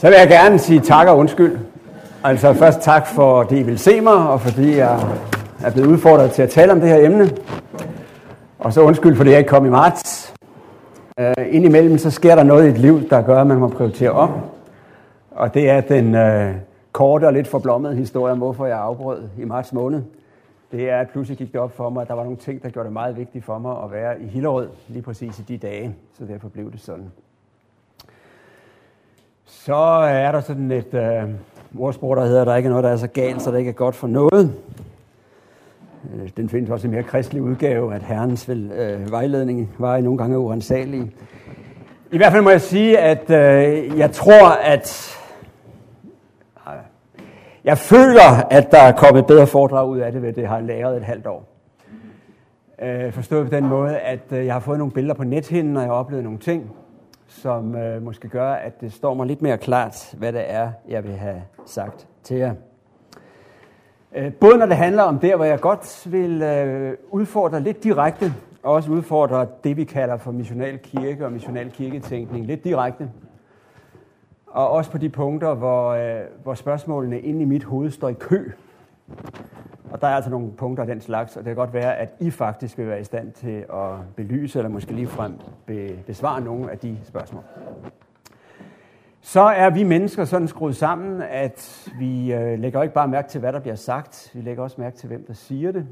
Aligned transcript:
Så 0.00 0.06
vil 0.06 0.16
jeg 0.18 0.28
gerne 0.28 0.58
sige 0.58 0.80
tak 0.80 1.08
og 1.08 1.18
undskyld. 1.18 1.58
Altså 2.24 2.52
først 2.52 2.80
tak 2.80 3.06
for, 3.06 3.40
at 3.40 3.52
I 3.52 3.62
vil 3.62 3.78
se 3.78 4.00
mig, 4.00 4.28
og 4.28 4.40
fordi 4.40 4.76
jeg 4.76 5.16
er 5.64 5.70
blevet 5.70 5.88
udfordret 5.88 6.30
til 6.30 6.42
at 6.42 6.50
tale 6.50 6.72
om 6.72 6.80
det 6.80 6.88
her 6.88 7.06
emne. 7.06 7.30
Og 8.58 8.72
så 8.72 8.80
undskyld, 8.80 9.16
fordi 9.16 9.30
jeg 9.30 9.38
ikke 9.38 9.48
kom 9.48 9.66
i 9.66 9.68
marts. 9.68 10.34
Uh, 11.20 11.54
indimellem 11.54 11.98
så 11.98 12.10
sker 12.10 12.34
der 12.34 12.42
noget 12.42 12.66
i 12.66 12.70
et 12.70 12.78
liv, 12.78 13.08
der 13.08 13.22
gør, 13.22 13.40
at 13.40 13.46
man 13.46 13.58
må 13.58 13.68
prioritere 13.68 14.10
om. 14.10 14.30
Og 15.30 15.54
det 15.54 15.70
er 15.70 15.80
den 15.80 16.14
uh, 16.14 16.56
korte 16.92 17.26
og 17.26 17.32
lidt 17.32 17.48
forblommede 17.48 17.96
historie 17.96 18.32
om, 18.32 18.38
hvorfor 18.38 18.66
jeg 18.66 18.78
afbrød 18.78 19.22
i 19.38 19.44
marts 19.44 19.72
måned. 19.72 20.02
Det 20.72 20.90
er, 20.90 21.00
at 21.00 21.10
pludselig 21.10 21.38
gik 21.38 21.52
det 21.52 21.60
op 21.60 21.76
for 21.76 21.90
mig, 21.90 22.02
at 22.02 22.08
der 22.08 22.14
var 22.14 22.22
nogle 22.22 22.38
ting, 22.38 22.62
der 22.62 22.68
gjorde 22.68 22.86
det 22.86 22.92
meget 22.92 23.16
vigtigt 23.16 23.44
for 23.44 23.58
mig 23.58 23.76
at 23.84 23.92
være 23.92 24.20
i 24.20 24.26
Hillerød 24.26 24.68
lige 24.88 25.02
præcis 25.02 25.38
i 25.38 25.42
de 25.42 25.58
dage. 25.58 25.94
Så 26.18 26.24
derfor 26.24 26.48
blev 26.48 26.72
det 26.72 26.80
sådan. 26.80 27.10
Så 29.52 29.74
er 29.74 30.32
der 30.32 30.40
sådan 30.40 30.70
et 30.70 30.94
øh, 30.94 31.28
ordsprog, 31.78 32.16
der 32.16 32.24
hedder, 32.24 32.40
at 32.40 32.46
der 32.46 32.56
ikke 32.56 32.66
er 32.66 32.70
noget, 32.70 32.84
der 32.84 32.90
er 32.90 32.96
så 32.96 33.06
galt, 33.06 33.42
så 33.42 33.50
det 33.50 33.58
ikke 33.58 33.68
er 33.68 33.72
godt 33.72 33.94
for 33.94 34.06
noget. 34.06 34.54
Øh, 36.14 36.30
den 36.36 36.48
findes 36.48 36.70
også 36.70 36.86
i 36.86 36.90
mere 36.90 37.02
kristelig 37.02 37.42
udgave, 37.42 37.94
at 37.94 38.02
herrens 38.02 38.48
vel, 38.48 38.72
øh, 38.72 39.10
vejledning 39.10 39.74
var 39.78 39.96
i 39.96 40.02
nogle 40.02 40.18
gange 40.18 40.38
uansagelig. 40.38 41.12
I 42.12 42.16
hvert 42.16 42.32
fald 42.32 42.42
må 42.42 42.50
jeg 42.50 42.60
sige, 42.60 42.98
at 42.98 43.30
øh, 43.30 43.98
jeg 43.98 44.10
tror, 44.10 44.48
at 44.48 45.16
øh, 46.66 46.72
jeg 47.64 47.78
føler, 47.78 48.46
at 48.50 48.70
der 48.70 48.80
er 48.80 48.92
kommet 48.92 49.26
bedre 49.26 49.46
foredrag 49.46 49.88
ud 49.88 49.98
af 49.98 50.12
det, 50.12 50.22
ved 50.22 50.32
det 50.32 50.48
har 50.48 50.60
læret 50.60 50.96
et 50.96 51.04
halvt 51.04 51.26
år. 51.26 51.48
Øh, 52.82 53.12
forstået 53.12 53.48
på 53.48 53.54
den 53.54 53.66
måde, 53.66 53.98
at 53.98 54.32
øh, 54.32 54.46
jeg 54.46 54.54
har 54.54 54.60
fået 54.60 54.78
nogle 54.78 54.92
billeder 54.92 55.14
på 55.14 55.24
nethinden, 55.24 55.76
og 55.76 55.82
jeg 55.82 55.90
har 55.90 55.96
oplevet 55.96 56.24
nogle 56.24 56.38
ting, 56.38 56.70
som 57.30 57.76
øh, 57.76 58.02
måske 58.02 58.28
gør, 58.28 58.52
at 58.52 58.80
det 58.80 58.92
står 58.92 59.14
mig 59.14 59.26
lidt 59.26 59.42
mere 59.42 59.58
klart, 59.58 60.14
hvad 60.18 60.32
det 60.32 60.50
er, 60.52 60.72
jeg 60.88 61.04
vil 61.04 61.12
have 61.12 61.42
sagt 61.66 62.06
til 62.22 62.36
jer. 62.36 62.54
Øh, 64.16 64.32
både 64.32 64.58
når 64.58 64.66
det 64.66 64.76
handler 64.76 65.02
om 65.02 65.18
der, 65.18 65.36
hvor 65.36 65.44
jeg 65.44 65.60
godt 65.60 66.12
vil 66.12 66.42
øh, 66.42 66.96
udfordre 67.10 67.60
lidt 67.60 67.84
direkte, 67.84 68.34
og 68.62 68.72
også 68.72 68.90
udfordre 68.90 69.46
det, 69.64 69.76
vi 69.76 69.84
kalder 69.84 70.16
for 70.16 70.32
missional 70.32 70.78
kirke 70.78 71.24
og 71.24 71.32
missional 71.32 71.70
kirketænkning 71.70 72.46
lidt 72.46 72.64
direkte. 72.64 73.10
Og 74.46 74.70
også 74.70 74.90
på 74.90 74.98
de 74.98 75.08
punkter, 75.08 75.54
hvor, 75.54 75.88
øh, 75.90 76.20
hvor 76.42 76.54
spørgsmålene 76.54 77.20
inde 77.20 77.42
i 77.42 77.44
mit 77.44 77.64
hoved 77.64 77.90
står 77.90 78.08
i 78.08 78.12
kø. 78.12 78.50
Og 79.90 80.00
der 80.00 80.06
er 80.06 80.14
altså 80.14 80.30
nogle 80.30 80.52
punkter 80.52 80.82
af 80.82 80.86
den 80.86 81.00
slags, 81.00 81.36
og 81.36 81.44
det 81.44 81.50
kan 81.50 81.56
godt 81.56 81.74
være, 81.74 81.96
at 81.96 82.14
I 82.20 82.30
faktisk 82.30 82.78
vil 82.78 82.86
være 82.86 83.00
i 83.00 83.04
stand 83.04 83.32
til 83.32 83.64
at 83.72 84.14
belyse, 84.16 84.58
eller 84.58 84.70
måske 84.70 84.92
lige 84.92 85.06
frem 85.06 85.34
besvare 86.06 86.40
nogle 86.40 86.70
af 86.70 86.78
de 86.78 86.98
spørgsmål. 87.04 87.42
Så 89.20 89.40
er 89.40 89.70
vi 89.70 89.82
mennesker 89.82 90.24
sådan 90.24 90.48
skruet 90.48 90.76
sammen, 90.76 91.22
at 91.22 91.88
vi 91.98 92.32
øh, 92.32 92.58
lægger 92.58 92.82
ikke 92.82 92.94
bare 92.94 93.08
mærke 93.08 93.28
til, 93.28 93.40
hvad 93.40 93.52
der 93.52 93.60
bliver 93.60 93.74
sagt, 93.74 94.30
vi 94.34 94.40
lægger 94.40 94.62
også 94.62 94.80
mærke 94.80 94.96
til, 94.96 95.08
hvem 95.08 95.24
der 95.26 95.34
siger 95.34 95.72
det. 95.72 95.86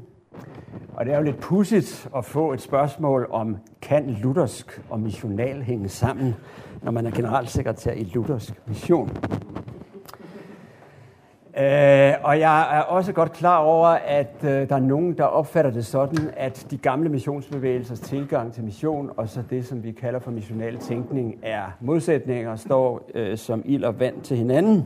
Og 0.93 1.05
det 1.05 1.13
er 1.13 1.17
jo 1.17 1.23
lidt 1.23 1.39
pudsigt 1.39 2.09
at 2.15 2.25
få 2.25 2.53
et 2.53 2.61
spørgsmål 2.61 3.27
om, 3.31 3.57
kan 3.81 4.09
luthersk 4.09 4.81
og 4.89 4.99
missional 4.99 5.61
hænge 5.61 5.89
sammen, 5.89 6.35
når 6.83 6.91
man 6.91 7.05
er 7.05 7.11
generalsekretær 7.11 7.91
i 7.91 8.03
luthersk 8.03 8.53
mission. 8.67 9.09
Øh, 11.59 12.13
og 12.23 12.39
jeg 12.39 12.77
er 12.77 12.81
også 12.81 13.13
godt 13.13 13.31
klar 13.31 13.57
over, 13.57 13.87
at 13.87 14.35
øh, 14.43 14.69
der 14.69 14.75
er 14.75 14.79
nogen, 14.79 15.17
der 15.17 15.23
opfatter 15.23 15.71
det 15.71 15.85
sådan, 15.85 16.29
at 16.37 16.67
de 16.71 16.77
gamle 16.77 17.09
missionsbevægelsers 17.09 17.99
tilgang 17.99 18.53
til 18.53 18.63
mission, 18.63 19.09
og 19.17 19.29
så 19.29 19.43
det, 19.49 19.65
som 19.65 19.83
vi 19.83 19.91
kalder 19.91 20.19
for 20.19 20.31
missional 20.31 20.77
tænkning, 20.77 21.35
er 21.43 21.63
modsætninger, 21.81 22.55
står 22.55 23.09
øh, 23.15 23.37
som 23.37 23.61
ild 23.65 23.83
og 23.83 23.99
vand 23.99 24.21
til 24.21 24.37
hinanden. 24.37 24.85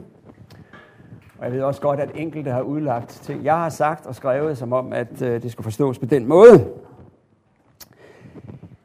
Og 1.39 1.45
jeg 1.45 1.53
ved 1.53 1.61
også 1.61 1.81
godt, 1.81 1.99
at 1.99 2.09
enkelte 2.15 2.51
har 2.51 2.61
udlagt 2.61 3.09
ting, 3.09 3.43
jeg 3.43 3.55
har 3.55 3.69
sagt 3.69 4.05
og 4.05 4.15
skrevet, 4.15 4.57
som 4.57 4.73
om, 4.73 4.93
at 4.93 5.21
øh, 5.21 5.43
det 5.43 5.51
skulle 5.51 5.63
forstås 5.63 5.99
på 5.99 6.05
den 6.05 6.27
måde. 6.27 6.67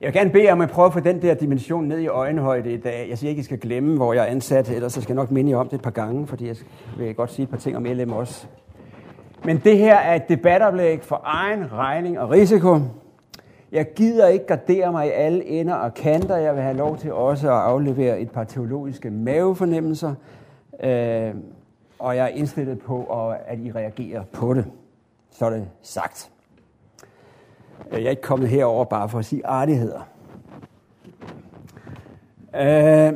Jeg 0.01 0.07
vil 0.07 0.15
gerne 0.15 0.31
bede 0.31 0.51
om 0.51 0.61
at 0.61 0.71
prøve 0.71 0.87
at 0.87 0.93
få 0.93 1.01
den 1.01 1.23
der 1.23 1.35
dimension 1.35 1.85
ned 1.85 1.99
i 1.99 2.07
øjenhøjde 2.07 2.73
i 2.73 2.77
dag. 2.77 3.07
Jeg 3.09 3.19
siger 3.19 3.29
ikke, 3.29 3.41
at 3.41 3.43
I 3.43 3.45
skal 3.45 3.59
glemme, 3.59 3.97
hvor 3.97 4.13
jeg 4.13 4.23
er 4.23 4.27
ansat, 4.27 4.71
ellers 4.71 4.93
så 4.93 5.01
skal 5.01 5.13
jeg 5.13 5.23
nok 5.23 5.31
minde 5.31 5.51
jer 5.51 5.57
om 5.57 5.69
det 5.69 5.77
et 5.77 5.83
par 5.83 5.91
gange, 5.91 6.27
fordi 6.27 6.47
jeg 6.47 6.57
vil 6.99 7.15
godt 7.15 7.33
sige 7.33 7.45
et 7.45 7.51
par 7.51 7.57
ting 7.57 7.77
om 7.77 7.85
LM 7.85 8.13
også. 8.13 8.47
Men 9.45 9.59
det 9.65 9.79
her 9.79 9.95
er 9.97 10.15
et 10.15 10.29
debatoplæg 10.29 11.03
for 11.03 11.21
egen 11.25 11.73
regning 11.73 12.19
og 12.19 12.31
risiko. 12.31 12.79
Jeg 13.73 13.87
gider 13.97 14.29
ikke 14.29 14.47
gardere 14.47 14.93
mig 14.93 15.07
i 15.07 15.11
alle 15.11 15.45
ender 15.45 15.75
og 15.75 15.95
kanter. 15.95 16.37
Jeg 16.37 16.55
vil 16.55 16.63
have 16.63 16.77
lov 16.77 16.99
til 16.99 17.13
også 17.13 17.49
at 17.49 17.59
aflevere 17.59 18.21
et 18.21 18.31
par 18.31 18.45
teologiske 18.45 19.11
mavefornemmelser. 19.11 20.15
Øh, 20.83 21.35
og 21.99 22.17
jeg 22.17 22.25
er 22.25 22.29
indstillet 22.29 22.79
på, 22.79 23.05
at 23.47 23.59
I 23.59 23.73
reagerer 23.73 24.23
på 24.33 24.55
det. 24.55 24.65
Så 25.31 25.47
er 25.47 25.51
det 25.51 25.69
sagt. 25.83 26.31
Jeg 27.93 28.03
er 28.03 28.11
ikke 28.11 28.23
kommet 28.23 28.49
herover 28.49 28.85
bare 28.85 29.09
for 29.09 29.19
at 29.19 29.25
sige 29.25 29.47
artigheder. 29.47 30.09
Øh, 32.55 33.13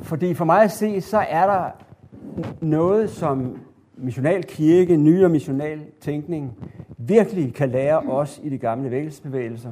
fordi 0.00 0.34
for 0.34 0.44
mig 0.44 0.62
at 0.62 0.70
se, 0.70 1.00
så 1.00 1.18
er 1.18 1.46
der 1.46 1.70
noget, 2.60 3.10
som 3.10 3.58
missional 3.96 4.44
kirke, 4.44 4.96
nyere 4.96 5.28
missional 5.28 5.80
tænkning, 6.00 6.56
virkelig 6.98 7.54
kan 7.54 7.68
lære 7.68 7.98
os 7.98 8.40
i 8.42 8.48
de 8.48 8.58
gamle 8.58 8.90
vækkelsesbevægelser. 8.90 9.70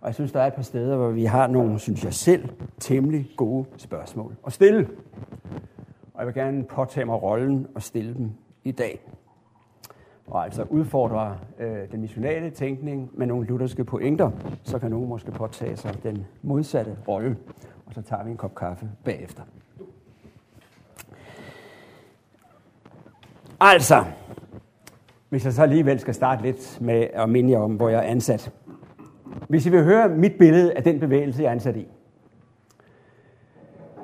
Og 0.00 0.06
jeg 0.06 0.14
synes, 0.14 0.32
der 0.32 0.40
er 0.40 0.46
et 0.46 0.54
par 0.54 0.62
steder, 0.62 0.96
hvor 0.96 1.10
vi 1.10 1.24
har 1.24 1.46
nogle, 1.46 1.78
synes 1.78 2.04
jeg 2.04 2.14
selv, 2.14 2.48
temmelig 2.78 3.30
gode 3.36 3.64
spørgsmål 3.76 4.34
at 4.46 4.52
stille. 4.52 4.88
Og 6.14 6.18
jeg 6.18 6.26
vil 6.26 6.34
gerne 6.34 6.64
påtage 6.64 7.04
mig 7.04 7.22
rollen 7.22 7.66
og 7.74 7.82
stille 7.82 8.14
dem 8.14 8.30
i 8.64 8.72
dag 8.72 9.00
og 10.30 10.44
altså 10.44 10.62
udfordrer 10.62 11.36
øh, 11.58 11.90
den 11.92 12.00
missionale 12.00 12.50
tænkning 12.50 13.10
med 13.12 13.26
nogle 13.26 13.46
lutherske 13.46 13.84
pointer, 13.84 14.30
så 14.62 14.78
kan 14.78 14.90
nogen 14.90 15.08
måske 15.08 15.30
påtage 15.30 15.76
sig 15.76 16.02
den 16.02 16.26
modsatte 16.42 16.96
rolle, 17.08 17.36
og 17.86 17.94
så 17.94 18.02
tager 18.02 18.24
vi 18.24 18.30
en 18.30 18.36
kop 18.36 18.54
kaffe 18.54 18.90
bagefter. 19.04 19.42
Altså, 23.60 24.04
hvis 25.28 25.44
jeg 25.44 25.52
så 25.52 25.62
alligevel 25.62 26.00
skal 26.00 26.14
starte 26.14 26.42
lidt 26.42 26.78
med 26.80 27.06
at 27.12 27.28
minde 27.28 27.50
jer 27.50 27.58
om, 27.58 27.74
hvor 27.74 27.88
jeg 27.88 27.98
er 27.98 28.10
ansat. 28.10 28.52
Hvis 29.48 29.66
I 29.66 29.70
vil 29.70 29.84
høre 29.84 30.08
mit 30.08 30.32
billede 30.38 30.72
af 30.74 30.84
den 30.84 31.00
bevægelse, 31.00 31.42
jeg 31.42 31.48
er 31.48 31.52
ansat 31.52 31.76
i, 31.76 31.86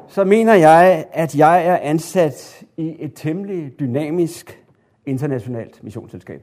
så 0.08 0.24
mener 0.24 0.54
jeg, 0.54 1.04
at 1.12 1.36
jeg 1.36 1.66
er 1.66 1.76
ansat 1.76 2.64
i 2.76 2.96
et 2.98 3.12
temmelig 3.14 3.80
dynamisk 3.80 4.65
internationalt 5.06 5.84
missionsselskab. 5.84 6.42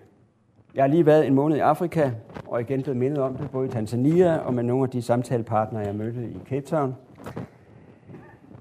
Jeg 0.75 0.83
har 0.83 0.87
lige 0.87 1.05
været 1.05 1.27
en 1.27 1.33
måned 1.33 1.57
i 1.57 1.59
Afrika, 1.59 2.11
og 2.47 2.61
igen 2.61 2.81
blevet 2.83 2.97
mindet 2.97 3.19
om 3.19 3.35
det, 3.35 3.51
både 3.51 3.67
i 3.67 3.71
Tanzania 3.71 4.37
og 4.37 4.53
med 4.53 4.63
nogle 4.63 4.83
af 4.83 4.89
de 4.89 5.01
samtalepartnere, 5.01 5.83
jeg 5.83 5.95
mødte 5.95 6.23
i 6.23 6.37
Cape 6.49 6.65
Town, 6.65 6.95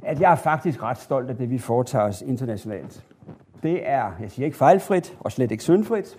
at 0.02 0.20
jeg 0.20 0.32
er 0.32 0.36
faktisk 0.36 0.82
ret 0.82 0.98
stolt 0.98 1.30
af 1.30 1.36
det, 1.36 1.50
vi 1.50 1.58
foretager 1.58 2.04
os 2.04 2.22
internationalt. 2.22 3.04
Det 3.62 3.88
er, 3.88 4.12
jeg 4.20 4.30
siger 4.30 4.46
ikke 4.46 4.56
fejlfrit, 4.56 5.16
og 5.20 5.32
slet 5.32 5.50
ikke 5.50 5.62
syndfrit, 5.62 6.18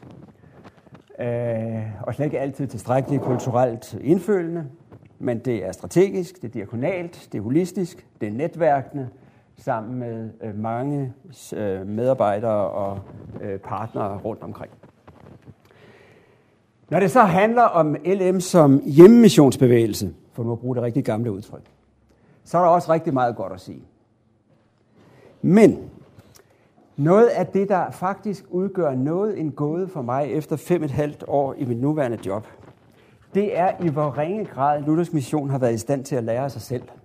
øh, 1.19 1.83
og 2.01 2.15
slet 2.15 2.25
ikke 2.25 2.39
altid 2.39 2.67
tilstrækkeligt 2.67 3.21
kulturelt 3.21 3.97
indfølende, 4.01 4.65
men 5.19 5.39
det 5.39 5.65
er 5.65 5.71
strategisk, 5.71 6.41
det 6.41 6.47
er 6.47 6.51
diakonalt, 6.51 7.27
det 7.31 7.37
er 7.37 7.41
holistisk, 7.41 8.07
det 8.21 8.27
er 8.27 8.33
netværkende, 8.33 9.09
sammen 9.57 9.99
med 9.99 10.29
øh, 10.43 10.59
mange 10.59 11.13
øh, 11.55 11.87
medarbejdere 11.87 12.69
og 12.69 12.99
øh, 13.41 13.59
partnere 13.59 14.17
rundt 14.17 14.43
omkring. 14.43 14.71
Når 16.89 16.99
det 16.99 17.11
så 17.11 17.21
handler 17.21 17.63
om 17.63 17.95
LM 18.05 18.39
som 18.39 18.81
hjemmemissionsbevægelse, 18.85 20.13
for 20.33 20.43
nu 20.43 20.51
at 20.51 20.59
bruge 20.59 20.75
det 20.75 20.83
rigtig 20.83 21.03
gamle 21.03 21.31
udtryk, 21.31 21.63
så 22.43 22.57
er 22.57 22.61
der 22.61 22.69
også 22.69 22.93
rigtig 22.93 23.13
meget 23.13 23.35
godt 23.35 23.53
at 23.53 23.61
sige. 23.61 23.81
Men 25.41 25.89
noget 26.97 27.27
af 27.27 27.47
det, 27.47 27.69
der 27.69 27.91
faktisk 27.91 28.45
udgør 28.49 28.95
noget 28.95 29.39
en 29.39 29.51
gåde 29.51 29.87
for 29.87 30.01
mig 30.01 30.31
efter 30.31 30.55
fem 30.55 30.83
et 30.83 30.91
halvt 30.91 31.23
år 31.27 31.53
i 31.57 31.65
mit 31.65 31.81
nuværende 31.81 32.17
job, 32.25 32.47
det 33.33 33.57
er 33.57 33.71
i 33.83 33.89
hvor 33.89 34.17
ringe 34.17 34.45
grad 34.45 34.81
Luthers 34.81 35.13
mission 35.13 35.49
har 35.49 35.57
været 35.57 35.73
i 35.73 35.77
stand 35.77 36.03
til 36.03 36.15
at 36.15 36.23
lære 36.23 36.49
sig 36.49 36.61
selv– 36.61 36.83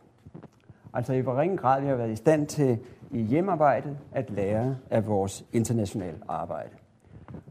Altså 0.98 1.12
i 1.12 1.20
hvor 1.20 1.40
ringe 1.40 1.56
grad 1.56 1.80
vi 1.80 1.86
har 1.86 1.94
været 1.94 2.10
i 2.10 2.16
stand 2.16 2.46
til 2.46 2.78
i 3.10 3.22
hjemmearbejdet 3.22 3.96
at 4.12 4.30
lære 4.30 4.76
af 4.90 5.06
vores 5.06 5.44
internationale 5.52 6.16
arbejde. 6.28 6.70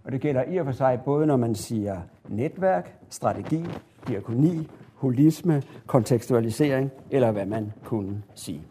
Og 0.03 0.11
det 0.11 0.21
gælder 0.21 0.43
i 0.43 0.57
og 0.57 0.65
for 0.65 0.71
sig 0.71 0.99
både 1.05 1.25
når 1.25 1.37
man 1.37 1.55
siger 1.55 2.01
netværk, 2.27 2.97
strategi, 3.09 3.65
diakoni, 4.07 4.67
holisme, 4.95 5.63
kontekstualisering, 5.85 6.91
eller 7.11 7.31
hvad 7.31 7.45
man 7.45 7.73
kunne 7.83 8.23
sige. 8.35 8.61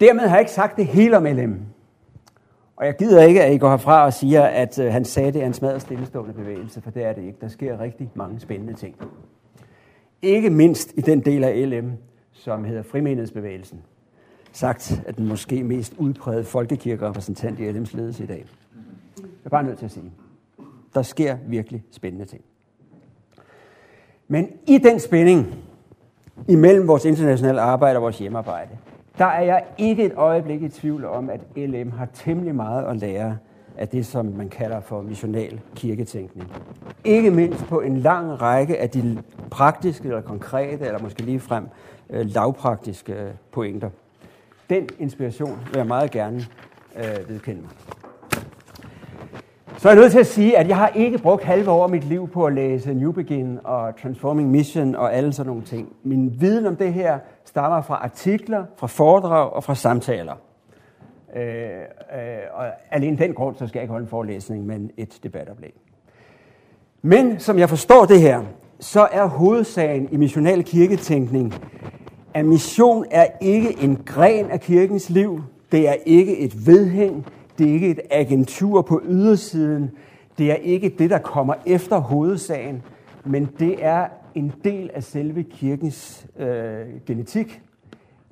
Dermed 0.00 0.20
har 0.20 0.36
jeg 0.36 0.40
ikke 0.40 0.52
sagt 0.52 0.76
det 0.76 0.86
hele 0.86 1.16
om 1.16 1.24
LM. 1.24 1.60
Og 2.76 2.86
jeg 2.86 2.96
gider 2.96 3.22
ikke, 3.22 3.42
at 3.42 3.54
I 3.54 3.58
går 3.58 3.70
herfra 3.70 4.04
og 4.04 4.12
siger, 4.12 4.42
at 4.42 4.78
øh, 4.78 4.92
han 4.92 5.04
sagde, 5.04 5.32
det 5.32 5.42
er 5.42 5.46
en 5.46 5.54
smadret 5.54 5.82
stillestående 5.82 6.34
bevægelse, 6.34 6.80
for 6.80 6.90
det 6.90 7.04
er 7.04 7.12
det 7.12 7.22
ikke. 7.22 7.38
Der 7.40 7.48
sker 7.48 7.80
rigtig 7.80 8.10
mange 8.14 8.40
spændende 8.40 8.74
ting. 8.74 8.96
Ikke 10.22 10.50
mindst 10.50 10.92
i 10.96 11.00
den 11.00 11.20
del 11.20 11.44
af 11.44 11.70
LM, 11.70 11.92
som 12.40 12.64
hedder 12.64 12.82
frimenighedsbevægelsen. 12.82 13.82
sagt, 14.52 15.02
at 15.06 15.16
den 15.16 15.28
måske 15.28 15.62
mest 15.62 15.94
udprægede 15.98 16.44
folkekirkerepræsentant 16.44 17.60
i 17.60 17.70
LM's 17.70 17.96
ledelse 17.96 18.24
i 18.24 18.26
dag. 18.26 18.46
Jeg 19.16 19.24
er 19.44 19.50
bare 19.50 19.62
nødt 19.64 19.78
til 19.78 19.84
at 19.84 19.90
sige, 19.90 20.12
der 20.94 21.02
sker 21.02 21.36
virkelig 21.46 21.84
spændende 21.90 22.24
ting. 22.24 22.42
Men 24.28 24.48
i 24.66 24.78
den 24.78 25.00
spænding 25.00 25.54
imellem 26.48 26.88
vores 26.88 27.04
internationale 27.04 27.60
arbejde 27.60 27.96
og 27.96 28.02
vores 28.02 28.18
hjemmearbejde, 28.18 28.70
der 29.18 29.24
er 29.24 29.42
jeg 29.42 29.64
ikke 29.78 30.04
et 30.04 30.12
øjeblik 30.16 30.62
i 30.62 30.68
tvivl 30.68 31.04
om, 31.04 31.30
at 31.30 31.40
LM 31.56 31.90
har 31.90 32.08
temmelig 32.14 32.54
meget 32.54 32.84
at 32.84 32.96
lære 32.96 33.36
af 33.76 33.88
det, 33.88 34.06
som 34.06 34.26
man 34.26 34.48
kalder 34.48 34.80
for 34.80 35.02
missional 35.02 35.60
kirketænkning. 35.74 36.52
Ikke 37.04 37.30
mindst 37.30 37.64
på 37.64 37.80
en 37.80 37.96
lang 37.96 38.42
række 38.42 38.78
af 38.78 38.90
de 38.90 39.22
praktiske 39.50 40.08
eller 40.08 40.20
konkrete, 40.20 40.86
eller 40.86 40.98
måske 40.98 41.22
lige 41.22 41.40
frem 41.40 41.64
øh, 42.12 42.26
lavpraktiske 42.26 43.12
øh, 43.12 43.30
pointer. 43.52 43.90
Den 44.70 44.88
inspiration 44.98 45.58
vil 45.66 45.76
jeg 45.76 45.86
meget 45.86 46.10
gerne 46.10 46.46
øh, 46.96 47.28
vedkende 47.28 47.60
mig. 47.62 47.70
Så 49.80 49.88
er 49.88 49.92
jeg 49.92 50.00
nødt 50.00 50.12
til 50.12 50.18
at 50.18 50.26
sige, 50.26 50.58
at 50.58 50.68
jeg 50.68 50.76
har 50.76 50.88
ikke 50.88 51.18
brugt 51.18 51.44
halve 51.44 51.70
år 51.70 51.84
af 51.84 51.90
mit 51.90 52.04
liv 52.04 52.28
på 52.28 52.46
at 52.46 52.52
læse 52.52 52.94
New 52.94 53.12
Begin 53.12 53.58
og 53.64 54.00
Transforming 54.02 54.50
Mission 54.50 54.94
og 54.94 55.14
alle 55.14 55.32
sådan 55.32 55.48
nogle 55.48 55.62
ting. 55.62 55.92
Min 56.02 56.40
viden 56.40 56.66
om 56.66 56.76
det 56.76 56.92
her 56.92 57.18
stammer 57.44 57.82
fra 57.82 57.94
artikler, 57.94 58.64
fra 58.76 58.86
foredrag 58.86 59.52
og 59.52 59.64
fra 59.64 59.74
samtaler. 59.74 60.34
Øh, 61.36 61.42
øh, 61.42 62.38
og 62.52 62.66
alene 62.90 63.18
den 63.18 63.34
grund, 63.34 63.56
så 63.56 63.66
skal 63.66 63.78
jeg 63.78 63.82
ikke 63.82 63.92
holde 63.92 64.04
en 64.04 64.08
forelæsning, 64.08 64.66
men 64.66 64.90
et 64.96 65.18
debatoplæg. 65.22 65.74
Men 67.02 67.40
som 67.40 67.58
jeg 67.58 67.68
forstår 67.68 68.04
det 68.04 68.20
her, 68.20 68.42
så 68.80 69.08
er 69.12 69.24
hovedsagen 69.24 70.08
i 70.12 70.16
missional 70.16 70.64
kirketænkning, 70.64 71.54
at 72.34 72.44
mission 72.44 73.04
er 73.10 73.26
ikke 73.40 73.82
en 73.82 73.96
gren 74.06 74.50
af 74.50 74.60
kirkens 74.60 75.10
liv, 75.10 75.42
det 75.72 75.88
er 75.88 75.94
ikke 76.06 76.38
et 76.38 76.66
vedhæng, 76.66 77.26
det 77.58 77.68
er 77.68 77.72
ikke 77.72 77.90
et 77.90 78.00
agentur 78.10 78.82
på 78.82 79.02
ydersiden, 79.04 79.90
det 80.38 80.50
er 80.50 80.54
ikke 80.54 80.88
det, 80.98 81.10
der 81.10 81.18
kommer 81.18 81.54
efter 81.66 81.98
hovedsagen, 81.98 82.82
men 83.24 83.48
det 83.58 83.84
er 83.84 84.06
en 84.34 84.52
del 84.64 84.90
af 84.94 85.04
selve 85.04 85.42
kirkens 85.42 86.26
øh, 86.38 86.86
genetik. 87.06 87.62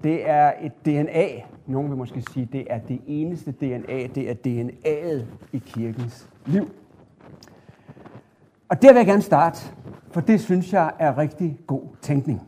Det 0.03 0.29
er 0.31 0.53
et 0.63 0.73
DNA. 0.85 1.29
Nogen 1.67 1.91
vil 1.91 1.99
måske 1.99 2.23
sige, 2.33 2.49
det 2.53 2.67
er 2.71 2.79
det 2.79 3.01
eneste 3.07 3.53
DNA. 3.53 4.07
Det 4.15 4.31
er 4.31 4.35
DNA'et 4.47 5.25
i 5.53 5.63
kirkens 5.67 6.29
liv. 6.47 6.71
Og 8.69 8.83
der 8.83 8.93
vil 8.93 8.99
jeg 8.99 9.07
gerne 9.07 9.23
starte, 9.23 9.59
for 10.11 10.21
det 10.21 10.41
synes 10.41 10.73
jeg 10.73 10.93
er 10.99 11.19
rigtig 11.19 11.59
god 11.67 11.83
tænkning. 12.03 12.48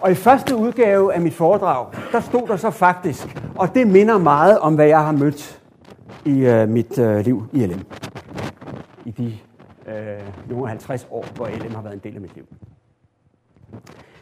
Og 0.00 0.10
i 0.10 0.14
første 0.14 0.56
udgave 0.56 1.14
af 1.14 1.20
mit 1.20 1.34
foredrag, 1.34 1.86
der 2.12 2.20
stod 2.20 2.48
der 2.48 2.56
så 2.56 2.70
faktisk, 2.70 3.42
og 3.54 3.74
det 3.74 3.86
minder 3.86 4.18
meget 4.18 4.58
om, 4.58 4.74
hvad 4.74 4.86
jeg 4.86 5.04
har 5.04 5.12
mødt 5.12 5.62
i 6.24 6.46
øh, 6.46 6.68
mit 6.68 6.98
øh, 6.98 7.24
liv 7.24 7.44
i 7.52 7.66
LM. 7.66 7.80
I 9.04 9.10
de 9.10 9.38
øh, 9.86 10.22
nogle 10.48 10.68
50 10.68 11.08
år, 11.10 11.24
hvor 11.34 11.48
LM 11.48 11.74
har 11.74 11.82
været 11.82 11.94
en 11.94 12.00
del 12.04 12.14
af 12.14 12.20
mit 12.20 12.34
liv. 12.34 12.44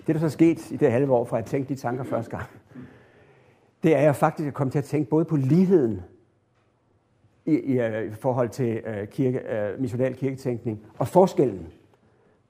Det, 0.07 0.15
der 0.15 0.21
så 0.21 0.29
sket 0.29 0.71
i 0.71 0.77
det 0.77 0.93
halve 0.93 1.13
år, 1.13 1.25
fra 1.25 1.37
jeg 1.37 1.45
tænkte 1.45 1.75
de 1.75 1.81
tanker 1.81 2.05
første 2.05 2.31
gang, 2.31 2.47
det 3.83 3.95
er, 3.95 3.99
at 3.99 4.05
jeg 4.05 4.17
faktisk 4.17 4.49
er 4.49 4.53
kommet 4.53 4.73
til 4.73 4.79
at 4.79 4.85
tænke 4.85 5.11
både 5.11 5.25
på 5.25 5.37
ligheden 5.37 6.03
i, 7.47 7.55
i, 7.55 7.81
øh, 7.81 8.13
i 8.13 8.15
forhold 8.15 8.49
til 8.49 8.83
øh, 8.87 9.09
kirke, 9.09 9.39
øh, 9.39 9.81
missional 9.81 10.15
kirketænkning, 10.15 10.81
og 10.99 11.09
forskellen 11.09 11.67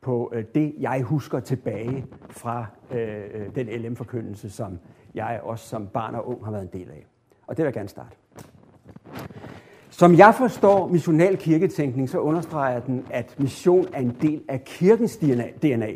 på 0.04 0.32
øh, 0.34 0.44
det, 0.54 0.74
jeg 0.80 1.02
husker 1.02 1.40
tilbage 1.40 2.06
fra 2.30 2.66
øh, 2.90 3.22
øh 3.34 3.54
den 3.54 3.66
LM-forkyndelse, 3.66 4.50
som 4.50 4.78
jeg 5.14 5.40
også 5.42 5.68
som 5.68 5.86
barn 5.86 6.14
og 6.14 6.28
ung 6.28 6.44
har 6.44 6.52
været 6.52 6.62
en 6.62 6.80
del 6.80 6.90
af. 6.90 7.06
Og 7.46 7.56
det 7.56 7.62
vil 7.62 7.66
jeg 7.66 7.74
gerne 7.74 7.88
starte. 7.88 8.16
Som 9.90 10.14
jeg 10.14 10.34
forstår 10.38 10.88
missional 10.88 11.36
kirketænkning, 11.36 12.08
så 12.08 12.18
understreger 12.18 12.80
den, 12.80 13.06
at 13.10 13.34
mission 13.38 13.86
er 13.92 14.00
en 14.00 14.16
del 14.22 14.42
af 14.48 14.64
kirkens 14.64 15.16
DNA, 15.16 15.90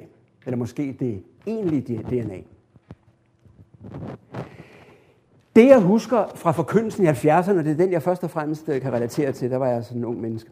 eller 0.46 0.56
måske 0.56 0.96
det 1.00 1.22
egentlige 1.46 2.02
DNA. 2.02 2.40
Det 5.56 5.66
jeg 5.66 5.80
husker 5.80 6.24
fra 6.34 6.52
forkyndelsen 6.52 7.04
i 7.04 7.08
70'erne, 7.08 7.58
det 7.58 7.70
er 7.70 7.76
den, 7.76 7.92
jeg 7.92 8.02
først 8.02 8.24
og 8.24 8.30
fremmest 8.30 8.68
øh, 8.68 8.80
kan 8.80 8.92
relatere 8.92 9.32
til, 9.32 9.50
der 9.50 9.56
var 9.56 9.66
jeg 9.66 9.84
sådan 9.84 9.98
en 9.98 10.04
ung 10.04 10.20
menneske. 10.20 10.50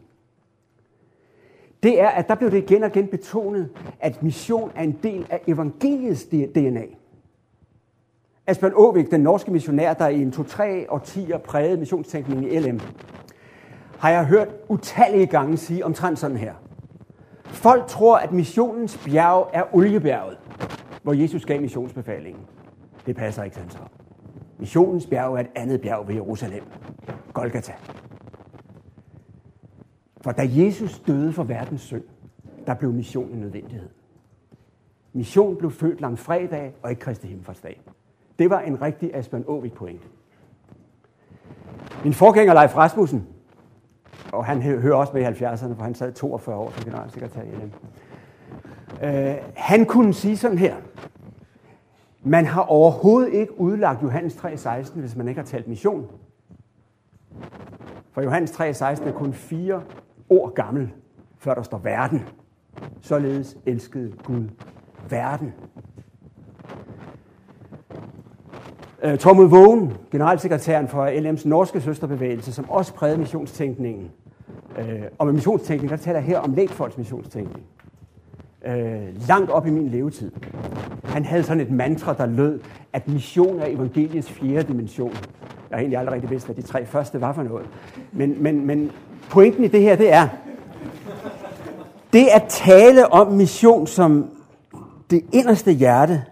Det 1.87 2.01
er, 2.01 2.07
at 2.07 2.27
der 2.27 2.35
blev 2.35 2.51
det 2.51 2.57
igen 2.57 2.83
og 2.83 2.89
igen 2.95 3.07
betonet, 3.07 3.69
at 3.99 4.23
mission 4.23 4.71
er 4.75 4.83
en 4.83 4.99
del 5.03 5.27
af 5.29 5.41
evangeliets 5.47 6.25
DNA. 6.25 6.83
Asbjørn 8.47 8.71
Åvik, 8.75 9.11
den 9.11 9.21
norske 9.21 9.51
missionær, 9.51 9.93
der 9.93 10.07
i 10.07 10.21
en 10.21 10.31
to-tre 10.31 10.85
årtier 10.91 11.37
prægede 11.37 11.77
missionstænkningen 11.77 12.51
i 12.51 12.59
LM, 12.59 12.79
har 13.99 14.09
jeg 14.09 14.25
hørt 14.25 14.47
utallige 14.69 15.25
gange 15.25 15.57
sige 15.57 15.85
omtrent 15.85 16.19
sådan 16.19 16.37
her. 16.37 16.53
Folk 17.45 17.87
tror, 17.87 18.17
at 18.17 18.31
missionens 18.31 18.97
bjerg 19.05 19.49
er 19.53 19.75
oliebjerget, 19.75 20.37
hvor 21.03 21.13
Jesus 21.13 21.45
gav 21.45 21.61
missionsbefalingen. 21.61 22.43
Det 23.05 23.15
passer 23.15 23.43
ikke, 23.43 23.55
sådan 23.55 23.69
så. 23.69 23.79
Missionens 24.59 25.05
bjerg 25.05 25.33
er 25.33 25.39
et 25.39 25.49
andet 25.55 25.81
bjerg 25.81 26.07
ved 26.07 26.15
Jerusalem. 26.15 26.63
Golgata. 27.33 27.73
For 30.27 30.31
da 30.31 30.49
Jesus 30.51 30.99
døde 30.99 31.33
for 31.33 31.43
verdens 31.43 31.81
synd, 31.81 32.03
der 32.65 32.73
blev 32.73 32.93
mission 32.93 33.29
en 33.29 33.39
nødvendighed. 33.39 33.89
Mission 35.13 35.57
blev 35.57 35.71
født 35.71 36.01
lang 36.01 36.19
fredag 36.19 36.73
og 36.83 36.89
ikke 36.89 36.99
Kristi 36.99 37.27
Himmelfartsdag. 37.27 37.81
Det 38.39 38.49
var 38.49 38.59
en 38.59 38.81
rigtig 38.81 39.15
Asbjørn 39.15 39.45
Aavik 39.49 39.73
point. 39.73 40.01
Min 42.03 42.13
forgænger 42.13 42.53
Leif 42.53 42.75
Rasmussen, 42.75 43.27
og 44.33 44.45
han 44.45 44.61
hører 44.61 44.95
også 44.95 45.13
med 45.13 45.21
i 45.21 45.25
70'erne, 45.25 45.73
for 45.75 45.83
han 45.83 45.95
sad 45.95 46.13
42 46.13 46.55
år 46.55 46.71
som 46.71 46.83
generalsekretær 46.83 47.41
i 47.41 47.51
LM. 47.51 47.71
Øh, 49.03 49.35
han 49.55 49.85
kunne 49.85 50.13
sige 50.13 50.37
sådan 50.37 50.57
her. 50.57 50.75
Man 52.23 52.45
har 52.45 52.61
overhovedet 52.61 53.33
ikke 53.33 53.59
udlagt 53.59 54.03
Johannes 54.03 54.35
3,16, 54.35 54.99
hvis 54.99 55.15
man 55.15 55.27
ikke 55.27 55.41
har 55.41 55.45
talt 55.45 55.67
mission. 55.67 56.07
For 58.11 58.21
Johannes 58.21 58.51
3,16 58.51 59.07
er 59.07 59.11
kun 59.11 59.33
fire 59.33 59.81
år 60.29 60.49
gammel, 60.49 60.89
før 61.37 61.53
der 61.53 61.61
står 61.61 61.77
verden. 61.77 62.21
Således 63.01 63.57
elskede 63.65 64.13
Gud 64.23 64.43
verden. 65.09 65.53
Øh, 69.03 69.17
Tormod 69.17 69.47
Vågen, 69.47 69.93
generalsekretæren 70.11 70.87
for 70.87 71.07
LM's 71.07 71.47
norske 71.47 71.81
søsterbevægelse, 71.81 72.53
som 72.53 72.69
også 72.69 72.93
prægede 72.93 73.17
missionstænkningen. 73.17 74.11
Øh, 74.77 75.03
og 75.17 75.25
med 75.25 75.33
missionstænkning, 75.33 75.89
der 75.89 75.97
taler 75.97 76.19
jeg 76.19 76.27
her 76.27 76.39
om 76.39 76.53
lægfolks 76.53 76.97
missionstænkning. 76.97 77.65
Øh, 78.65 79.27
langt 79.27 79.51
op 79.51 79.67
i 79.67 79.69
min 79.69 79.87
levetid. 79.87 80.31
Han 81.03 81.25
havde 81.25 81.43
sådan 81.43 81.61
et 81.61 81.71
mantra, 81.71 82.13
der 82.13 82.25
lød, 82.25 82.59
at 82.93 83.07
mission 83.07 83.59
er 83.59 83.65
evangeliets 83.65 84.31
fjerde 84.31 84.67
dimension. 84.67 85.11
Jeg 85.69 85.75
har 85.75 85.79
egentlig 85.79 85.97
aldrig 85.97 86.13
rigtig 86.13 86.29
vidst, 86.29 86.45
hvad 86.45 86.55
de 86.55 86.61
tre 86.61 86.85
første 86.85 87.21
var 87.21 87.33
for 87.33 87.43
noget. 87.43 87.65
Men, 88.11 88.43
men, 88.43 88.65
men 88.65 88.91
pointen 89.29 89.63
i 89.63 89.67
det 89.67 89.81
her, 89.81 89.95
det 89.95 90.13
er, 90.13 90.27
det 92.13 92.27
at 92.27 92.45
tale 92.49 93.11
om 93.11 93.31
mission 93.31 93.87
som 93.87 94.29
det 95.09 95.25
inderste 95.33 95.71
hjerte, 95.71 96.23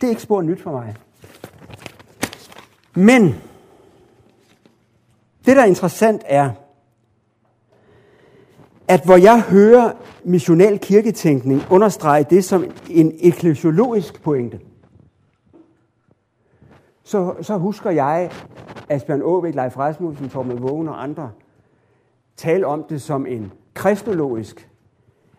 det 0.00 0.06
er 0.06 0.10
ikke 0.10 0.22
spor 0.22 0.42
nyt 0.42 0.62
for 0.62 0.70
mig. 0.70 0.94
Men 2.94 3.22
det, 5.46 5.56
der 5.56 5.62
er 5.62 5.66
interessant, 5.66 6.22
er, 6.24 6.50
at 8.88 9.04
hvor 9.04 9.16
jeg 9.16 9.40
hører 9.40 9.92
missional 10.24 10.78
kirketænkning 10.78 11.62
understrege 11.70 12.26
det 12.30 12.44
som 12.44 12.64
en 12.90 13.12
eklesiologisk 13.20 14.22
pointe, 14.22 14.60
så, 17.04 17.34
så 17.42 17.56
husker 17.58 17.90
jeg 17.90 18.30
Asbjørn 18.88 19.22
Aabæk, 19.22 19.54
Leif 19.54 19.78
Rasmussen, 19.78 20.28
Torben 20.28 20.62
Vågen 20.62 20.88
og 20.88 21.02
andre 21.02 21.30
tale 22.36 22.66
om 22.66 22.84
det 22.88 23.02
som 23.02 23.26
en 23.26 23.52
kristologisk 23.74 24.68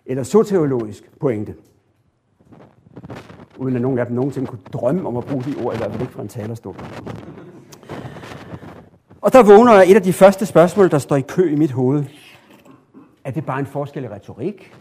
eller 0.05 0.23
soteologisk 0.23 1.19
pointe. 1.19 1.55
Uden 3.57 3.75
at 3.75 3.81
nogen 3.81 3.99
af 3.99 4.05
dem 4.05 4.15
nogensinde 4.15 4.47
kunne 4.47 4.59
drømme 4.73 5.07
om 5.07 5.17
at 5.17 5.25
bruge 5.25 5.43
de 5.43 5.55
ord, 5.63 5.73
i 5.73 5.77
hvert 5.77 5.91
fald 5.91 6.01
ikke 6.01 6.13
fra 6.13 6.21
en 6.21 6.27
talerstol. 6.27 6.75
Og 9.21 9.33
der 9.33 9.43
vågner 9.43 9.71
et 9.71 9.95
af 9.95 10.03
de 10.03 10.13
første 10.13 10.45
spørgsmål, 10.45 10.91
der 10.91 10.97
står 10.97 11.15
i 11.15 11.21
kø 11.21 11.51
i 11.51 11.55
mit 11.55 11.71
hoved. 11.71 12.03
Er 13.23 13.31
det 13.31 13.45
bare 13.45 13.59
en 13.59 13.65
forskel 13.65 14.03
i 14.03 14.07
retorik? 14.07 14.73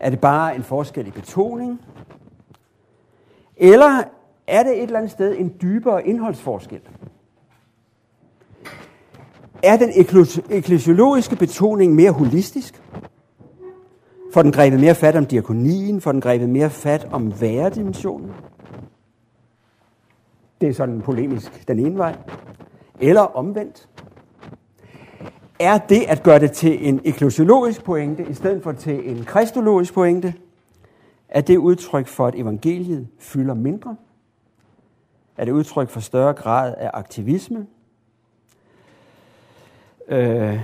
Er 0.00 0.10
det 0.10 0.20
bare 0.20 0.56
en 0.56 0.62
forskel 0.62 1.06
i 1.06 1.10
betoning? 1.10 1.80
Eller 3.56 4.02
er 4.46 4.62
det 4.62 4.76
et 4.76 4.82
eller 4.82 4.98
andet 4.98 5.10
sted 5.10 5.34
en 5.38 5.54
dybere 5.62 6.06
indholdsforskel? 6.06 6.80
Er 9.64 9.76
den 9.76 9.90
eklesiologiske 10.50 11.36
betoning 11.36 11.94
mere 11.94 12.10
holistisk? 12.10 12.82
Får 14.32 14.42
den 14.42 14.52
grebet 14.52 14.80
mere 14.80 14.94
fat 14.94 15.16
om 15.16 15.26
diakonien? 15.26 16.00
Får 16.00 16.12
den 16.12 16.20
grebet 16.20 16.48
mere 16.48 16.70
fat 16.70 17.08
om 17.12 17.40
væredimensionen? 17.40 18.30
Det 20.60 20.68
er 20.68 20.72
sådan 20.72 21.00
polemisk 21.00 21.68
den 21.68 21.78
ene 21.78 21.98
vej. 21.98 22.16
Eller 23.00 23.20
omvendt. 23.20 23.88
Er 25.60 25.78
det 25.78 26.02
at 26.08 26.22
gøre 26.22 26.38
det 26.38 26.52
til 26.52 26.88
en 26.88 27.00
eklesiologisk 27.04 27.84
pointe, 27.84 28.26
i 28.30 28.34
stedet 28.34 28.62
for 28.62 28.72
til 28.72 29.10
en 29.10 29.24
kristologisk 29.24 29.94
pointe, 29.94 30.34
er 31.28 31.40
det 31.40 31.56
udtryk 31.56 32.06
for, 32.06 32.26
at 32.26 32.34
evangeliet 32.34 33.08
fylder 33.18 33.54
mindre? 33.54 33.96
Er 35.36 35.44
det 35.44 35.52
udtryk 35.52 35.90
for 35.90 36.00
større 36.00 36.32
grad 36.32 36.74
af 36.78 36.90
aktivisme? 36.94 37.66
Øh, 40.08 40.60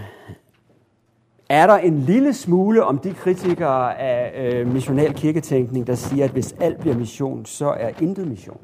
er 1.49 1.66
der 1.66 1.76
en 1.76 1.99
lille 1.99 2.35
smule 2.35 2.85
om 2.85 2.99
de 2.99 3.14
kritikere 3.14 3.99
af 3.99 4.42
øh, 4.44 4.73
missional 4.73 5.14
kirketænkning, 5.14 5.87
der 5.87 5.94
siger, 5.94 6.25
at 6.25 6.30
hvis 6.30 6.54
alt 6.61 6.80
bliver 6.80 6.97
mission, 6.97 7.44
så 7.44 7.66
er 7.66 7.90
intet 8.00 8.28
mission? 8.28 8.61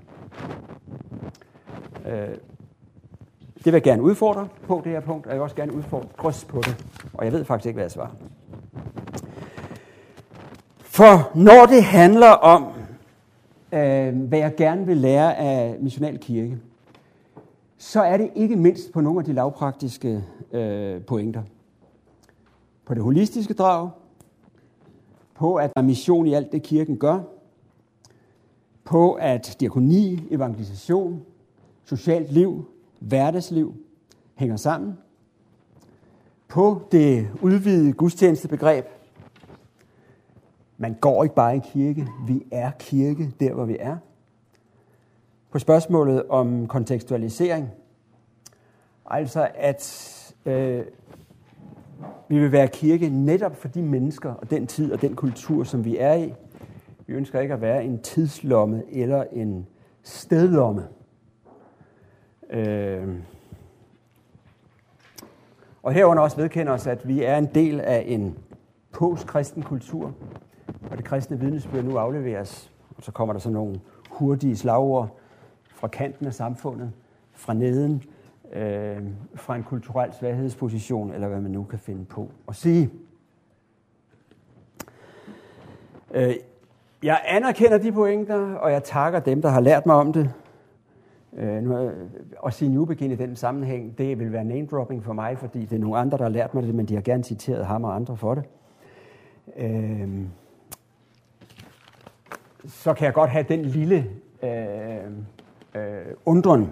Øh, 2.06 2.28
det 3.56 3.64
vil 3.64 3.72
jeg 3.72 3.82
gerne 3.82 4.02
udfordre 4.02 4.48
på 4.66 4.80
det 4.84 4.92
her 4.92 5.00
punkt, 5.00 5.26
og 5.26 5.32
jeg 5.32 5.38
vil 5.38 5.42
også 5.42 5.56
gerne 5.56 5.74
udfordre 5.74 6.08
kryds 6.16 6.44
på 6.44 6.60
det. 6.60 6.84
Og 7.14 7.24
jeg 7.24 7.32
ved 7.32 7.44
faktisk 7.44 7.66
ikke, 7.66 7.76
hvad 7.76 7.84
jeg 7.84 7.90
svarer. 7.90 8.16
For 10.78 11.30
når 11.34 11.66
det 11.66 11.84
handler 11.84 12.30
om, 12.30 12.66
øh, 13.72 14.16
hvad 14.28 14.38
jeg 14.38 14.54
gerne 14.56 14.86
vil 14.86 14.96
lære 14.96 15.36
af 15.36 15.76
missional 15.80 16.18
kirke, 16.18 16.58
så 17.78 18.02
er 18.02 18.16
det 18.16 18.30
ikke 18.34 18.56
mindst 18.56 18.92
på 18.92 19.00
nogle 19.00 19.18
af 19.18 19.24
de 19.24 19.32
lavpraktiske 19.32 20.24
øh, 20.52 21.02
pointer. 21.02 21.42
På 22.84 22.94
det 22.94 23.02
holistiske 23.02 23.54
drag, 23.54 23.90
på 25.34 25.54
at 25.54 25.74
der 25.74 25.80
er 25.80 25.84
mission 25.84 26.26
i 26.26 26.34
alt 26.34 26.52
det, 26.52 26.62
kirken 26.62 26.96
gør, 26.96 27.20
på 28.84 29.12
at 29.12 29.56
diakoni, 29.60 30.22
evangelisation, 30.30 31.22
socialt 31.84 32.32
liv, 32.32 32.68
hverdagsliv 33.00 33.74
hænger 34.34 34.56
sammen, 34.56 34.98
på 36.48 36.82
det 36.92 37.28
udvidede 37.42 37.92
gudstjenestebegreb. 37.92 38.84
Man 40.78 40.94
går 41.00 41.22
ikke 41.22 41.34
bare 41.34 41.56
i 41.56 41.60
kirke, 41.72 42.08
vi 42.26 42.42
er 42.50 42.70
kirke 42.78 43.32
der, 43.40 43.54
hvor 43.54 43.64
vi 43.64 43.76
er. 43.80 43.96
På 45.50 45.58
spørgsmålet 45.58 46.26
om 46.28 46.66
kontekstualisering, 46.66 47.70
altså 49.06 49.48
at 49.54 50.12
øh, 50.46 50.84
vi 52.28 52.38
vil 52.38 52.52
være 52.52 52.68
kirke 52.68 53.08
netop 53.08 53.56
for 53.56 53.68
de 53.68 53.82
mennesker 53.82 54.34
og 54.34 54.50
den 54.50 54.66
tid 54.66 54.92
og 54.92 55.02
den 55.02 55.16
kultur, 55.16 55.64
som 55.64 55.84
vi 55.84 55.98
er 55.98 56.14
i. 56.14 56.34
Vi 57.06 57.14
ønsker 57.14 57.40
ikke 57.40 57.54
at 57.54 57.60
være 57.60 57.84
en 57.84 57.98
tidslomme 57.98 58.82
eller 58.92 59.24
en 59.32 59.66
stedlomme. 60.02 60.86
Øh, 62.50 63.08
og 65.82 65.92
herunder 65.92 66.22
også 66.22 66.36
vedkender 66.36 66.72
os, 66.72 66.86
at 66.86 67.08
vi 67.08 67.22
er 67.22 67.38
en 67.38 67.48
del 67.54 67.80
af 67.80 68.04
en 68.06 68.38
postkristen 68.92 69.62
kultur, 69.62 70.14
og 70.90 70.96
det 70.96 71.04
kristne 71.04 71.40
vidnesbyrd 71.40 71.84
nu 71.84 71.96
afleveres. 71.96 72.72
Og 72.96 73.02
så 73.02 73.12
kommer 73.12 73.32
der 73.32 73.40
så 73.40 73.50
nogle 73.50 73.80
hurtige 74.10 74.56
slagord 74.56 75.18
fra 75.76 75.88
kanten 75.88 76.26
af 76.26 76.34
samfundet, 76.34 76.92
fra 77.32 77.54
neden, 77.54 78.02
øh, 78.52 79.02
fra 79.34 79.56
en 79.56 79.62
kulturel 79.62 80.12
svaghedsposition, 80.12 81.12
eller 81.12 81.28
hvad 81.28 81.40
man 81.40 81.50
nu 81.50 81.64
kan 81.64 81.78
finde 81.78 82.04
på 82.04 82.30
at 82.48 82.56
sige. 82.56 82.90
Øh, 86.14 86.34
jeg 87.02 87.20
anerkender 87.26 87.78
de 87.78 87.92
pointer, 87.92 88.54
og 88.54 88.72
jeg 88.72 88.84
takker 88.84 89.20
dem, 89.20 89.42
der 89.42 89.48
har 89.48 89.60
lært 89.60 89.86
mig 89.86 89.94
om 89.94 90.12
det. 90.12 90.30
Øh, 91.36 91.62
nu, 91.62 91.78
øh, 91.78 92.10
at 92.46 92.54
sige 92.54 92.68
New 92.68 92.84
Begin 92.84 93.10
i 93.10 93.16
den 93.16 93.36
sammenhæng, 93.36 93.98
det 93.98 94.18
vil 94.18 94.32
være 94.32 94.44
name 94.44 94.66
dropping 94.66 95.04
for 95.04 95.12
mig, 95.12 95.38
fordi 95.38 95.60
det 95.60 95.72
er 95.72 95.80
nogle 95.80 95.98
andre, 95.98 96.18
der 96.18 96.24
har 96.24 96.30
lært 96.30 96.54
mig 96.54 96.62
det, 96.62 96.74
men 96.74 96.86
de 96.86 96.94
har 96.94 97.02
gerne 97.02 97.24
citeret 97.24 97.66
ham 97.66 97.84
og 97.84 97.94
andre 97.94 98.16
for 98.16 98.34
det. 98.34 98.44
Øh, 99.56 100.20
så 102.66 102.94
kan 102.94 103.04
jeg 103.04 103.14
godt 103.14 103.30
have 103.30 103.44
den 103.48 103.62
lille 103.62 104.10
øh, 104.42 105.12
øh, 105.76 106.14
undren, 106.24 106.70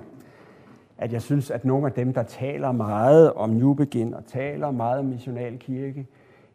at 0.99 1.12
jeg 1.12 1.23
synes, 1.23 1.50
at 1.50 1.64
nogle 1.64 1.87
af 1.87 1.92
dem, 1.92 2.12
der 2.12 2.23
taler 2.23 2.73
meget 2.73 3.32
om 3.32 3.50
New 3.50 3.76
og 4.14 4.26
taler 4.26 4.70
meget 4.70 4.99
om 4.99 5.04
missional 5.04 5.58
kirke, 5.58 6.06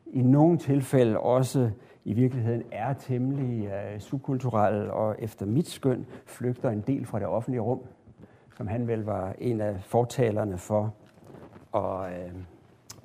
i 0.05 0.21
nogle 0.21 0.57
tilfælde 0.57 1.19
også 1.19 1.71
i 2.05 2.13
virkeligheden 2.13 2.63
er 2.71 2.93
temmelig 2.93 3.65
øh, 3.65 3.99
subkulturelle 3.99 4.93
og 4.93 5.15
efter 5.19 5.45
mit 5.45 5.67
skøn 5.67 6.05
flygter 6.25 6.69
en 6.69 6.81
del 6.87 7.05
fra 7.05 7.19
det 7.19 7.27
offentlige 7.27 7.61
rum, 7.61 7.79
som 8.57 8.67
han 8.67 8.87
vel 8.87 9.03
var 9.03 9.35
en 9.37 9.61
af 9.61 9.83
fortalerne 9.83 10.57
for 10.57 10.93
at, 11.75 12.13
øh, 12.13 12.31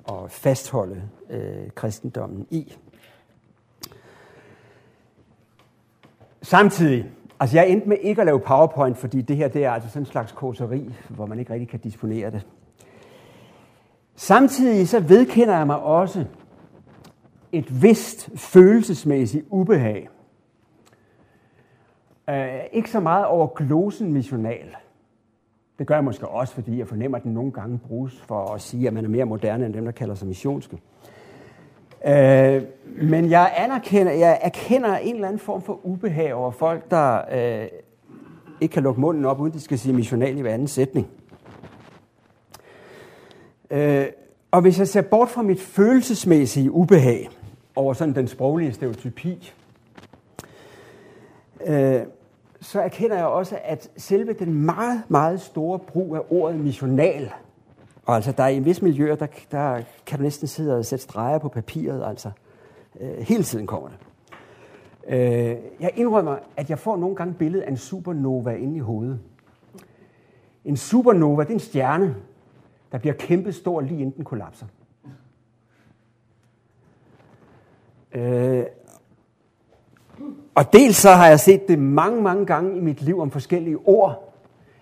at 0.07 0.31
fastholde 0.31 1.01
øh, 1.29 1.69
kristendommen 1.75 2.47
i. 2.49 2.77
Samtidig, 6.41 7.11
altså 7.39 7.57
jeg 7.57 7.69
endte 7.69 7.89
med 7.89 7.97
ikke 8.01 8.21
at 8.21 8.25
lave 8.25 8.39
PowerPoint, 8.39 8.97
fordi 8.97 9.21
det 9.21 9.37
her 9.37 9.47
det 9.47 9.65
er 9.65 9.71
altså 9.71 9.89
sådan 9.89 10.01
en 10.01 10.05
slags 10.05 10.31
koseri, 10.31 10.93
hvor 11.09 11.25
man 11.25 11.39
ikke 11.39 11.53
rigtig 11.53 11.69
kan 11.69 11.79
disponere 11.79 12.31
det. 12.31 12.47
Samtidig 14.15 14.87
så 14.87 14.99
vedkender 14.99 15.57
jeg 15.57 15.67
mig 15.67 15.79
også 15.79 16.25
et 17.51 17.81
vist 17.81 18.29
følelsesmæssigt 18.35 19.45
ubehag. 19.49 20.09
Uh, 22.27 22.35
ikke 22.71 22.91
så 22.91 22.99
meget 22.99 23.25
over 23.25 23.47
glosen 23.47 24.13
missional. 24.13 24.75
Det 25.79 25.87
gør 25.87 25.95
jeg 25.95 26.03
måske 26.03 26.27
også, 26.27 26.53
fordi 26.53 26.77
jeg 26.79 26.87
fornemmer, 26.87 27.17
at 27.17 27.23
den 27.23 27.33
nogle 27.33 27.51
gange 27.51 27.77
bruges 27.77 28.21
for 28.21 28.53
at 28.53 28.61
sige, 28.61 28.87
at 28.87 28.93
man 28.93 29.05
er 29.05 29.09
mere 29.09 29.25
moderne 29.25 29.65
end 29.65 29.73
dem, 29.73 29.85
der 29.85 29.91
kalder 29.91 30.15
sig 30.15 30.27
missionske. 30.27 30.77
Øh, 32.07 32.63
men 33.01 33.29
jeg 33.29 33.53
anerkender, 33.57 34.11
jeg 34.11 34.39
erkender 34.41 34.97
en 34.97 35.15
eller 35.15 35.27
anden 35.27 35.39
form 35.39 35.61
for 35.61 35.85
ubehag 35.85 36.33
over 36.33 36.51
folk, 36.51 36.91
der 36.91 37.21
øh, 37.31 37.67
ikke 38.61 38.73
kan 38.73 38.83
lukke 38.83 39.01
munden 39.01 39.25
op, 39.25 39.39
uden 39.39 39.53
de 39.53 39.59
skal 39.59 39.79
sige 39.79 39.93
missional 39.93 40.37
i 40.37 40.41
hver 40.41 40.53
anden 40.53 40.67
sætning. 40.67 41.07
Øh, 43.71 44.05
og 44.51 44.61
hvis 44.61 44.79
jeg 44.79 44.87
ser 44.87 45.01
bort 45.01 45.29
fra 45.29 45.41
mit 45.41 45.61
følelsesmæssige 45.61 46.71
ubehag 46.71 47.29
over 47.75 47.93
sådan 47.93 48.15
den 48.15 48.27
sproglige 48.27 48.73
stereotypi, 48.73 49.53
øh, 51.65 52.01
så 52.61 52.81
erkender 52.81 53.15
jeg 53.15 53.25
også, 53.25 53.57
at 53.63 53.89
selve 53.97 54.33
den 54.33 54.53
meget, 54.53 55.01
meget 55.07 55.41
store 55.41 55.79
brug 55.79 56.15
af 56.15 56.21
ordet 56.29 56.59
missional– 56.59 57.31
og 58.05 58.15
altså, 58.15 58.31
der 58.31 58.43
er 58.43 58.47
i 58.47 58.57
en 58.57 58.65
vis 58.65 58.81
miljø, 58.81 59.15
der, 59.19 59.27
der 59.51 59.81
kan 60.05 60.17
du 60.17 60.23
næsten 60.23 60.47
sidde 60.47 60.77
og 60.77 60.85
sætte 60.85 61.03
streger 61.03 61.37
på 61.37 61.49
papiret, 61.49 62.07
altså. 62.07 62.31
Øh, 62.99 63.17
hele 63.17 63.43
tiden 63.43 63.67
kommer 63.67 63.89
det. 63.89 63.97
Øh, 65.07 65.57
jeg 65.79 65.91
indrømmer, 65.95 66.37
at 66.57 66.69
jeg 66.69 66.79
får 66.79 66.97
nogle 66.97 67.15
gange 67.15 67.33
billedet 67.33 67.63
af 67.63 67.69
en 67.69 67.77
supernova 67.77 68.51
inde 68.51 68.75
i 68.75 68.79
hovedet. 68.79 69.19
En 70.65 70.77
supernova, 70.77 71.43
det 71.43 71.49
er 71.49 71.53
en 71.53 71.59
stjerne, 71.59 72.15
der 72.91 72.97
bliver 72.97 73.13
kæmpe 73.13 73.53
stor 73.53 73.81
lige 73.81 74.01
inden 74.01 74.15
den 74.15 74.23
kollapser. 74.23 74.65
Øh, 78.11 78.63
og 80.55 80.73
dels 80.73 80.95
så 80.95 81.09
har 81.09 81.27
jeg 81.27 81.39
set 81.39 81.67
det 81.67 81.79
mange, 81.79 82.21
mange 82.21 82.45
gange 82.45 82.77
i 82.77 82.79
mit 82.79 83.01
liv 83.01 83.19
om 83.19 83.31
forskellige 83.31 83.77
ord, 83.77 84.24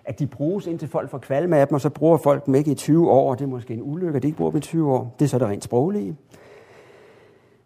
at 0.04 0.18
de 0.18 0.26
bruges 0.26 0.66
indtil 0.66 0.88
folk 0.88 1.10
får 1.10 1.18
kvalme 1.18 1.56
af 1.56 1.68
dem, 1.68 1.74
og 1.74 1.80
så 1.80 1.90
bruger 1.90 2.16
folk 2.16 2.46
dem 2.46 2.54
ikke 2.54 2.70
i 2.70 2.74
20 2.74 3.10
år, 3.10 3.30
og 3.30 3.38
det 3.38 3.44
er 3.44 3.48
måske 3.48 3.74
en 3.74 3.82
ulykke, 3.82 4.16
at 4.16 4.22
de 4.22 4.28
ikke 4.28 4.36
bruger 4.36 4.50
dem 4.50 4.58
i 4.58 4.60
20 4.60 4.92
år. 4.92 5.14
Det 5.18 5.24
er 5.24 5.28
så 5.28 5.38
det 5.38 5.48
rent 5.48 5.64
sproglige. 5.64 6.16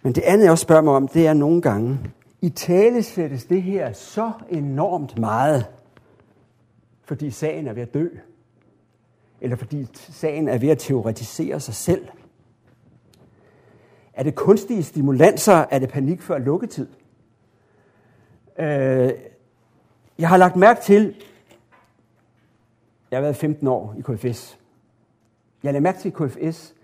Men 0.02 0.12
det 0.12 0.22
andet, 0.22 0.44
jeg 0.44 0.52
også 0.52 0.62
spørger 0.62 0.82
mig 0.82 0.94
om, 0.94 1.08
det 1.08 1.26
er 1.26 1.32
nogle 1.32 1.62
gange, 1.62 1.98
i 2.40 2.48
tale 2.48 3.02
sættes 3.02 3.44
det 3.44 3.62
her 3.62 3.92
så 3.92 4.32
enormt 4.50 5.18
meget, 5.18 5.66
fordi 7.04 7.30
sagen 7.30 7.66
er 7.66 7.72
ved 7.72 7.82
at 7.82 7.94
dø, 7.94 8.08
eller 9.40 9.56
fordi 9.56 9.86
sagen 9.94 10.48
er 10.48 10.58
ved 10.58 10.68
at 10.68 10.78
teoretisere 10.78 11.60
sig 11.60 11.74
selv. 11.74 12.08
Er 14.12 14.22
det 14.22 14.34
kunstige 14.34 14.82
stimulanser? 14.82 15.64
Er 15.70 15.78
det 15.78 15.88
panik 15.88 16.22
før 16.22 16.38
lukketid? 16.38 16.86
Øh, 18.58 19.10
jeg 20.18 20.28
har 20.28 20.36
lagt 20.36 20.56
mærke 20.56 20.80
til, 20.82 21.14
jeg 23.10 23.16
har 23.16 23.22
været 23.22 23.36
15 23.36 23.68
år 23.68 23.94
i 23.98 24.00
KFS. 24.02 24.58
Jeg 25.62 25.72
lagde 25.72 25.82
mærke 25.82 25.98
til 25.98 26.08
i 26.08 26.14
KFS, 26.14 26.74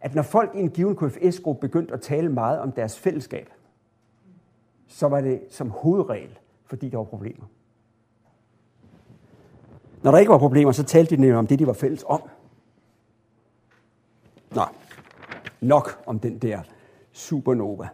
at 0.00 0.14
når 0.14 0.22
folk 0.22 0.54
i 0.54 0.58
en 0.58 0.70
given 0.70 0.96
KFS-gruppe 0.96 1.60
begyndte 1.60 1.94
at 1.94 2.00
tale 2.00 2.28
meget 2.28 2.58
om 2.58 2.72
deres 2.72 2.98
fællesskab, 2.98 3.48
så 4.88 5.08
var 5.08 5.20
det 5.20 5.40
som 5.50 5.70
hovedregel, 5.70 6.38
fordi 6.66 6.88
der 6.88 6.96
var 6.96 7.04
problemer. 7.04 7.44
Når 10.02 10.10
der 10.10 10.18
ikke 10.18 10.30
var 10.30 10.38
problemer, 10.38 10.72
så 10.72 10.82
talte 10.82 11.16
de 11.16 11.20
nemlig 11.20 11.38
om 11.38 11.46
det, 11.46 11.58
de 11.58 11.66
var 11.66 11.72
fælles 11.72 12.04
om. 12.06 12.22
Nå, 14.54 14.62
nok 15.60 16.02
om 16.06 16.18
den 16.18 16.38
der 16.38 16.60
supernova. 17.12 17.88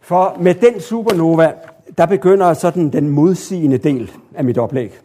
For 0.00 0.36
med 0.40 0.54
den 0.54 0.80
supernova, 0.80 1.54
der 1.98 2.06
begynder 2.06 2.54
sådan 2.54 2.92
den 2.92 3.08
modsigende 3.08 3.78
del 3.78 4.12
af 4.34 4.44
mit 4.44 4.58
oplæg 4.58 5.00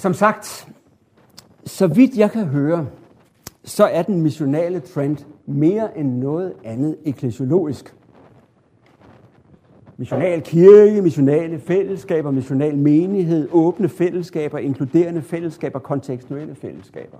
som 0.00 0.14
sagt, 0.14 0.68
så 1.64 1.86
vidt 1.86 2.16
jeg 2.16 2.30
kan 2.30 2.44
høre, 2.44 2.86
så 3.64 3.84
er 3.84 4.02
den 4.02 4.20
missionale 4.20 4.80
trend 4.80 5.16
mere 5.46 5.98
end 5.98 6.18
noget 6.18 6.52
andet 6.64 6.96
eklesiologisk. 7.04 7.96
Missional 9.96 10.42
kirke, 10.42 11.02
missionale 11.02 11.58
fællesskaber, 11.58 12.30
missional 12.30 12.76
menighed, 12.76 13.48
åbne 13.52 13.88
fællesskaber, 13.88 14.58
inkluderende 14.58 15.22
fællesskaber, 15.22 15.78
kontekstuelle 15.78 16.54
fællesskaber. 16.54 17.18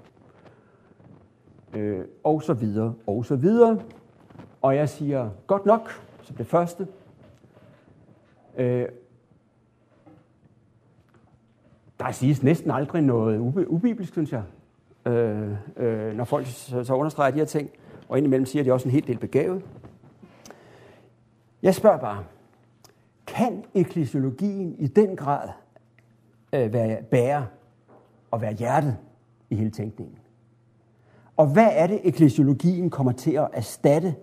Øh, 1.76 2.00
og 2.24 2.42
så 2.42 2.54
videre, 2.54 2.94
og 3.06 3.24
så 3.24 3.36
videre. 3.36 3.78
Og 4.62 4.76
jeg 4.76 4.88
siger, 4.88 5.30
godt 5.46 5.66
nok, 5.66 5.90
som 6.22 6.36
det 6.36 6.46
første. 6.46 6.86
Øh, 8.58 8.86
der 12.00 12.10
siges 12.12 12.42
næsten 12.42 12.70
aldrig 12.70 13.02
noget 13.02 13.38
ubibelsk, 13.66 14.12
synes 14.12 14.32
jeg, 14.32 14.42
øh, 15.06 15.50
øh, 15.76 16.16
når 16.16 16.24
folk 16.24 16.46
så, 16.46 16.84
så 16.84 16.94
understreger 16.94 17.30
de 17.30 17.38
her 17.38 17.44
ting, 17.44 17.70
og 18.08 18.18
indimellem 18.18 18.46
siger 18.46 18.62
de 18.62 18.72
også 18.72 18.88
en 18.88 18.92
hel 18.92 19.06
del 19.06 19.18
begavet. 19.18 19.62
Jeg 21.62 21.74
spørger 21.74 21.98
bare, 21.98 22.24
kan 23.26 23.64
eklesiologien 23.74 24.74
i 24.78 24.86
den 24.86 25.16
grad 25.16 25.48
øh, 26.52 26.72
være, 26.72 27.02
bære 27.02 27.46
og 28.30 28.40
være 28.40 28.52
hjertet 28.52 28.96
i 29.50 29.54
hele 29.54 29.70
tænkningen? 29.70 30.16
Og 31.36 31.46
hvad 31.46 31.68
er 31.72 31.86
det, 31.86 32.00
eklesiologien 32.04 32.90
kommer 32.90 33.12
til 33.12 33.32
at 33.32 33.48
erstatte? 33.52 34.14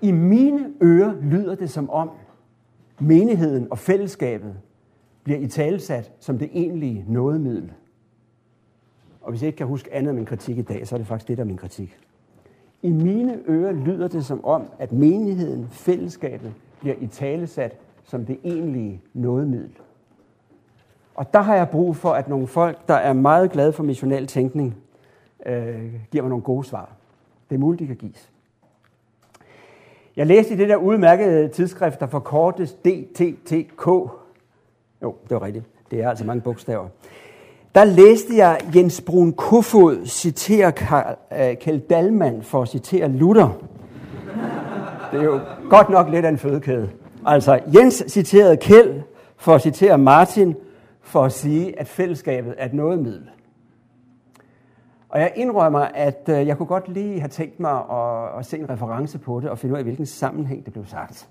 I 0.00 0.12
mine 0.12 0.72
ører 0.82 1.14
lyder 1.22 1.54
det 1.54 1.70
som 1.70 1.90
om 1.90 2.10
menigheden 2.98 3.68
og 3.70 3.78
fællesskabet 3.78 4.56
bliver 5.30 5.42
i 5.42 5.46
talesat 5.46 6.12
som 6.20 6.38
det 6.38 6.50
egentlige 6.52 7.04
nådemiddel. 7.08 7.72
Og 9.20 9.30
hvis 9.30 9.42
jeg 9.42 9.46
ikke 9.46 9.56
kan 9.56 9.66
huske 9.66 9.94
andet 9.94 10.08
af 10.08 10.14
min 10.14 10.26
kritik 10.26 10.58
i 10.58 10.62
dag, 10.62 10.86
så 10.86 10.94
er 10.94 10.98
det 10.98 11.06
faktisk 11.06 11.28
det, 11.28 11.36
der 11.36 11.44
er 11.44 11.46
min 11.46 11.56
kritik. 11.56 11.98
I 12.82 12.90
mine 12.90 13.38
ører 13.48 13.72
lyder 13.72 14.08
det 14.08 14.24
som 14.24 14.44
om, 14.44 14.62
at 14.78 14.92
menigheden, 14.92 15.68
fællesskabet, 15.68 16.52
bliver 16.80 16.94
i 17.00 17.06
talesat 17.06 17.76
som 18.04 18.26
det 18.26 18.38
egentlige 18.44 19.02
nådemiddel. 19.14 19.70
Og 21.14 21.34
der 21.34 21.40
har 21.40 21.56
jeg 21.56 21.68
brug 21.68 21.96
for, 21.96 22.10
at 22.10 22.28
nogle 22.28 22.46
folk, 22.46 22.88
der 22.88 22.94
er 22.94 23.12
meget 23.12 23.52
glade 23.52 23.72
for 23.72 23.82
missional 23.82 24.26
tænkning, 24.26 24.76
øh, 25.46 25.92
giver 26.10 26.22
mig 26.22 26.28
nogle 26.28 26.44
gode 26.44 26.64
svar. 26.64 26.92
Det 27.50 27.54
er 27.54 27.60
muligt, 27.60 27.80
de 27.80 27.86
kan 27.86 27.96
gives. 27.96 28.30
Jeg 30.16 30.26
læste 30.26 30.54
i 30.54 30.56
det 30.56 30.68
der 30.68 30.76
udmærkede 30.76 31.48
tidsskrift, 31.48 32.00
der 32.00 32.06
forkortes 32.06 32.72
DTTK. 32.72 34.19
Jo, 35.02 35.14
det 35.22 35.30
var 35.30 35.42
rigtigt. 35.42 35.64
Det 35.90 36.02
er 36.02 36.08
altså 36.08 36.24
mange 36.24 36.40
bogstaver. 36.40 36.88
Der 37.74 37.84
læste 37.84 38.36
jeg 38.36 38.58
Jens 38.74 39.00
Brun 39.00 39.32
Kofod 39.32 40.06
citere 40.06 40.72
Karl 40.72 41.16
øh, 41.32 41.56
Kjeld 41.56 41.80
Dalman 41.80 42.42
for 42.42 42.62
at 42.62 42.68
citere 42.68 43.08
Luther. 43.08 43.48
Det 45.12 45.20
er 45.20 45.24
jo 45.24 45.40
godt 45.70 45.88
nok 45.88 46.08
lidt 46.08 46.24
af 46.24 46.28
en 46.28 46.38
fødekæde. 46.38 46.90
Altså, 47.26 47.60
Jens 47.74 48.04
citerede 48.08 48.56
Kjeld 48.56 49.02
for 49.36 49.54
at 49.54 49.62
citere 49.62 49.98
Martin 49.98 50.56
for 51.00 51.24
at 51.24 51.32
sige, 51.32 51.80
at 51.80 51.88
fællesskabet 51.88 52.54
er 52.58 52.66
et 52.66 52.74
nådemiddel. 52.74 53.30
Og 55.08 55.20
jeg 55.20 55.32
indrømmer, 55.36 55.80
at 55.80 56.28
øh, 56.28 56.46
jeg 56.46 56.56
kunne 56.56 56.66
godt 56.66 56.88
lige 56.88 57.20
have 57.20 57.28
tænkt 57.28 57.60
mig 57.60 57.72
at, 57.90 58.38
at 58.38 58.46
se 58.46 58.58
en 58.58 58.70
reference 58.70 59.18
på 59.18 59.40
det 59.40 59.50
og 59.50 59.58
finde 59.58 59.72
ud 59.72 59.78
af, 59.78 59.84
hvilken 59.84 60.06
sammenhæng 60.06 60.64
det 60.64 60.72
blev 60.72 60.86
sagt. 60.86 61.28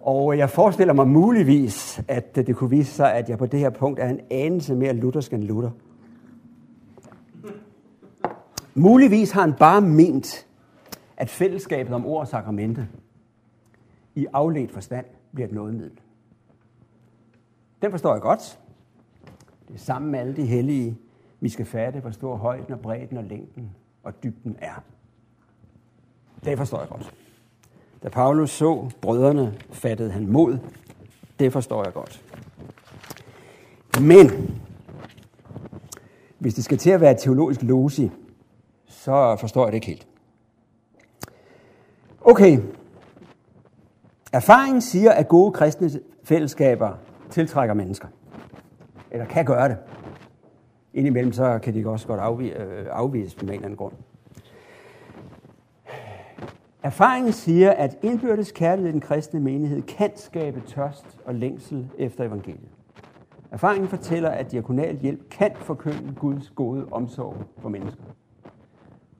Og 0.00 0.38
jeg 0.38 0.50
forestiller 0.50 0.94
mig 0.94 1.08
muligvis, 1.08 2.02
at 2.08 2.36
det 2.36 2.56
kunne 2.56 2.70
vise 2.70 2.92
sig, 2.92 3.14
at 3.14 3.28
jeg 3.28 3.38
på 3.38 3.46
det 3.46 3.60
her 3.60 3.70
punkt 3.70 4.00
er 4.00 4.08
en 4.08 4.20
anelse 4.30 4.74
mere 4.74 4.92
luthersk 4.92 5.32
end 5.32 5.42
Luther. 5.42 5.70
Muligvis 8.74 9.30
har 9.30 9.40
han 9.40 9.54
bare 9.54 9.80
ment, 9.80 10.46
at 11.16 11.30
fællesskabet 11.30 11.94
om 11.94 12.06
ord 12.06 12.20
og 12.20 12.28
sakramente 12.28 12.88
i 14.14 14.26
afledt 14.32 14.72
forstand 14.72 15.06
bliver 15.32 15.48
et 15.48 15.54
nådemiddel. 15.54 16.00
Den 17.82 17.90
forstår 17.90 18.12
jeg 18.12 18.22
godt. 18.22 18.58
Det 19.68 19.74
er 19.74 19.78
sammen 19.78 20.10
med 20.10 20.18
alle 20.18 20.36
de 20.36 20.46
hellige, 20.46 20.98
vi 21.40 21.48
skal 21.48 21.66
fatte, 21.66 22.00
hvor 22.00 22.10
stor 22.10 22.36
højden 22.36 22.72
og 22.72 22.80
bredden 22.80 23.16
og 23.16 23.24
længden 23.24 23.70
og 24.02 24.22
dybden 24.22 24.56
er. 24.58 24.82
Det 26.44 26.58
forstår 26.58 26.78
jeg 26.78 26.88
godt. 26.88 27.14
Da 28.06 28.10
Paulus 28.10 28.50
så 28.50 28.90
brødrene, 29.00 29.54
fattede 29.70 30.10
han 30.10 30.26
mod. 30.26 30.58
Det 31.38 31.52
forstår 31.52 31.84
jeg 31.84 31.92
godt. 31.92 32.22
Men 34.00 34.30
hvis 36.38 36.54
det 36.54 36.64
skal 36.64 36.78
til 36.78 36.90
at 36.90 37.00
være 37.00 37.14
teologisk 37.14 37.62
losi, 37.62 38.10
så 38.86 39.36
forstår 39.40 39.64
jeg 39.64 39.72
det 39.72 39.76
ikke 39.76 39.86
helt. 39.86 40.06
Okay. 42.20 42.58
Erfaringen 44.32 44.80
siger, 44.80 45.12
at 45.12 45.28
gode 45.28 45.52
kristne 45.52 45.90
fællesskaber 46.24 46.92
tiltrækker 47.30 47.74
mennesker. 47.74 48.08
Eller 49.10 49.26
kan 49.26 49.44
gøre 49.44 49.68
det. 49.68 49.76
Indimellem 50.94 51.32
så 51.32 51.58
kan 51.62 51.74
de 51.74 51.88
også 51.88 52.06
godt 52.06 52.20
afvise, 52.20 52.56
øh, 52.56 52.86
afvises 52.90 53.34
på 53.34 53.40
en 53.42 53.48
eller 53.48 53.64
anden 53.64 53.76
grund. 53.76 53.92
Erfaringen 56.86 57.32
siger, 57.32 57.70
at 57.70 57.98
indbyrdes 58.02 58.52
kærlighed 58.52 58.88
i 58.88 58.92
den 58.92 59.00
kristne 59.00 59.40
menighed 59.40 59.82
kan 59.82 60.10
skabe 60.16 60.62
tørst 60.66 61.20
og 61.24 61.34
længsel 61.34 61.88
efter 61.98 62.24
evangeliet. 62.24 62.68
Erfaringen 63.50 63.88
fortæller, 63.88 64.30
at 64.30 64.52
diakonal 64.52 64.98
hjælp 64.98 65.28
kan 65.28 65.50
forkynde 65.56 66.14
Guds 66.14 66.50
gode 66.50 66.86
omsorg 66.90 67.36
for 67.58 67.68
mennesker. 67.68 68.02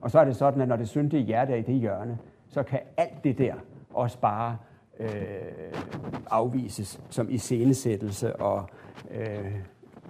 Og 0.01 0.11
så 0.11 0.19
er 0.19 0.25
det 0.25 0.35
sådan, 0.35 0.61
at 0.61 0.67
når 0.67 0.75
det 0.75 0.89
syndige 0.89 1.23
hjerte 1.23 1.53
er 1.53 1.57
i 1.57 1.61
det 1.61 1.75
hjørne, 1.75 2.17
så 2.47 2.63
kan 2.63 2.79
alt 2.97 3.23
det 3.23 3.37
der 3.37 3.53
også 3.93 4.19
bare 4.19 4.57
øh, 4.99 5.09
afvises 6.29 7.01
som 7.09 7.29
iscenesættelse 7.29 8.35
og 8.35 8.69
øh, 9.11 9.55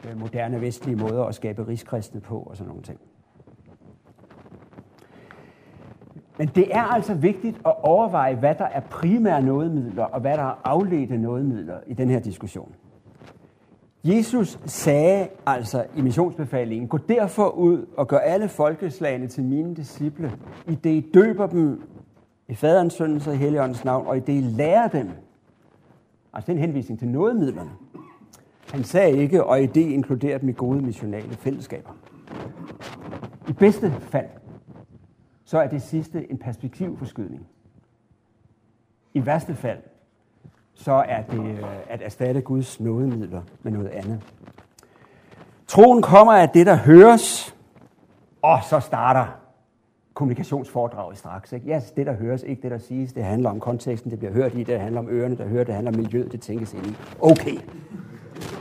øh 0.09 0.19
moderne 0.19 0.61
vestlige 0.61 0.95
måder 0.95 1.23
at 1.23 1.35
skabe 1.35 1.67
rigskristne 1.67 2.21
på 2.21 2.39
og 2.39 2.57
sådan 2.57 2.67
nogle 2.67 2.83
ting. 2.83 2.99
Men 6.37 6.47
det 6.55 6.75
er 6.75 6.83
altså 6.83 7.13
vigtigt 7.13 7.57
at 7.65 7.73
overveje, 7.83 8.35
hvad 8.35 8.55
der 8.55 8.65
er 8.65 8.79
primære 8.79 9.41
nådemidler, 9.41 10.03
og 10.03 10.21
hvad 10.21 10.37
der 10.37 10.43
er 10.43 10.61
afledte 10.63 11.17
nådemidler 11.17 11.77
i 11.87 11.93
den 11.93 12.09
her 12.09 12.19
diskussion. 12.19 12.71
Jesus 14.03 14.59
sagde 14.65 15.27
altså 15.45 15.85
i 15.95 16.01
missionsbefalingen, 16.01 16.87
gå 16.87 16.97
derfor 16.97 17.49
ud 17.49 17.85
og 17.97 18.07
gør 18.07 18.17
alle 18.17 18.47
folkeslagene 18.47 19.27
til 19.27 19.43
mine 19.43 19.75
disciple, 19.75 20.31
i 20.67 20.75
det 20.75 20.89
I 20.89 21.09
døber 21.13 21.47
dem 21.47 21.81
i 22.47 22.55
faderens, 22.55 22.93
søndens 22.93 23.27
og 23.27 23.35
heligåndens 23.35 23.85
navn, 23.85 24.07
og 24.07 24.17
i 24.17 24.19
det 24.19 24.33
I 24.33 24.41
lærer 24.41 24.87
dem. 24.87 25.09
Altså 26.33 26.51
den 26.51 26.59
henvisning 26.61 26.99
til 26.99 27.07
nådemidlerne. 27.07 27.69
Han 28.71 28.83
sagde 28.83 29.17
ikke, 29.17 29.43
og 29.43 29.63
i 29.63 29.65
det 29.65 29.81
inkluderer 29.81 30.37
dem 30.37 30.49
i 30.49 30.51
gode 30.51 30.81
missionale 30.81 31.29
fællesskaber. 31.29 31.89
I 33.49 33.53
bedste 33.53 33.91
fald 33.91 34.25
så 35.47 35.59
er 35.59 35.67
det 35.67 35.81
sidste 35.81 36.31
en 36.31 36.37
perspektivforskydning. 36.37 37.47
I 39.13 39.25
værste 39.25 39.55
fald, 39.55 39.79
så 40.73 40.91
er 40.91 41.21
det 41.21 41.39
øh, 41.39 41.63
at 41.89 42.01
erstatte 42.01 42.41
Guds 42.41 42.79
nådemidler 42.79 43.41
med 43.63 43.71
noget 43.71 43.87
andet. 43.87 44.21
Troen 45.67 46.01
kommer 46.01 46.33
af 46.33 46.49
det, 46.49 46.65
der 46.65 46.75
høres, 46.75 47.55
og 48.41 48.59
så 48.69 48.79
starter 48.79 49.25
kommunikationsforedraget 50.13 51.17
straks. 51.17 51.53
Ikke? 51.53 51.67
Ja, 51.67 51.81
det, 51.95 52.05
der 52.05 52.13
høres, 52.13 52.43
ikke 52.43 52.61
det, 52.61 52.71
der 52.71 52.77
siges. 52.77 53.13
Det 53.13 53.23
handler 53.23 53.49
om 53.49 53.59
konteksten, 53.59 54.11
det 54.11 54.19
bliver 54.19 54.33
hørt 54.33 54.53
i, 54.55 54.63
det 54.63 54.79
handler 54.79 54.99
om 54.99 55.09
ørerne, 55.09 55.37
der 55.37 55.47
hører, 55.47 55.63
det 55.63 55.73
handler 55.73 55.91
om 55.91 55.97
miljøet, 55.97 56.31
det 56.31 56.41
tænkes 56.41 56.73
ind 56.73 56.85
i. 56.85 56.95
Okay, 57.19 57.55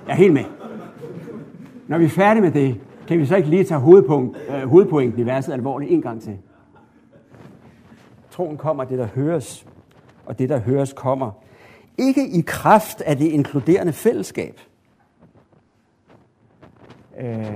jeg 0.07 0.13
er 0.13 0.15
helt 0.15 0.33
med. 0.33 0.45
Når 1.87 1.99
vi 1.99 2.05
er 2.05 2.09
færdige 2.09 2.43
med 2.43 2.51
det, 2.51 2.81
kan 3.09 3.19
vi 3.19 3.27
så 3.27 3.37
ikke 3.37 3.49
lige 3.49 3.65
tage 3.65 3.81
hovedpunkt, 3.81 4.39
øh, 4.49 4.69
hovedpointen 4.69 5.21
i 5.21 5.27
verset 5.27 5.53
alvorligt 5.53 5.93
en 5.93 6.03
gang 6.03 6.23
til 6.23 6.39
troen 8.37 8.57
kommer 8.57 8.85
det, 8.85 8.99
der 8.99 9.07
høres, 9.07 9.67
og 10.27 10.39
det, 10.39 10.49
der 10.49 10.59
høres, 10.59 10.93
kommer. 10.93 11.31
Ikke 11.99 12.29
i 12.29 12.41
kraft 12.47 13.01
af 13.01 13.17
det 13.17 13.25
inkluderende 13.27 13.93
fællesskab, 13.93 14.61
øh, 17.19 17.47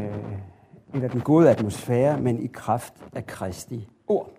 eller 0.95 1.09
den 1.09 1.21
gode 1.21 1.51
atmosfære, 1.51 2.21
men 2.21 2.43
i 2.43 2.47
kraft 2.47 2.95
af 3.15 3.27
Kristi 3.27 3.89
ord. 4.09 4.31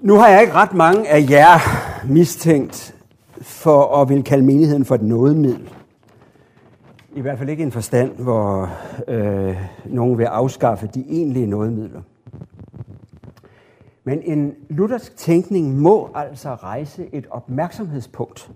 Nu 0.00 0.14
har 0.14 0.28
jeg 0.28 0.40
ikke 0.40 0.54
ret 0.54 0.72
mange 0.72 1.08
af 1.08 1.26
jer 1.30 1.58
mistænkt 2.06 2.94
for 3.40 3.96
at 3.96 4.08
vil 4.08 4.24
kalde 4.24 4.44
menigheden 4.44 4.84
for 4.84 4.94
et 4.94 5.02
nådemiddel. 5.02 5.70
I 7.14 7.20
hvert 7.20 7.38
fald 7.38 7.48
ikke 7.48 7.62
en 7.62 7.72
forstand, 7.72 8.16
hvor 8.16 8.70
øh, 9.08 9.56
nogen 9.84 10.18
vil 10.18 10.24
afskaffe 10.24 10.90
de 10.94 11.04
egentlige 11.08 11.46
nådemidler. 11.46 12.02
Men 14.08 14.22
en 14.22 14.54
luthersk 14.70 15.16
tænkning 15.16 15.80
må 15.80 16.10
altså 16.14 16.54
rejse 16.54 17.08
et 17.14 17.26
opmærksomhedspunkt 17.30 18.52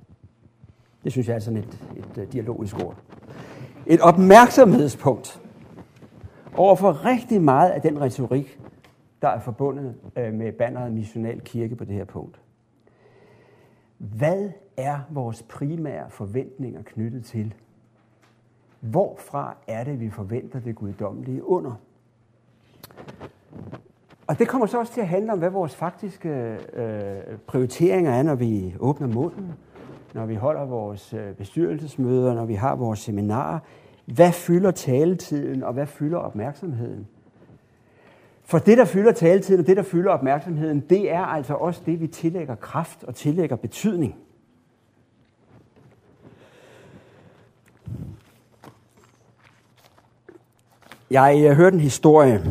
Det 1.04 1.12
synes 1.12 1.28
jeg 1.28 1.34
er 1.34 1.38
sådan 1.38 1.58
et, 1.58 1.78
et, 1.96 2.22
et 2.22 2.32
dialogisk 2.32 2.76
ord. 2.76 2.96
Et 3.86 4.00
opmærksomhedspunkt 4.00 5.40
over 6.56 6.76
for 6.76 7.04
rigtig 7.04 7.42
meget 7.42 7.70
af 7.70 7.82
den 7.82 8.00
retorik, 8.00 8.60
der 9.22 9.28
er 9.28 9.40
forbundet 9.40 9.94
øh, 10.16 10.34
med 10.34 10.52
banneret 10.52 10.92
missional 10.92 11.40
kirke 11.40 11.76
på 11.76 11.84
det 11.84 11.94
her 11.94 12.04
punkt. 12.04 12.40
Hvad 13.98 14.50
er 14.76 14.98
vores 15.10 15.42
primære 15.42 16.10
forventninger 16.10 16.82
knyttet 16.82 17.24
til? 17.24 17.54
Hvorfra 18.80 19.56
er 19.66 19.84
det, 19.84 20.00
vi 20.00 20.10
forventer 20.10 20.60
det 20.60 20.74
guddommelige 20.74 21.44
under? 21.44 21.74
Og 24.26 24.38
det 24.38 24.48
kommer 24.48 24.66
så 24.66 24.78
også 24.78 24.92
til 24.92 25.00
at 25.00 25.08
handle 25.08 25.32
om, 25.32 25.38
hvad 25.38 25.50
vores 25.50 25.74
faktiske 25.74 26.58
øh, 26.72 27.38
prioriteringer 27.46 28.12
er, 28.12 28.22
når 28.22 28.34
vi 28.34 28.74
åbner 28.80 29.06
munden, 29.06 29.52
når 30.14 30.26
vi 30.26 30.34
holder 30.34 30.64
vores 30.64 31.14
øh, 31.14 31.34
bestyrelsesmøder, 31.34 32.34
når 32.34 32.44
vi 32.44 32.54
har 32.54 32.76
vores 32.76 32.98
seminarer. 32.98 33.58
Hvad 34.06 34.32
fylder 34.32 34.70
taletiden, 34.70 35.62
og 35.62 35.72
hvad 35.72 35.86
fylder 35.86 36.18
opmærksomheden? 36.18 37.06
For 38.44 38.58
det, 38.58 38.78
der 38.78 38.84
fylder 38.84 39.12
taletiden, 39.12 39.60
og 39.60 39.66
det, 39.66 39.76
der 39.76 39.82
fylder 39.82 40.10
opmærksomheden, 40.10 40.80
det 40.80 41.12
er 41.12 41.20
altså 41.20 41.54
også 41.54 41.82
det, 41.86 42.00
vi 42.00 42.06
tillægger 42.06 42.54
kraft 42.54 43.04
og 43.04 43.14
tillægger 43.14 43.56
betydning. 43.56 44.16
Jeg, 51.10 51.40
jeg 51.42 51.54
hørte 51.54 51.74
en 51.74 51.80
historie. 51.80 52.42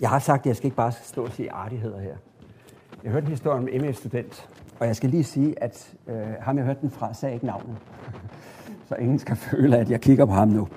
Jeg 0.00 0.10
har 0.10 0.18
sagt, 0.18 0.40
at 0.40 0.46
jeg 0.46 0.56
skal 0.56 0.66
ikke 0.66 0.76
bare 0.76 0.92
stå 0.92 1.24
og 1.24 1.32
sige 1.32 1.52
ah, 1.52 1.64
artigheder 1.64 2.00
her. 2.00 2.14
Jeg 3.04 3.12
hørte 3.12 3.24
en 3.24 3.30
historie 3.30 3.58
om 3.58 3.68
en 3.72 3.82
MF-student, 3.82 4.48
og 4.80 4.86
jeg 4.86 4.96
skal 4.96 5.10
lige 5.10 5.24
sige, 5.24 5.62
at 5.62 5.94
øh, 6.06 6.16
ham, 6.40 6.56
jeg 6.56 6.64
hørte 6.64 6.80
den 6.80 6.90
fra, 6.90 7.14
sagde 7.14 7.34
ikke 7.34 7.46
navnet. 7.46 7.76
Så 8.88 8.94
ingen 8.94 9.18
skal 9.18 9.36
føle, 9.36 9.78
at 9.78 9.90
jeg 9.90 10.00
kigger 10.00 10.24
på 10.24 10.32
ham 10.32 10.48
nu. 10.48 10.68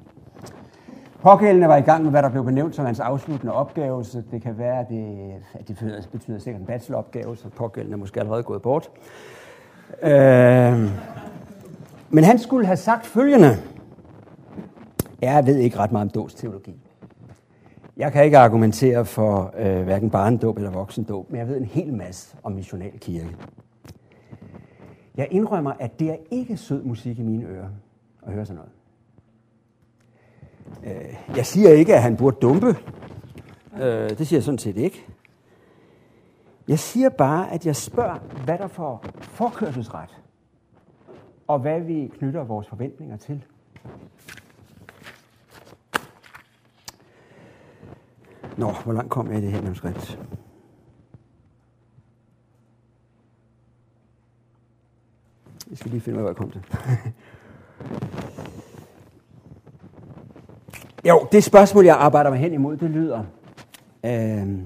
Pågældende 1.21 1.67
var 1.67 1.77
i 1.77 1.81
gang 1.81 2.03
med, 2.03 2.11
hvad 2.11 2.23
der 2.23 2.29
blev 2.29 2.43
benævnt 2.45 2.75
som 2.75 2.85
hans 2.85 2.99
afsluttende 2.99 3.53
opgave, 3.53 4.05
så 4.05 4.23
det 4.31 4.41
kan 4.41 4.57
være, 4.57 4.79
at 4.79 4.89
det, 4.89 5.33
at 5.53 5.67
det 5.67 6.09
betyder 6.11 6.39
sikkert 6.39 6.61
en 6.61 6.67
bacheloropgave, 6.67 7.37
så 7.37 7.49
pågældende 7.49 7.95
er 7.95 7.99
måske 7.99 8.19
allerede 8.19 8.43
gået 8.43 8.61
bort. 8.61 8.89
Øh, 10.01 10.89
men 12.09 12.23
han 12.23 12.39
skulle 12.39 12.65
have 12.65 12.77
sagt 12.77 13.05
følgende. 13.05 13.57
Jeg 15.21 15.45
ved 15.45 15.57
ikke 15.57 15.77
ret 15.77 15.91
meget 15.91 16.05
om 16.05 16.09
dåbsteologi. 16.09 16.82
Jeg 17.97 18.11
kan 18.11 18.25
ikke 18.25 18.37
argumentere 18.37 19.05
for 19.05 19.53
øh, 19.57 19.83
hverken 19.83 20.09
barndåb 20.09 20.57
eller 20.57 20.71
voksendåb, 20.71 21.29
men 21.29 21.39
jeg 21.39 21.47
ved 21.47 21.57
en 21.57 21.65
hel 21.65 21.93
masse 21.93 22.37
om 22.43 22.51
missionalkirke. 22.51 23.35
Jeg 25.17 25.27
indrømmer, 25.31 25.73
at 25.79 25.99
det 25.99 26.09
er 26.09 26.17
ikke 26.31 26.57
sød 26.57 26.83
musik 26.83 27.19
i 27.19 27.21
mine 27.21 27.45
ører 27.45 27.69
at 28.23 28.33
høre 28.33 28.45
sådan 28.45 28.61
noget. 28.61 28.71
Øh, 30.83 31.35
jeg 31.37 31.45
siger 31.45 31.69
ikke, 31.69 31.95
at 31.95 32.01
han 32.01 32.17
burde 32.17 32.37
dumpe. 32.41 32.67
Øh, 33.81 34.09
det 34.09 34.27
siger 34.27 34.37
jeg 34.37 34.43
sådan 34.43 34.57
set 34.57 34.77
ikke. 34.77 35.05
Jeg 36.67 36.79
siger 36.79 37.09
bare, 37.09 37.51
at 37.51 37.65
jeg 37.65 37.75
spørger, 37.75 38.17
hvad 38.45 38.57
der 38.57 38.67
får 38.67 39.05
forkørselsret, 39.19 40.21
og 41.47 41.59
hvad 41.59 41.79
vi 41.79 42.11
knytter 42.17 42.43
vores 42.43 42.67
forventninger 42.67 43.17
til. 43.17 43.43
Nå, 48.57 48.71
hvor 48.83 48.93
langt 48.93 49.11
kom 49.11 49.31
jeg 49.31 49.37
i 49.37 49.41
det 49.41 49.51
her 49.51 49.61
manuskript? 49.61 50.19
Jeg 55.69 55.77
skal 55.77 55.91
lige 55.91 56.01
finde 56.01 56.19
ud 56.19 56.19
af, 56.19 56.23
hvor 56.23 56.29
jeg 56.29 56.35
kom 56.35 56.51
til. 56.51 56.61
jo, 61.09 61.27
det 61.31 61.43
spørgsmål, 61.43 61.85
jeg 61.85 61.95
arbejder 61.95 62.29
mig 62.29 62.39
hen 62.39 62.53
imod, 62.53 62.77
det 62.77 62.89
lyder, 62.89 63.23
øh, 64.05 64.59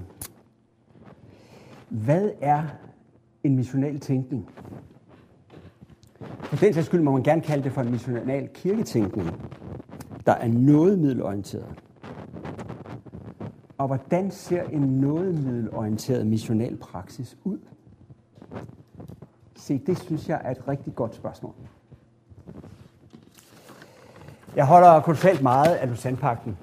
hvad 1.90 2.32
er 2.42 2.64
en 3.44 3.56
missional 3.56 4.00
tænkning? 4.00 4.50
For 6.42 6.56
den 6.56 6.74
sags 6.74 6.88
skyld 6.88 7.02
må 7.02 7.12
man 7.12 7.24
gerne 7.24 7.42
kalde 7.42 7.64
det 7.64 7.72
for 7.72 7.82
en 7.82 7.92
missional 7.92 8.48
kirketænkning, 8.54 9.42
der 10.26 10.32
er 10.32 10.48
noget 10.48 11.00
middelorienteret. 11.00 11.84
Og 13.78 13.88
hvordan 13.88 14.32
ser 14.32 14.64
en 14.64 14.82
noget 14.82 15.44
middelorienteret 15.44 16.28
missional 16.28 16.78
praksis 16.78 17.38
ud? 17.44 17.58
Se, 19.56 19.82
det 19.86 20.00
synes 20.00 20.30
jeg 20.30 20.42
er 20.44 20.52
et 20.52 20.68
rigtig 20.68 20.96
godt 20.96 21.16
spørgsmål. 21.16 21.54
Jeg 24.56 24.66
holder 24.66 25.00
kolossalt 25.00 25.42
meget 25.42 25.76
af 25.76 25.90
Lusandpakten. 25.90 26.58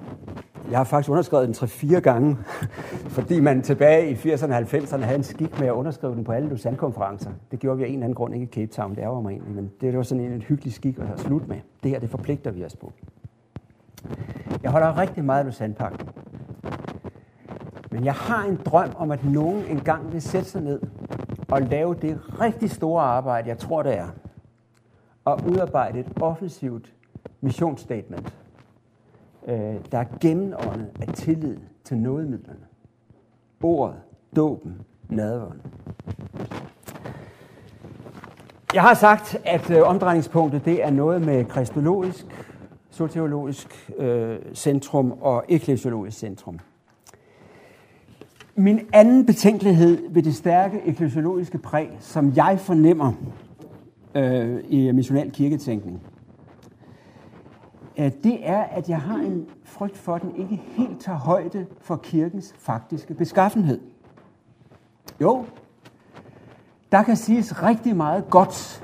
Jeg 0.69 0.79
har 0.79 0.83
faktisk 0.83 1.09
underskrevet 1.09 1.47
den 1.47 1.55
3-4 1.55 1.99
gange, 1.99 2.37
fordi 3.17 3.39
man 3.39 3.61
tilbage 3.61 4.11
i 4.11 4.13
80'erne 4.13 4.53
og 4.53 4.59
90'erne 4.59 5.01
havde 5.01 5.17
en 5.17 5.23
skik 5.23 5.59
med 5.59 5.67
at 5.67 5.71
underskrive 5.71 6.15
den 6.15 6.23
på 6.23 6.31
alle 6.31 6.49
Lausanne-konferencer. 6.49 7.31
Det 7.51 7.59
gjorde 7.59 7.77
vi 7.77 7.83
af 7.83 7.87
en 7.87 7.93
eller 7.93 8.05
anden 8.05 8.15
grund 8.15 8.33
ikke 8.33 8.43
i 8.43 8.49
Cape 8.49 8.71
Town, 8.71 8.95
det 8.95 9.01
ærger 9.01 9.21
mig 9.21 9.31
egentlig, 9.31 9.55
men 9.55 9.71
det 9.81 9.97
var 9.97 10.03
sådan 10.03 10.23
en, 10.23 10.31
en 10.31 10.41
hyggelig 10.41 10.73
skik 10.73 10.99
at 10.99 11.07
have 11.07 11.17
slut 11.17 11.47
med. 11.47 11.57
Det 11.83 11.91
her, 11.91 11.99
det 11.99 12.09
forpligter 12.09 12.51
vi 12.51 12.65
os 12.65 12.75
på. 12.75 12.93
Jeg 14.63 14.71
holder 14.71 14.97
rigtig 14.97 15.25
meget 15.25 15.39
af 15.39 15.45
Lausanne-pakten. 15.45 16.09
Men 17.95 18.05
jeg 18.05 18.13
har 18.13 18.43
en 18.43 18.59
drøm 18.65 18.89
om, 18.97 19.11
at 19.11 19.25
nogen 19.25 19.65
engang 19.65 20.13
vil 20.13 20.21
sætte 20.21 20.49
sig 20.49 20.61
ned 20.61 20.81
og 21.47 21.61
lave 21.61 21.95
det 22.01 22.19
rigtig 22.41 22.71
store 22.71 23.03
arbejde, 23.03 23.49
jeg 23.49 23.57
tror, 23.57 23.83
det 23.83 23.97
er, 23.97 24.07
og 25.25 25.39
udarbejde 25.47 25.99
et 25.99 26.07
offensivt 26.21 26.93
missionsstatement, 27.41 28.33
øh, 29.47 29.75
der 29.91 29.97
er 29.97 30.05
gennemåndet 30.21 30.89
af 31.01 31.13
tillid 31.13 31.57
til 31.83 31.97
nådemidlerne. 31.97 32.65
Ordet, 33.63 33.95
dåben, 34.35 34.81
nadveren. 35.09 35.61
Jeg 38.73 38.81
har 38.81 38.93
sagt, 38.93 39.37
at 39.45 39.69
øh, 39.69 39.81
omdrejningspunktet 39.81 40.65
det 40.65 40.83
er 40.83 40.89
noget 40.89 41.21
med 41.21 41.45
kristologisk, 41.45 42.25
soteologisk 42.89 43.91
øh, 43.97 44.37
centrum 44.53 45.11
og 45.11 45.45
eklesiologisk 45.49 46.17
centrum. 46.17 46.59
Min 48.57 48.79
anden 48.93 49.25
betænkelighed 49.25 50.09
ved 50.09 50.23
det 50.23 50.35
stærke 50.35 50.81
eklesiologiske 50.85 51.57
præg, 51.57 51.97
som 51.99 52.33
jeg 52.35 52.59
fornemmer 52.59 53.13
øh, 54.15 54.63
i 54.69 54.91
missional 54.91 55.31
kirketænkning, 55.31 56.01
øh, 57.97 58.11
det 58.23 58.49
er, 58.49 58.63
at 58.63 58.89
jeg 58.89 59.01
har 59.01 59.17
en 59.17 59.45
frygt 59.63 59.97
for, 59.97 60.15
at 60.15 60.21
den 60.21 60.35
ikke 60.35 60.61
helt 60.65 60.99
tager 60.99 61.17
højde 61.17 61.65
for 61.81 61.95
kirkens 61.95 62.53
faktiske 62.57 63.13
beskaffenhed. 63.13 63.79
Jo, 65.21 65.45
der 66.91 67.03
kan 67.03 67.15
siges 67.15 67.63
rigtig 67.63 67.95
meget 67.95 68.29
godt 68.29 68.83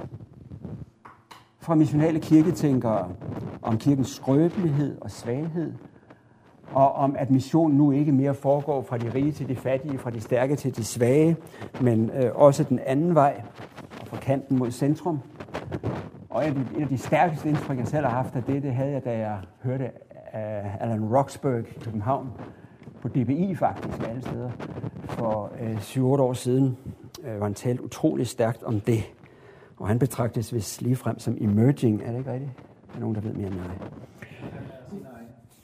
fra 1.60 1.76
missionale 1.76 2.20
kirketænkere 2.20 3.10
om 3.62 3.78
kirkens 3.78 4.10
skrøbelighed 4.10 4.98
og 5.02 5.12
svaghed, 5.12 5.74
og 6.74 6.92
om 6.92 7.16
at 7.20 7.32
missionen 7.32 7.78
nu 7.78 7.92
ikke 7.92 8.12
mere 8.12 8.34
foregår 8.34 8.82
fra 8.82 8.98
de 8.98 9.14
rige 9.14 9.32
til 9.32 9.48
de 9.48 9.56
fattige, 9.56 9.98
fra 9.98 10.10
de 10.10 10.22
stærke 10.22 10.56
til 10.56 10.76
de 10.76 10.84
svage, 10.84 11.36
men 11.82 12.10
øh, 12.10 12.32
også 12.36 12.64
den 12.64 12.80
anden 12.86 13.16
vej, 13.16 13.42
og 14.02 14.08
fra 14.08 14.18
kanten 14.18 14.60
mod 14.60 14.72
centrum. 14.72 15.20
Og 16.30 16.48
et 16.48 16.58
et 16.78 16.82
af 16.82 16.88
de 16.88 16.98
stærkeste 16.98 17.50
indtryk, 17.50 17.78
jeg 17.78 17.88
selv 17.88 18.06
har 18.06 18.12
haft 18.12 18.36
af 18.36 18.44
det, 18.44 18.64
det 18.64 18.74
havde 18.74 18.92
jeg, 18.92 19.06
da 19.06 19.18
jeg 19.18 19.38
hørte 19.64 19.92
af 20.34 20.78
Alan 20.80 21.16
Roxburgh 21.16 21.66
i 21.76 21.80
København, 21.84 22.30
på 23.02 23.08
DBI 23.08 23.56
faktisk, 23.56 24.10
alle 24.10 24.22
steder, 24.22 24.50
for 25.04 25.52
øh, 25.62 25.78
7-8 25.78 26.00
år 26.02 26.34
siden, 26.34 26.78
øh, 27.24 27.36
hvor 27.36 27.46
han 27.46 27.54
talte 27.54 27.84
utrolig 27.84 28.28
stærkt 28.28 28.64
om 28.64 28.80
det. 28.80 29.04
Og 29.78 29.88
han 29.88 30.00
betragtes 30.00 30.54
vist 30.54 30.82
ligefrem 30.82 31.20
som 31.20 31.38
emerging, 31.42 32.02
er 32.06 32.12
det 32.12 32.18
ikke 32.18 32.32
rigtigt? 32.32 32.52
Er 32.90 32.94
der 32.94 33.00
nogen, 33.00 33.16
der 33.16 33.22
ved 33.22 33.34
mere 33.34 33.48
end 33.48 33.56
mig? 33.56 33.70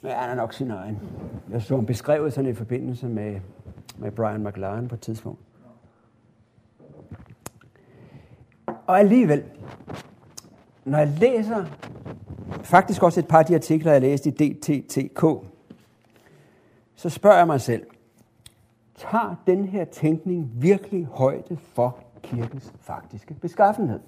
Ja, 0.08 0.14
han 0.14 0.30
er 0.30 0.34
nok 0.34 0.52
sin 0.52 0.70
egen. 0.70 0.98
Jeg 1.50 1.62
så 1.62 1.74
ham 1.74 1.86
beskrevet 1.86 2.32
sådan 2.32 2.50
i 2.50 2.54
forbindelse 2.54 3.08
med, 3.08 3.40
med 3.98 4.10
Brian 4.10 4.44
McLaren 4.44 4.88
på 4.88 4.94
et 4.94 5.00
tidspunkt. 5.00 5.40
Og 8.66 8.98
alligevel, 8.98 9.44
når 10.84 10.98
jeg 10.98 11.08
læser, 11.08 11.64
faktisk 12.62 13.02
også 13.02 13.20
et 13.20 13.28
par 13.28 13.38
af 13.38 13.44
de 13.44 13.54
artikler, 13.54 13.92
jeg 13.92 14.00
læste 14.00 14.28
i 14.28 14.32
DTTK, 14.32 15.24
så 16.94 17.08
spørger 17.10 17.36
jeg 17.36 17.46
mig 17.46 17.60
selv, 17.60 17.86
tager 18.96 19.42
den 19.46 19.64
her 19.64 19.84
tænkning 19.84 20.50
virkelig 20.54 21.04
højde 21.04 21.56
for 21.56 21.98
kirkens 22.22 22.72
faktiske 22.80 23.34
beskaffenhed? 23.34 24.00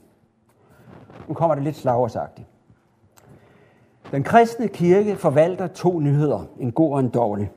Nu 1.29 1.35
kommer 1.35 1.55
det 1.55 1.65
lidt 1.65 1.77
slagersagtigt. 1.77 2.50
Den 4.13 4.23
kristne 4.23 4.69
kirke 4.69 5.17
forvalter 5.17 5.67
to 5.67 6.01
nyheder, 6.01 6.45
en 6.59 6.73
god 6.73 6.93
og 6.93 7.01
en 7.01 7.09
dårlig. 7.09 7.51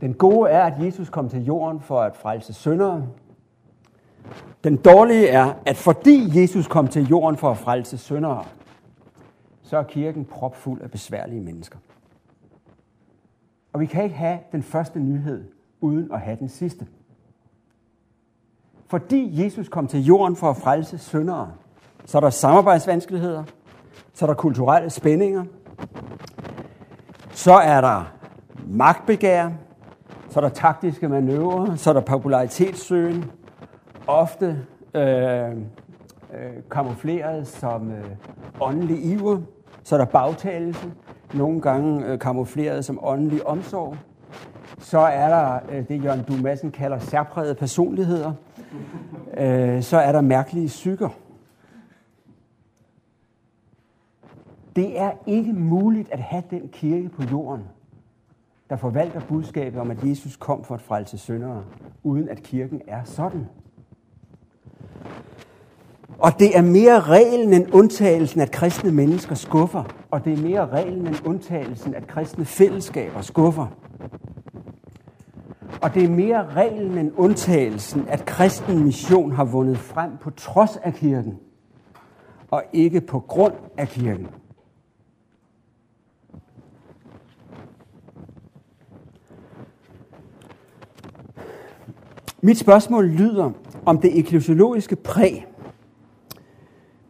Den 0.00 0.14
gode 0.14 0.50
er, 0.50 0.62
at 0.64 0.84
Jesus 0.84 1.10
kom 1.10 1.28
til 1.28 1.44
jorden 1.44 1.80
for 1.80 2.00
at 2.00 2.16
frelse 2.16 2.52
syndere. 2.52 3.06
Den 4.64 4.76
dårlige 4.76 5.28
er, 5.28 5.54
at 5.66 5.76
fordi 5.76 6.40
Jesus 6.40 6.66
kom 6.66 6.88
til 6.88 7.06
jorden 7.06 7.36
for 7.36 7.50
at 7.50 7.58
frelse 7.58 7.98
syndere, 7.98 8.44
så 9.62 9.76
er 9.76 9.82
kirken 9.82 10.24
propfuld 10.24 10.82
af 10.82 10.90
besværlige 10.90 11.40
mennesker. 11.40 11.78
Og 13.72 13.80
vi 13.80 13.86
kan 13.86 14.04
ikke 14.04 14.16
have 14.16 14.38
den 14.52 14.62
første 14.62 15.00
nyhed, 15.00 15.44
uden 15.80 16.12
at 16.12 16.20
have 16.20 16.36
den 16.36 16.48
sidste. 16.48 16.86
Fordi 18.86 19.44
Jesus 19.44 19.68
kom 19.68 19.86
til 19.86 20.04
jorden 20.04 20.36
for 20.36 20.50
at 20.50 20.56
frelse 20.56 20.98
syndere, 20.98 21.52
så 22.04 22.18
er 22.18 22.20
der 22.20 22.30
samarbejdsvanskeligheder, 22.30 23.44
så 24.14 24.24
er 24.24 24.26
der 24.26 24.34
kulturelle 24.34 24.90
spændinger, 24.90 25.44
så 27.30 27.52
er 27.52 27.80
der 27.80 28.12
magtbegær, 28.66 29.50
så 30.28 30.40
er 30.40 30.44
der 30.44 30.48
taktiske 30.48 31.08
manøvrer, 31.08 31.76
så 31.76 31.90
er 31.90 31.94
der 31.94 32.00
popularitetssøgen, 32.00 33.30
ofte 34.06 34.58
øh, 34.94 35.48
øh, 35.50 35.56
kamufleret 36.70 37.46
som 37.46 37.90
øh, 37.90 38.04
åndelig 38.60 39.04
iver, 39.04 39.38
så 39.84 39.94
er 39.94 39.98
der 39.98 40.06
bagtagelse, 40.06 40.92
nogle 41.34 41.60
gange 41.60 42.06
øh, 42.06 42.18
kamufleret 42.18 42.84
som 42.84 42.98
åndelig 43.02 43.46
omsorg, 43.46 43.96
så 44.78 44.98
er 44.98 45.28
der 45.28 45.58
øh, 45.70 45.88
det, 45.88 46.04
Jørgen 46.04 46.22
Dumassen 46.22 46.70
kalder 46.70 46.98
særprægede 46.98 47.54
personligheder, 47.54 48.32
øh, 49.36 49.82
så 49.82 49.96
er 49.96 50.12
der 50.12 50.20
mærkelige 50.20 50.66
psyker. 50.66 51.08
Det 54.76 55.00
er 55.00 55.10
ikke 55.26 55.52
muligt 55.52 56.12
at 56.12 56.18
have 56.18 56.42
den 56.50 56.68
kirke 56.68 57.08
på 57.08 57.22
jorden, 57.30 57.64
der 58.70 58.76
forvalter 58.76 59.20
budskabet 59.28 59.80
om, 59.80 59.90
at 59.90 60.04
Jesus 60.04 60.36
kom 60.36 60.64
for 60.64 60.74
at 60.74 60.82
frelse 60.82 61.18
syndere, 61.18 61.64
uden 62.02 62.28
at 62.28 62.42
kirken 62.42 62.80
er 62.86 63.04
sådan. 63.04 63.46
Og 66.18 66.38
det 66.38 66.56
er 66.56 66.62
mere 66.62 67.00
reglen 67.00 67.52
end 67.52 67.74
undtagelsen, 67.74 68.40
at 68.40 68.50
kristne 68.50 68.92
mennesker 68.92 69.34
skuffer. 69.34 69.84
Og 70.10 70.24
det 70.24 70.32
er 70.32 70.42
mere 70.42 70.66
reglen 70.66 71.06
end 71.06 71.26
undtagelsen, 71.26 71.94
at 71.94 72.06
kristne 72.06 72.44
fællesskaber 72.44 73.20
skuffer. 73.20 73.66
Og 75.82 75.94
det 75.94 76.04
er 76.04 76.08
mere 76.08 76.46
reglen 76.46 76.98
end 76.98 77.12
undtagelsen, 77.16 78.08
at 78.08 78.24
kristen 78.26 78.84
mission 78.84 79.32
har 79.32 79.44
vundet 79.44 79.78
frem 79.78 80.10
på 80.20 80.30
trods 80.30 80.76
af 80.76 80.94
kirken, 80.94 81.38
og 82.50 82.62
ikke 82.72 83.00
på 83.00 83.20
grund 83.20 83.54
af 83.76 83.88
kirken. 83.88 84.28
Mit 92.44 92.58
spørgsmål 92.58 93.06
lyder, 93.06 93.50
om 93.86 93.98
det 93.98 94.18
eklesiologiske 94.18 94.96
præg 94.96 95.46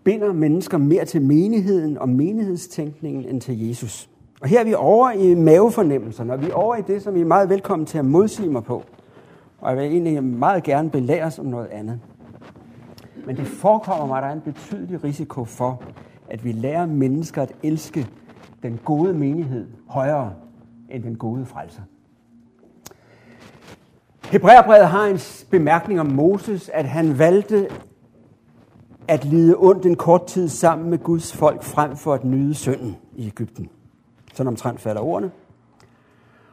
binder 0.05 0.33
mennesker 0.33 0.79
mere 0.79 1.05
til 1.05 1.23
menigheden 1.23 1.99
og 1.99 2.09
menighedstænkningen 2.09 3.25
end 3.25 3.40
til 3.40 3.68
Jesus. 3.68 4.11
Og 4.40 4.49
her 4.49 4.61
er 4.61 4.64
vi 4.64 4.75
over 4.75 5.11
i 5.11 5.35
mavefornemmelserne, 5.35 6.33
og 6.33 6.40
vi 6.40 6.47
er 6.47 6.55
over 6.55 6.77
i 6.77 6.83
det, 6.83 7.03
som 7.03 7.16
I 7.16 7.21
er 7.21 7.25
meget 7.25 7.49
velkommen 7.49 7.87
til 7.87 7.99
at 7.99 8.05
modsige 8.05 8.51
mig 8.51 8.64
på. 8.64 8.83
Og 9.61 9.71
jeg 9.71 9.79
vil 9.79 9.87
egentlig 9.87 10.25
meget 10.25 10.62
gerne 10.62 10.90
belære 10.90 11.25
os 11.25 11.38
om 11.38 11.47
noget 11.47 11.66
andet. 11.66 12.01
Men 13.27 13.37
det 13.37 13.47
forekommer 13.47 14.07
mig, 14.07 14.16
at 14.16 14.23
der 14.23 14.29
er 14.29 14.33
en 14.33 14.40
betydelig 14.40 15.05
risiko 15.05 15.45
for, 15.45 15.83
at 16.29 16.45
vi 16.45 16.53
lærer 16.53 16.87
mennesker 16.87 17.42
at 17.42 17.53
elske 17.62 18.07
den 18.62 18.81
gode 18.85 19.14
menighed 19.14 19.66
højere 19.88 20.33
end 20.90 21.03
den 21.03 21.16
gode 21.16 21.47
frelser. 21.47 21.83
Hebræerbrevet 24.33 24.88
har 24.88 25.07
en 25.07 25.18
bemærkning 25.51 26.01
om 26.01 26.07
Moses, 26.07 26.68
at 26.68 26.85
han 26.85 27.18
valgte 27.18 27.68
at 29.09 29.25
lide 29.25 29.55
ondt 29.59 29.87
en 29.87 29.97
kort 29.97 30.27
tid 30.27 30.49
sammen 30.49 30.90
med 30.90 30.99
Guds 30.99 31.37
folk, 31.37 31.62
frem 31.62 31.97
for 31.97 32.14
at 32.14 32.25
nyde 32.25 32.55
synden 32.55 32.97
i 33.16 33.27
Ægypten. 33.27 33.68
Sådan 34.35 34.49
omtrent 34.49 34.81
falder 34.81 35.01
ordene. 35.01 35.31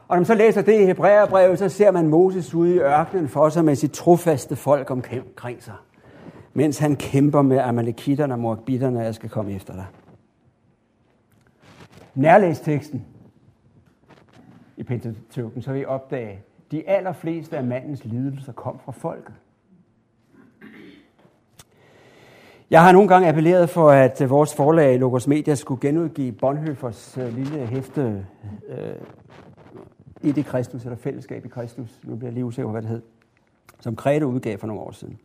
Og 0.08 0.16
når 0.16 0.16
man 0.16 0.24
så 0.24 0.34
læser 0.34 0.62
det 0.62 0.80
i 0.80 0.84
Hebræerbrevet, 0.84 1.58
så 1.58 1.68
ser 1.68 1.90
man 1.90 2.08
Moses 2.08 2.54
ude 2.54 2.74
i 2.74 2.78
ørkenen 2.78 3.28
for 3.28 3.48
sig 3.48 3.64
med 3.64 3.74
sit 3.74 3.92
trofaste 3.92 4.56
folk 4.56 4.90
omkring 4.90 5.62
sig, 5.62 5.74
mens 6.54 6.78
han 6.78 6.96
kæmper 6.96 7.42
med 7.42 7.58
amalekitterne 7.58 8.34
og 8.34 8.40
morbitterne, 8.40 9.00
jeg 9.00 9.14
skal 9.14 9.30
komme 9.30 9.52
efter 9.52 9.72
dig. 9.74 9.86
Nærlæs 12.14 12.60
teksten 12.60 13.04
i 14.76 14.82
Pentateuken, 14.82 15.62
så 15.62 15.72
vil 15.72 15.80
I 15.80 15.84
opdage, 15.84 16.42
de 16.70 16.88
allerfleste 16.88 17.56
af 17.56 17.64
mandens 17.64 18.04
lidelser 18.04 18.52
kom 18.52 18.78
fra 18.84 18.92
folket. 18.92 19.34
Jeg 22.70 22.82
har 22.82 22.92
nogle 22.92 23.08
gange 23.08 23.28
appelleret 23.28 23.70
for, 23.70 23.90
at 23.90 24.30
vores 24.30 24.54
forlag 24.54 24.98
Logos 24.98 25.26
Media 25.26 25.54
skulle 25.54 25.80
genudgive 25.80 26.32
Bonhoeffers 26.32 27.18
øh, 27.18 27.36
lille 27.36 27.66
hæfte 27.66 28.26
øh, 28.68 28.94
i 30.22 30.32
det 30.32 30.46
Kristus, 30.46 30.84
eller 30.84 30.96
Fællesskab 30.96 31.44
i 31.44 31.48
Kristus. 31.48 32.00
Nu 32.04 32.16
bliver 32.16 32.28
jeg 32.28 32.34
lige 32.34 32.44
usikker 32.44 32.68
på, 32.68 32.72
hvad 32.72 32.82
det 32.82 32.90
hed. 32.90 33.02
Som 33.80 33.96
Krete 33.96 34.26
udgav 34.26 34.58
for 34.58 34.66
nogle 34.66 34.82
år 34.82 34.90
siden. 34.90 35.18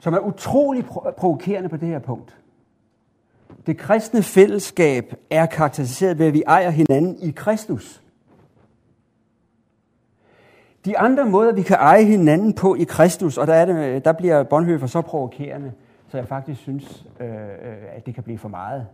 Som 0.00 0.14
er 0.14 0.18
utrolig 0.18 0.84
provokerende 1.18 1.68
på 1.68 1.76
det 1.76 1.88
her 1.88 1.98
punkt. 1.98 2.36
Det 3.66 3.78
kristne 3.78 4.22
fællesskab 4.22 5.14
er 5.30 5.46
karakteriseret 5.46 6.18
ved, 6.18 6.26
at 6.26 6.32
vi 6.32 6.42
ejer 6.46 6.70
hinanden 6.70 7.18
i 7.22 7.30
Kristus. 7.30 8.03
De 10.84 10.98
andre 10.98 11.24
måder, 11.24 11.52
vi 11.52 11.62
kan 11.62 11.76
eje 11.76 12.04
hinanden 12.04 12.52
på 12.52 12.74
i 12.74 12.84
Kristus, 12.84 13.38
og 13.38 13.46
der, 13.46 13.54
er 13.54 13.64
det, 13.64 14.04
der 14.04 14.12
bliver 14.12 14.42
Bonhoeffer 14.42 14.86
så 14.86 15.00
provokerende, 15.00 15.72
så 16.08 16.16
jeg 16.16 16.28
faktisk 16.28 16.60
synes, 16.60 17.06
øh, 17.20 17.28
øh 17.28 17.96
at 17.96 18.06
det 18.06 18.14
kan 18.14 18.22
blive 18.22 18.38
for 18.38 18.48
meget. 18.48 18.86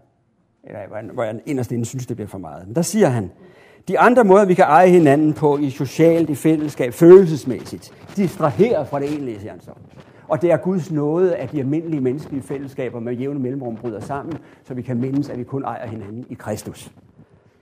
Eller 0.64 1.12
hvor 1.12 1.22
jeg 1.22 1.40
inderst 1.46 1.72
inden 1.72 1.84
synes, 1.84 2.06
det 2.06 2.16
bliver 2.16 2.28
for 2.28 2.38
meget. 2.38 2.66
Men 2.66 2.74
der 2.74 2.82
siger 2.82 3.08
han, 3.08 3.30
de 3.88 3.98
andre 3.98 4.24
måder, 4.24 4.44
vi 4.44 4.54
kan 4.54 4.64
eje 4.64 4.88
hinanden 4.88 5.32
på 5.32 5.58
i 5.58 5.70
socialt, 5.70 6.30
i 6.30 6.34
fællesskab, 6.34 6.92
følelsesmæssigt, 6.92 7.92
distraherer 8.16 8.84
fra 8.84 9.00
det 9.00 9.08
egentlige, 9.08 9.40
siger 9.40 9.52
han 9.52 9.60
så. 9.60 9.70
Og 10.28 10.42
det 10.42 10.52
er 10.52 10.56
Guds 10.56 10.90
nåde, 10.90 11.36
at 11.36 11.52
de 11.52 11.58
almindelige 11.58 12.00
menneskelige 12.00 12.42
fællesskaber 12.42 13.00
med 13.00 13.12
jævne 13.12 13.40
mellemrum 13.40 13.76
bryder 13.76 14.00
sammen, 14.00 14.38
så 14.64 14.74
vi 14.74 14.82
kan 14.82 15.00
mindes, 15.00 15.28
at 15.28 15.38
vi 15.38 15.44
kun 15.44 15.64
ejer 15.64 15.86
hinanden 15.86 16.26
i 16.28 16.34
Kristus. 16.34 16.92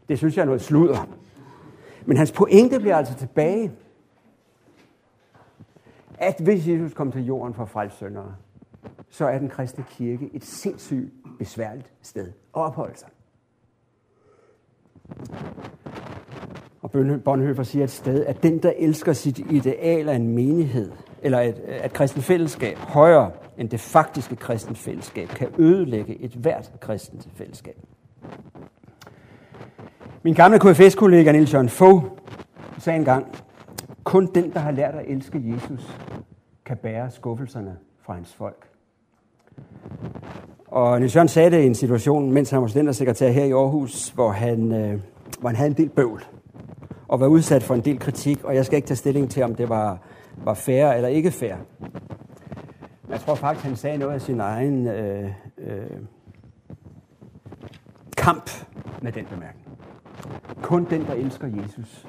Det 0.09 0.19
synes 0.19 0.37
jeg 0.37 0.43
er 0.43 0.47
noget 0.47 0.61
sludder. 0.61 1.09
Men 2.07 2.17
hans 2.17 2.33
pointe 2.33 2.81
bliver 2.81 2.97
altså 2.97 3.15
tilbage, 3.15 3.71
at 6.21 6.41
hvis 6.41 6.69
Jesus 6.69 6.95
kom 6.95 7.13
til 7.13 7.27
jorden 7.27 7.55
for 7.55 7.63
at 7.63 7.71
så 9.11 9.27
er 9.27 9.39
den 9.39 9.49
kristne 9.49 9.85
kirke 9.91 10.31
et 10.33 10.45
sindssygt 10.45 11.13
besværligt 11.39 11.93
sted 12.03 12.27
at 12.27 12.33
opholde 12.53 12.99
sig. 12.99 13.09
Og 16.83 16.91
Bonhoeffer 17.25 17.63
siger 17.63 17.85
et 17.85 17.91
sted, 17.91 18.27
at 18.27 18.43
den, 18.43 18.59
der 18.59 18.73
elsker 18.77 19.13
sit 19.13 19.39
ideal 19.39 20.09
af 20.09 20.15
en 20.15 20.29
menighed, 20.29 20.93
eller 21.23 21.41
et, 21.41 21.85
et 21.85 21.93
kristent 21.93 22.25
fællesskab, 22.25 22.77
højere 22.77 23.31
end 23.59 23.69
det 23.69 23.81
faktiske 23.81 24.37
kristen 24.37 24.77
fællesskab, 24.77 25.29
kan 25.29 25.49
ødelægge 25.59 26.21
et 26.21 26.31
hvert 26.31 26.73
kristent 26.81 27.29
fællesskab. 27.35 27.77
Min 30.23 30.35
gamle 30.35 30.59
KFS-kollega 30.59 31.33
Niels 31.33 31.53
Jørgen 31.53 31.69
Fogh 31.69 32.05
sagde 32.79 32.99
engang, 32.99 33.27
kun 34.05 34.27
den, 34.35 34.53
der 34.53 34.61
har 34.61 34.71
lært 34.71 34.95
at 34.95 35.05
elske 35.09 35.43
Jesus, 35.45 35.99
kan 36.69 36.77
bære 36.77 37.11
skuffelserne 37.11 37.77
fra 38.03 38.15
hans 38.15 38.35
folk. 38.35 38.69
Og 40.67 40.99
Niels 40.99 41.15
Jørgen 41.15 41.29
sagde 41.29 41.51
det 41.51 41.63
i 41.63 41.67
en 41.67 41.75
situation, 41.75 42.33
mens 42.33 42.51
han 42.51 42.61
var 42.61 42.67
studentersekretær 42.67 43.31
her 43.31 43.45
i 43.45 43.53
Aarhus, 43.53 44.09
hvor 44.09 44.31
han, 44.31 44.73
øh, 44.73 45.01
hvor 45.41 45.49
han 45.49 45.57
havde 45.57 45.71
en 45.71 45.77
del 45.77 45.89
bøvl 45.89 46.25
og 47.09 47.21
var 47.21 47.27
udsat 47.27 47.63
for 47.63 47.75
en 47.75 47.81
del 47.81 47.99
kritik, 47.99 48.45
og 48.45 48.55
jeg 48.55 48.67
skal 48.67 48.77
ikke 48.77 48.89
tage 48.89 48.97
stilling 48.97 49.31
til, 49.31 49.43
om 49.43 49.55
det 49.55 49.69
var, 49.69 49.99
var 50.45 50.55
fair 50.55 50.93
eller 50.93 51.09
ikke 51.09 51.31
fair. 51.31 51.57
Jeg 53.09 53.21
tror 53.21 53.35
faktisk, 53.35 53.67
han 53.67 53.77
sagde 53.77 53.99
noget 53.99 54.15
af 54.15 54.21
sin 54.21 54.41
egen 54.41 54.87
øh, 54.87 55.31
øh, 55.59 55.87
kamp 58.17 58.51
med 59.03 59.13
den 59.13 59.25
bemærkning. 59.25 59.79
Kun 60.63 60.87
den, 60.91 61.07
der 61.07 61.13
elsker 61.13 61.47
Jesus, 61.63 62.07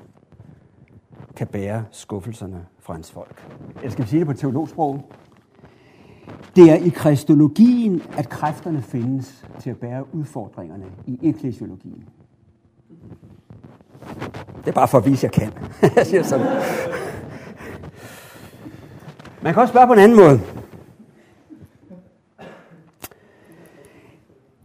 kan 1.39 1.47
bære 1.47 1.83
skuffelserne 1.91 2.65
fra 2.79 2.93
hans 2.93 3.11
folk. 3.11 3.47
Jeg 3.83 3.91
skal 3.91 4.07
sige 4.07 4.19
det 4.19 4.27
på 4.27 4.33
teologsprog. 4.33 5.11
Det 6.55 6.71
er 6.71 6.75
i 6.75 6.89
kristologien, 6.89 8.01
at 8.17 8.29
kræfterne 8.29 8.81
findes 8.81 9.45
til 9.59 9.69
at 9.69 9.77
bære 9.77 10.15
udfordringerne 10.15 10.85
i 11.07 11.19
eklesiologien. 11.23 12.03
Det 14.57 14.67
er 14.67 14.71
bare 14.71 14.87
for 14.87 14.97
at 14.97 15.05
vise, 15.05 15.27
at 15.27 15.37
jeg 15.37 15.41
kan. 15.41 15.53
jeg 15.95 16.05
siger 16.05 16.23
sådan. 16.23 16.47
Man 19.41 19.53
kan 19.53 19.61
også 19.61 19.71
spørge 19.71 19.87
på 19.87 19.93
en 19.93 19.99
anden 19.99 20.17
måde. 20.17 20.41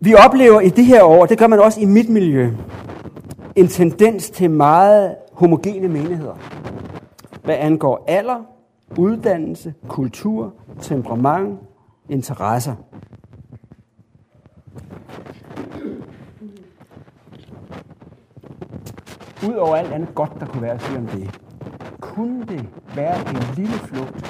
Vi 0.00 0.14
oplever 0.14 0.60
i 0.60 0.68
det 0.68 0.84
her 0.84 1.02
år, 1.02 1.26
det 1.26 1.38
gør 1.38 1.46
man 1.46 1.60
også 1.60 1.80
i 1.80 1.84
mit 1.84 2.08
miljø, 2.08 2.50
en 3.56 3.68
tendens 3.68 4.30
til 4.30 4.50
meget 4.50 5.16
homogene 5.34 5.88
menigheder. 5.88 6.34
Hvad 7.44 7.56
angår 7.58 8.04
alder, 8.08 8.42
uddannelse, 8.98 9.74
kultur, 9.88 10.54
temperament, 10.80 11.60
interesser. 12.08 12.74
Udover 19.48 19.76
alt 19.76 19.92
andet 19.92 20.14
godt, 20.14 20.40
der 20.40 20.46
kunne 20.46 20.62
være 20.62 20.74
at 20.74 20.82
sige 20.82 20.98
om 20.98 21.06
det, 21.06 21.40
kunne 22.00 22.46
det 22.46 22.68
være 22.96 23.18
en 23.30 23.54
lille 23.56 23.74
flugt 23.74 24.26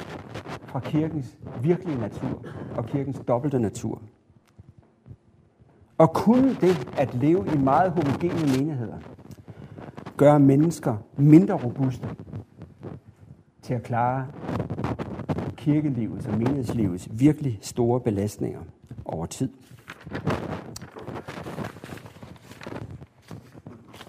fra 0.67 0.81
kirkens 0.81 1.39
virkelige 1.63 2.01
natur 2.01 2.43
og 2.77 2.87
kirkens 2.87 3.21
dobbelte 3.29 3.59
natur. 3.59 4.03
Og 5.99 6.13
kunne 6.13 6.55
det 6.61 6.89
at 6.99 7.15
leve 7.15 7.47
i 7.55 7.59
meget 7.59 7.91
homogene 7.91 8.59
menigheder 8.59 8.97
gøre 10.17 10.41
mennesker 10.41 10.97
mindre 11.17 11.55
robuste 11.55 12.09
til 13.63 13.75
at 13.75 13.83
klare 13.83 14.27
kirkelivets 15.57 16.27
og 16.27 16.39
menighedslivets 16.39 17.09
virkelig 17.13 17.59
store 17.63 18.01
belastninger 18.01 18.61
over 19.05 19.27
tid. 19.27 19.49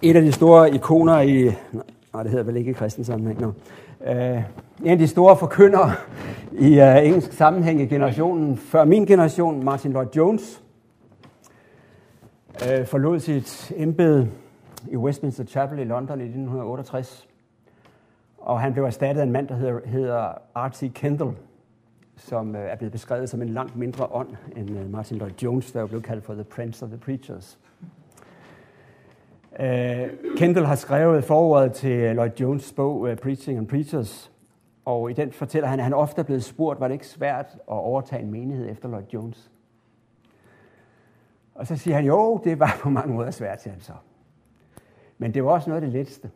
Et 0.01 0.15
af 0.15 0.21
de 0.21 0.31
store 0.31 0.75
ikoner 0.75 1.19
i, 1.19 1.43
nej 2.13 2.23
det 2.23 2.31
hedder 2.31 2.43
vel 2.43 2.57
ikke 2.57 2.71
i 2.71 2.73
kristen 2.73 3.03
sammenhæng, 3.03 3.41
no. 3.41 3.47
Uh, 3.47 3.53
øh, 4.09 4.43
en 4.83 4.91
af 4.91 4.97
de 4.97 5.07
store 5.07 5.37
forkyndere 5.37 5.91
i 6.51 6.79
uh, 6.79 7.05
engelsk 7.05 7.33
sammenhæng 7.33 7.81
i 7.81 7.85
generationen 7.85 8.57
før 8.57 8.85
min 8.85 9.05
generation, 9.05 9.63
Martin 9.63 9.91
Lloyd 9.91 10.07
Jones, 10.15 10.61
uh, 12.53 12.85
forlod 12.85 13.19
sit 13.19 13.71
embede 13.75 14.29
i 14.91 14.95
Westminster 14.97 15.43
Chapel 15.43 15.79
i 15.79 15.83
London 15.83 16.19
i 16.19 16.23
1968. 16.23 17.27
Og 18.37 18.61
han 18.61 18.73
blev 18.73 18.85
erstattet 18.85 19.21
af 19.21 19.25
en 19.25 19.31
mand, 19.31 19.47
der 19.47 19.55
hedder, 19.55 19.79
hedder 19.85 20.33
R.T. 20.55 20.93
Kendall, 20.93 21.31
som 22.15 22.55
øh, 22.55 22.61
er 22.61 22.75
blevet 22.75 22.91
beskrevet 22.91 23.29
som 23.29 23.41
en 23.41 23.49
langt 23.49 23.75
mindre 23.75 24.07
ånd 24.11 24.29
end 24.55 24.79
øh, 24.79 24.91
Martin 24.91 25.17
Lloyd 25.17 25.31
Jones, 25.43 25.71
der 25.71 25.85
blev 25.85 26.01
kaldt 26.01 26.25
for 26.25 26.33
The 26.33 26.43
Prince 26.43 26.85
of 26.85 26.89
the 26.89 26.97
Preachers. 26.97 27.59
Uh, 29.59 30.37
Kendall 30.37 30.65
har 30.65 30.75
skrevet 30.75 31.23
forordet 31.23 31.73
til 31.73 32.15
Lloyd 32.15 32.41
Jones' 32.41 32.75
bog 32.75 32.99
uh, 32.99 33.15
Preaching 33.15 33.57
and 33.57 33.67
Preachers, 33.67 34.31
og 34.85 35.11
i 35.11 35.13
den 35.13 35.31
fortæller 35.31 35.67
han, 35.67 35.79
at 35.79 35.83
han 35.83 35.93
ofte 35.93 36.19
er 36.21 36.25
blevet 36.25 36.43
spurgt, 36.43 36.79
var 36.79 36.87
det 36.87 36.95
ikke 36.95 37.07
svært 37.07 37.45
at 37.53 37.61
overtage 37.67 38.21
en 38.21 38.31
menighed 38.31 38.69
efter 38.69 38.89
Lloyd 38.89 39.03
Jones? 39.13 39.51
Og 41.55 41.67
så 41.67 41.75
siger 41.75 41.95
han, 41.95 42.05
jo, 42.05 42.41
det 42.43 42.59
var 42.59 42.77
på 42.83 42.89
mange 42.89 43.13
måder 43.13 43.31
svært, 43.31 43.61
siger 43.61 43.71
han 43.73 43.81
så. 43.81 43.93
Men 45.17 45.33
det 45.33 45.43
var 45.43 45.51
også 45.51 45.69
noget 45.69 45.81
af 45.81 45.87
det 45.87 45.93
letteste. 45.93 46.31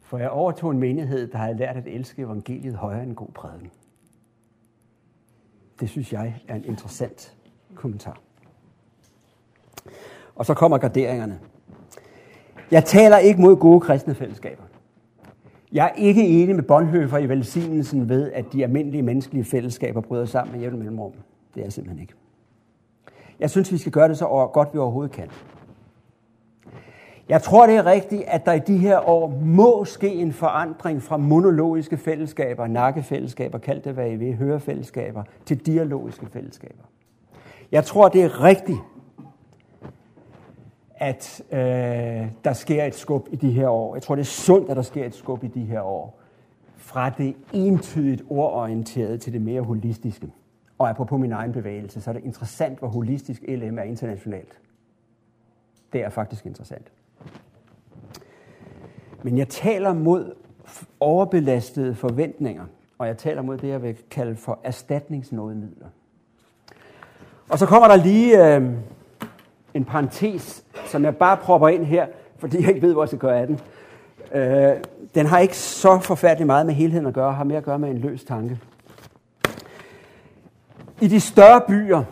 For 0.00 0.18
jeg 0.18 0.30
overtog 0.30 0.70
en 0.70 0.78
menighed, 0.78 1.26
der 1.26 1.38
havde 1.38 1.56
lært 1.56 1.76
at 1.76 1.86
elske 1.86 2.22
evangeliet 2.22 2.74
højere 2.74 3.02
end 3.02 3.14
god 3.14 3.28
prædiken. 3.34 3.70
Det 5.80 5.88
synes 5.88 6.12
jeg 6.12 6.40
er 6.48 6.54
en 6.54 6.64
interessant 6.64 7.36
kommentar. 7.74 8.20
Og 10.34 10.46
så 10.46 10.54
kommer 10.54 10.78
garderingerne. 10.78 11.40
Jeg 12.70 12.84
taler 12.84 13.18
ikke 13.18 13.40
mod 13.40 13.56
gode 13.56 13.80
kristne 13.80 14.14
fællesskaber. 14.14 14.62
Jeg 15.72 15.84
er 15.84 15.92
ikke 16.02 16.26
enig 16.26 16.54
med 16.54 16.62
Bonhoeffer 16.62 17.18
i 17.18 17.28
velsignelsen 17.28 18.08
ved, 18.08 18.32
at 18.32 18.52
de 18.52 18.64
almindelige 18.64 19.02
menneskelige 19.02 19.44
fællesskaber 19.44 20.00
bryder 20.00 20.26
sammen 20.26 20.52
med 20.52 20.60
jævne 20.60 20.76
mellemrum. 20.76 21.12
Det 21.54 21.60
er 21.60 21.64
jeg 21.64 21.72
simpelthen 21.72 22.00
ikke. 22.00 22.14
Jeg 23.40 23.50
synes, 23.50 23.72
vi 23.72 23.78
skal 23.78 23.92
gøre 23.92 24.08
det 24.08 24.18
så 24.18 24.50
godt, 24.52 24.68
vi 24.72 24.78
overhovedet 24.78 25.12
kan. 25.12 25.28
Jeg 27.28 27.42
tror, 27.42 27.66
det 27.66 27.76
er 27.76 27.86
rigtigt, 27.86 28.22
at 28.26 28.46
der 28.46 28.52
i 28.52 28.58
de 28.58 28.76
her 28.76 29.08
år 29.08 29.28
må 29.42 29.84
ske 29.84 30.08
en 30.08 30.32
forandring 30.32 31.02
fra 31.02 31.16
monologiske 31.16 31.96
fællesskaber, 31.96 32.66
nakkefællesskaber, 32.66 33.58
kald 33.58 33.82
det 33.82 33.94
hvad 33.94 34.10
I 34.10 34.16
vil, 34.16 34.36
hørefællesskaber, 34.36 35.22
til 35.46 35.66
dialogiske 35.66 36.26
fællesskaber. 36.26 36.82
Jeg 37.72 37.84
tror, 37.84 38.08
det 38.08 38.24
er 38.24 38.44
rigtigt, 38.44 38.78
at 40.94 41.42
øh, 41.52 41.58
der 42.44 42.52
sker 42.52 42.84
et 42.84 42.94
skub 42.94 43.28
i 43.30 43.36
de 43.36 43.50
her 43.50 43.68
år. 43.68 43.94
Jeg 43.94 44.02
tror, 44.02 44.14
det 44.14 44.22
er 44.22 44.26
sundt, 44.26 44.70
at 44.70 44.76
der 44.76 44.82
sker 44.82 45.06
et 45.06 45.14
skub 45.14 45.44
i 45.44 45.48
de 45.48 45.64
her 45.64 45.80
år. 45.80 46.20
Fra 46.76 47.10
det 47.10 47.36
entydigt 47.52 48.22
ordorienterede 48.30 49.18
til 49.18 49.32
det 49.32 49.42
mere 49.42 49.62
holistiske. 49.62 50.32
Og 50.78 50.88
apropos 50.88 51.20
min 51.20 51.32
egen 51.32 51.52
bevægelse, 51.52 52.00
så 52.00 52.10
er 52.10 52.14
det 52.14 52.24
interessant, 52.24 52.78
hvor 52.78 52.88
holistisk 52.88 53.42
LM 53.48 53.78
er 53.78 53.82
internationalt. 53.82 54.58
Det 55.92 56.00
er 56.00 56.08
faktisk 56.08 56.46
interessant. 56.46 56.92
Men 59.22 59.38
jeg 59.38 59.48
taler 59.48 59.92
mod 59.92 60.32
overbelastede 61.00 61.94
forventninger, 61.94 62.64
og 62.98 63.06
jeg 63.06 63.18
taler 63.18 63.42
mod 63.42 63.58
det, 63.58 63.68
jeg 63.68 63.82
vil 63.82 63.96
kalde 64.10 64.36
for 64.36 64.58
erstatningsnådemidler. 64.64 65.86
Og 67.48 67.58
så 67.58 67.66
kommer 67.66 67.88
der 67.88 67.96
lige 67.96 68.56
øh, 68.56 68.62
en 69.74 69.84
parentes, 69.84 70.64
som 70.86 71.04
jeg 71.04 71.16
bare 71.16 71.36
propper 71.36 71.68
ind 71.68 71.84
her, 71.84 72.06
fordi 72.38 72.60
jeg 72.60 72.68
ikke 72.68 72.82
ved, 72.82 72.92
hvor 72.92 73.02
jeg 73.02 73.08
skal 73.08 73.18
gøre 73.18 73.40
af 73.40 73.46
den. 73.46 73.60
Øh, 74.34 74.76
den 75.14 75.26
har 75.26 75.38
ikke 75.38 75.56
så 75.56 75.98
forfærdeligt 75.98 76.46
meget 76.46 76.66
med 76.66 76.74
helheden 76.74 77.06
at 77.06 77.14
gøre, 77.14 77.32
har 77.32 77.44
mere 77.44 77.58
at 77.58 77.64
gøre 77.64 77.78
med 77.78 77.90
en 77.90 77.98
løs 77.98 78.24
tanke. 78.24 78.58
I 81.00 81.08
de 81.08 81.20
større 81.20 81.60
byer, 81.68 82.04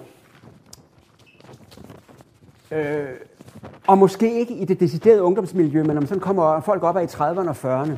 øh, 2.71 3.09
og 3.87 3.99
måske 3.99 4.39
ikke 4.41 4.55
i 4.55 4.65
det 4.65 4.81
deciderede 4.81 5.23
ungdomsmiljø, 5.23 5.79
men 5.83 5.87
når 5.87 6.01
man 6.01 6.07
sådan 6.07 6.21
kommer 6.21 6.61
folk 6.61 6.83
op 6.83 6.97
af 6.97 7.03
i 7.03 7.07
30'erne 7.07 7.49
og 7.49 7.83
40'erne, 7.83 7.93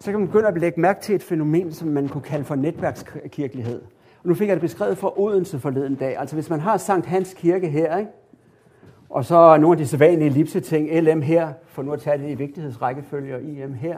så 0.00 0.10
kan 0.10 0.20
man 0.20 0.28
begynde 0.28 0.48
at 0.48 0.60
lægge 0.60 0.80
mærke 0.80 1.00
til 1.00 1.14
et 1.14 1.22
fænomen, 1.22 1.72
som 1.72 1.88
man 1.88 2.08
kunne 2.08 2.22
kalde 2.22 2.44
for 2.44 2.54
netværkskirkelighed. 2.54 3.80
Og 4.22 4.28
nu 4.28 4.34
fik 4.34 4.48
jeg 4.48 4.56
det 4.56 4.60
beskrevet 4.60 4.98
fra 4.98 5.20
Odense 5.20 5.58
forleden 5.58 5.94
dag. 5.94 6.18
Altså 6.18 6.36
hvis 6.36 6.50
man 6.50 6.60
har 6.60 6.76
Sankt 6.76 7.06
Hans 7.06 7.34
Kirke 7.34 7.68
her, 7.68 7.96
ikke? 7.96 8.10
og 9.10 9.24
så 9.24 9.56
nogle 9.56 9.72
af 9.72 9.76
de 9.76 9.86
sædvanlige 9.86 10.30
lipse-ting, 10.30 11.00
LM 11.00 11.22
her, 11.22 11.52
for 11.66 11.82
nu 11.82 11.92
at 11.92 12.00
tage 12.00 12.18
det 12.18 12.30
i 12.30 12.34
vigtighedsrækkefølge, 12.34 13.34
og 13.34 13.42
IM 13.42 13.74
her, 13.74 13.96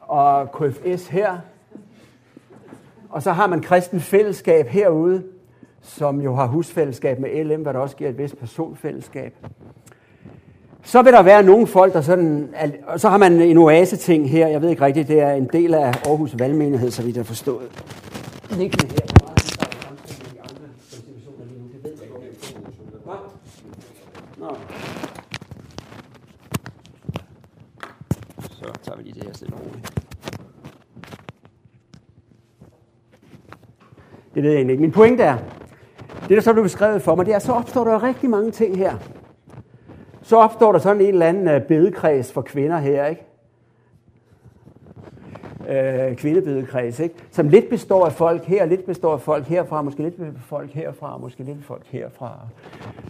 og 0.00 0.52
KFS 0.52 1.08
her, 1.08 1.38
og 3.10 3.22
så 3.22 3.32
har 3.32 3.46
man 3.46 3.62
kristen 3.62 4.00
fællesskab 4.00 4.66
herude, 4.66 5.22
som 5.84 6.20
jo 6.20 6.34
har 6.34 6.46
husfællesskab 6.46 7.18
med 7.18 7.44
LM, 7.44 7.62
hvad 7.62 7.72
der 7.74 7.80
også 7.80 7.96
giver 7.96 8.10
et 8.10 8.18
vist 8.18 8.38
personfællesskab. 8.38 9.36
Så 10.82 11.02
vil 11.02 11.12
der 11.12 11.22
være 11.22 11.42
nogle 11.42 11.66
folk, 11.66 11.92
der 11.92 12.00
sådan... 12.00 12.54
Og 12.86 13.00
så 13.00 13.08
har 13.08 13.18
man 13.18 13.32
en 13.32 13.58
oase-ting 13.58 14.30
her. 14.30 14.46
Jeg 14.46 14.62
ved 14.62 14.68
ikke 14.70 14.84
rigtigt, 14.84 15.08
det 15.08 15.20
er 15.20 15.32
en 15.32 15.48
del 15.52 15.74
af 15.74 15.86
Aarhus 16.06 16.38
Valgmenighed, 16.38 16.90
så 16.90 17.02
vidt 17.02 17.16
jeg 17.16 17.20
har 17.20 17.24
forstået. 17.24 17.84
Liggende 18.50 18.94
her. 18.94 19.06
Så 28.40 28.72
tager 28.82 28.96
vi 28.96 29.02
lige 29.02 29.14
det 29.14 29.24
her 29.24 29.32
stille 29.32 29.54
roligt. 29.56 29.92
Det 34.34 34.42
ved 34.42 34.50
jeg 34.50 34.56
egentlig 34.56 34.72
ikke. 34.72 34.80
Min 34.80 34.92
pointe 34.92 35.22
er, 35.22 35.38
det 36.28 36.36
der 36.36 36.40
så 36.40 36.52
blev 36.52 36.62
beskrevet 36.62 37.02
for 37.02 37.14
mig, 37.14 37.26
det 37.26 37.34
er, 37.34 37.38
så 37.38 37.52
opstår 37.52 37.84
der 37.84 38.02
rigtig 38.02 38.30
mange 38.30 38.50
ting 38.50 38.76
her. 38.76 38.94
Så 40.22 40.36
opstår 40.36 40.72
der 40.72 40.78
sådan 40.78 41.00
en 41.00 41.08
eller 41.08 41.26
anden 41.26 41.48
øh, 41.48 41.62
bedekreds 41.62 42.32
for 42.32 42.42
kvinder 42.42 42.78
her, 42.78 43.06
ikke? 43.06 43.33
Øh, 45.68 46.16
kvindebedekreds, 46.16 47.00
ikke? 47.00 47.14
som 47.30 47.48
lidt 47.48 47.70
består 47.70 48.06
af 48.06 48.12
folk 48.12 48.44
her, 48.44 48.64
lidt 48.64 48.86
består 48.86 49.12
af 49.12 49.20
folk 49.20 49.44
herfra, 49.44 49.82
måske 49.82 50.02
lidt 50.02 50.14
af 50.20 50.26
folk 50.40 50.70
herfra, 50.70 51.18
måske 51.18 51.42
lidt 51.42 51.58
af 51.58 51.64
folk 51.64 51.86
herfra. 51.86 52.38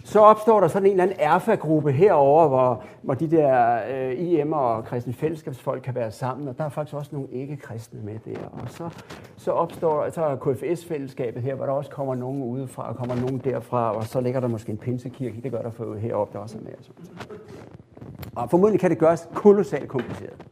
Så 0.03 0.19
opstår 0.19 0.59
der 0.59 0.67
sådan 0.67 0.85
en 0.85 0.91
eller 0.91 1.03
anden 1.03 1.17
erfagruppe 1.19 1.91
herover, 1.91 2.47
hvor, 2.47 2.83
hvor 3.01 3.13
de 3.13 3.31
der 3.31 3.79
øh, 3.91 4.19
IM 4.19 4.53
og 4.53 4.85
kristne 4.85 5.13
fællesskabsfolk 5.13 5.81
kan 5.83 5.95
være 5.95 6.11
sammen, 6.11 6.47
og 6.47 6.57
der 6.57 6.63
er 6.63 6.69
faktisk 6.69 6.95
også 6.95 7.09
nogle 7.13 7.27
ikke-kristne 7.31 7.99
med 8.03 8.19
der. 8.25 8.39
Og 8.51 8.69
så, 8.69 8.89
så 9.37 9.51
opstår 9.51 10.09
så 10.09 10.21
er 10.21 10.35
KFS-fællesskabet 10.35 11.41
her, 11.41 11.55
hvor 11.55 11.65
der 11.65 11.73
også 11.73 11.91
kommer 11.91 12.15
nogen 12.15 12.43
udefra, 12.43 12.89
og 12.89 12.95
kommer 12.95 13.15
nogen 13.15 13.37
derfra, 13.37 13.95
og 13.95 14.03
så 14.03 14.21
ligger 14.21 14.39
der 14.39 14.47
måske 14.47 14.71
en 14.71 14.77
pinsekirke, 14.77 15.41
det 15.43 15.51
gør 15.51 15.61
der 15.61 15.71
for 15.71 15.95
heroppe, 15.95 16.33
der 16.33 16.39
også 16.39 16.57
er 16.57 16.61
med. 16.61 16.73
Og 18.35 18.49
formodentlig 18.49 18.79
kan 18.79 18.89
det 18.89 18.97
gøres 18.97 19.29
kolossalt 19.33 19.87
kompliceret. 19.87 20.45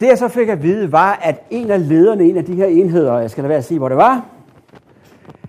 Det 0.00 0.06
jeg 0.06 0.18
så 0.18 0.28
fik 0.28 0.48
at 0.48 0.62
vide 0.62 0.92
var, 0.92 1.18
at 1.22 1.42
en 1.50 1.70
af 1.70 1.88
lederne 1.88 2.26
i 2.26 2.30
en 2.30 2.36
af 2.36 2.44
de 2.44 2.54
her 2.54 2.66
enheder, 2.66 3.18
jeg 3.18 3.30
skal 3.30 3.44
da 3.44 3.48
være 3.48 3.58
at 3.58 3.64
sige, 3.64 3.78
hvor 3.78 3.88
det 3.88 3.96
var, 3.96 4.26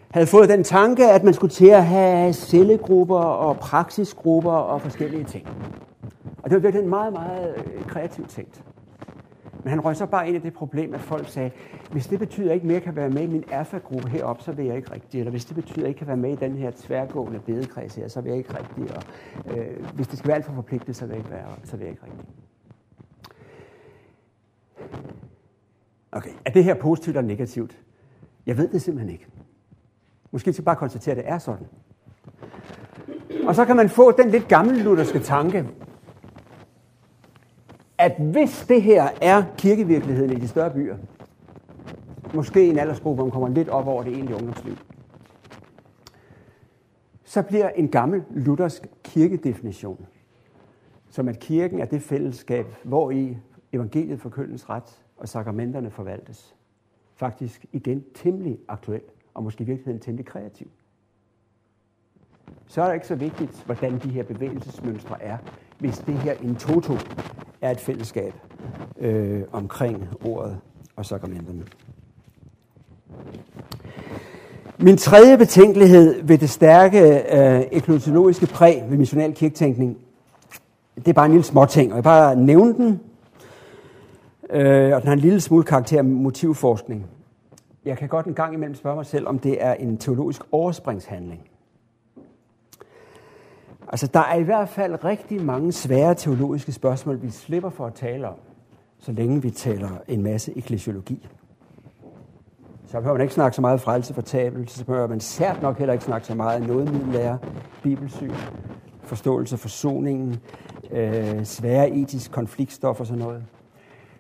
havde 0.10 0.28
fået 0.28 0.50
den 0.50 0.64
tanke, 0.64 1.10
at 1.10 1.24
man 1.24 1.34
skulle 1.34 1.52
til 1.52 1.68
at 1.68 1.86
have 1.86 2.34
cellegrupper 2.34 3.20
og 3.20 3.58
praksisgrupper 3.58 4.52
og 4.52 4.82
forskellige 4.82 5.24
ting. 5.24 5.48
Og 6.44 6.50
det 6.50 6.54
var 6.54 6.60
virkelig 6.60 6.84
en 6.84 6.90
meget, 6.90 7.14
meget 7.14 7.54
øh, 7.58 7.86
kreativ 7.88 8.28
tænkt. 8.28 8.64
Men 9.64 9.70
han 9.70 9.80
røg 9.80 9.96
så 9.96 10.06
bare 10.06 10.28
ind 10.28 10.36
i 10.38 10.40
det 10.40 10.54
problem, 10.54 10.94
at 10.94 11.00
folk 11.00 11.30
sagde, 11.30 11.52
hvis 11.92 12.08
det 12.08 12.20
betyder, 12.20 12.46
at 12.46 12.48
jeg 12.48 12.56
ikke 12.56 12.68
mere 12.68 12.80
kan 12.80 12.96
være 12.96 13.10
med 13.10 13.22
i 13.22 13.28
min 13.28 13.44
erfagruppe 13.52 14.10
heroppe, 14.10 14.44
så 14.44 14.52
vil 14.52 14.66
jeg 14.66 14.76
ikke 14.76 14.94
rigtig. 14.94 15.20
Eller 15.20 15.32
hvis 15.32 15.46
det 15.46 15.56
betyder, 15.56 15.76
at 15.76 15.82
jeg 15.82 15.88
ikke 15.88 15.98
kan 15.98 16.08
være 16.08 16.18
med 16.18 16.32
i 16.32 16.36
den 16.36 16.56
her 16.56 16.72
tværgående 16.76 17.40
bedekreds 17.40 17.96
her, 17.96 18.08
så 18.08 18.22
vil 18.22 18.30
jeg 18.30 18.38
ikke 18.38 18.58
rigtig. 18.58 18.96
Og, 18.96 19.04
øh, 19.58 19.86
hvis 19.94 20.08
det 20.08 20.18
skal 20.18 20.28
være 20.28 20.38
alt 20.38 20.46
for 20.46 20.54
forpligtet, 20.54 20.96
så 20.96 21.06
vil 21.06 21.10
jeg 21.10 21.18
ikke 21.18 21.32
være, 21.32 21.46
så 21.64 21.78
vil 21.78 21.84
jeg 21.84 21.92
ikke 21.92 22.04
rigtig. 22.04 22.26
Okay, 26.12 26.30
er 26.46 26.52
det 26.52 26.64
her 26.64 26.74
positivt 26.74 27.18
eller 27.18 27.28
negativt? 27.28 27.78
Jeg 28.46 28.58
ved 28.58 28.68
det 28.68 28.82
simpelthen 28.82 29.14
ikke. 29.14 29.28
Måske 30.32 30.54
skal 30.54 30.66
bare 30.66 30.76
konstatere, 30.76 31.16
at 31.16 31.18
det 31.18 31.32
er 31.32 31.38
sådan. 31.38 31.68
Og 33.44 33.56
så 33.56 33.66
kan 33.66 33.76
man 33.76 33.90
få 33.90 34.12
den 34.12 34.30
lidt 34.30 34.48
gamle 34.48 34.84
lutherske 34.84 35.20
tanke, 35.20 35.70
at 37.98 38.16
hvis 38.20 38.66
det 38.68 38.82
her 38.82 39.10
er 39.22 39.44
kirkevirkeligheden 39.58 40.38
i 40.38 40.40
de 40.40 40.48
større 40.48 40.72
byer, 40.72 40.98
måske 42.34 42.70
en 42.70 42.80
aldersgruppe, 42.80 43.16
hvor 43.16 43.26
man 43.26 43.32
kommer 43.32 43.50
lidt 43.50 43.70
op 43.70 43.88
over 43.88 44.04
det 44.04 44.14
egentlige 44.14 44.36
ungdomsliv, 44.36 44.78
så 47.24 47.42
bliver 47.42 47.70
en 47.70 47.88
gammel 47.88 48.24
luthersk 48.30 48.88
kirkedefinition, 49.04 50.06
som 51.10 51.28
at 51.28 51.40
kirken 51.40 51.80
er 51.80 51.86
det 51.86 52.02
fællesskab, 52.02 52.66
hvor 52.84 53.12
i 53.12 53.38
evangeliet 53.74 54.20
forkyndes 54.20 54.70
ret 54.70 55.04
og 55.18 55.30
sakramenterne 55.30 55.92
forvaltes, 55.92 56.56
faktisk 57.16 57.66
igen 57.72 58.04
temmelig 58.16 58.58
aktuel 58.68 59.02
og 59.34 59.44
måske 59.44 59.62
i 59.62 59.66
virkeligheden 59.66 60.00
temmelig 60.00 60.26
kreativ. 60.26 60.68
Så 62.68 62.82
er 62.82 62.88
det 62.88 62.94
ikke 62.94 63.08
så 63.08 63.16
vigtigt, 63.16 63.64
hvordan 63.66 64.00
de 64.00 64.10
her 64.10 64.24
bevægelsesmønstre 64.24 65.24
er, 65.24 65.38
hvis 65.80 65.98
det 65.98 66.14
her 66.14 66.34
in 66.34 66.56
toto 66.56 66.94
er 67.62 67.72
et 67.72 67.80
fællesskab 67.80 68.34
øh, 69.00 69.44
omkring 69.52 70.08
ordet 70.26 70.58
og 70.96 71.06
sakramenterne. 71.06 71.66
Min 74.80 74.98
tredje 74.98 75.38
betænkelighed 75.38 76.24
ved 76.24 76.38
det 76.38 76.50
stærke 76.50 77.00
øh, 77.00 77.62
eklosiologiske 77.72 78.46
præg 78.46 78.84
ved 78.90 78.98
missional 78.98 79.34
kirketænkning, 79.34 79.98
det 80.96 81.08
er 81.08 81.14
bare 81.14 81.26
en 81.26 81.32
lille 81.32 81.46
småting, 81.46 81.92
og 81.92 81.96
jeg 81.96 82.04
bare 82.04 82.36
nævne 82.36 82.74
den, 82.74 83.00
øh, 84.50 84.96
og 84.96 85.02
den 85.02 85.08
har 85.08 85.14
en 85.14 85.20
lille 85.20 85.42
smule 85.42 85.64
karakter 85.64 85.98
af 85.98 86.06
motivforskning. 86.06 87.06
Jeg 87.86 87.98
kan 87.98 88.08
godt 88.08 88.26
en 88.26 88.34
gang 88.34 88.54
imellem 88.54 88.76
spørge 88.76 88.96
mig 88.96 89.06
selv, 89.06 89.28
om 89.28 89.40
det 89.40 89.64
er 89.64 89.74
en 89.74 89.98
teologisk 89.98 90.42
overspringshandling. 90.52 91.42
Altså, 93.88 94.08
der 94.08 94.20
er 94.20 94.36
i 94.36 94.44
hvert 94.44 94.70
fald 94.70 95.04
rigtig 95.04 95.46
mange 95.46 95.72
svære 95.72 96.16
teologiske 96.16 96.72
spørgsmål, 96.72 97.22
vi 97.22 97.30
slipper 97.30 97.70
for 97.70 97.86
at 97.86 97.94
tale 97.94 98.28
om, 98.28 98.36
så 99.00 99.12
længe 99.12 99.42
vi 99.42 99.50
taler 99.50 99.90
en 100.08 100.24
masse 100.24 100.58
eklesiologi. 100.58 101.28
Så 102.86 102.98
behøver 102.98 103.14
man 103.14 103.22
ikke 103.22 103.34
snakke 103.34 103.56
så 103.56 103.62
meget 103.62 103.82
frelse 103.82 104.14
for 104.14 104.22
tabelse, 104.22 104.78
så 104.78 104.86
behøver 104.86 105.08
man 105.08 105.20
sært 105.20 105.62
nok 105.62 105.78
heller 105.78 105.94
ikke 105.94 106.06
snakke 106.06 106.28
så 106.28 106.36
meget 106.36 106.68
noget 106.68 106.94
middelære, 106.94 107.38
bibelsyn, 107.84 108.34
forståelse 109.04 109.58
for 109.58 109.62
forsoningen, 109.62 110.40
øh, 110.92 111.46
svære 111.46 111.90
etisk 111.90 112.32
konfliktstof 112.32 113.00
og 113.00 113.08
sådan 113.08 113.24
noget. 113.24 113.44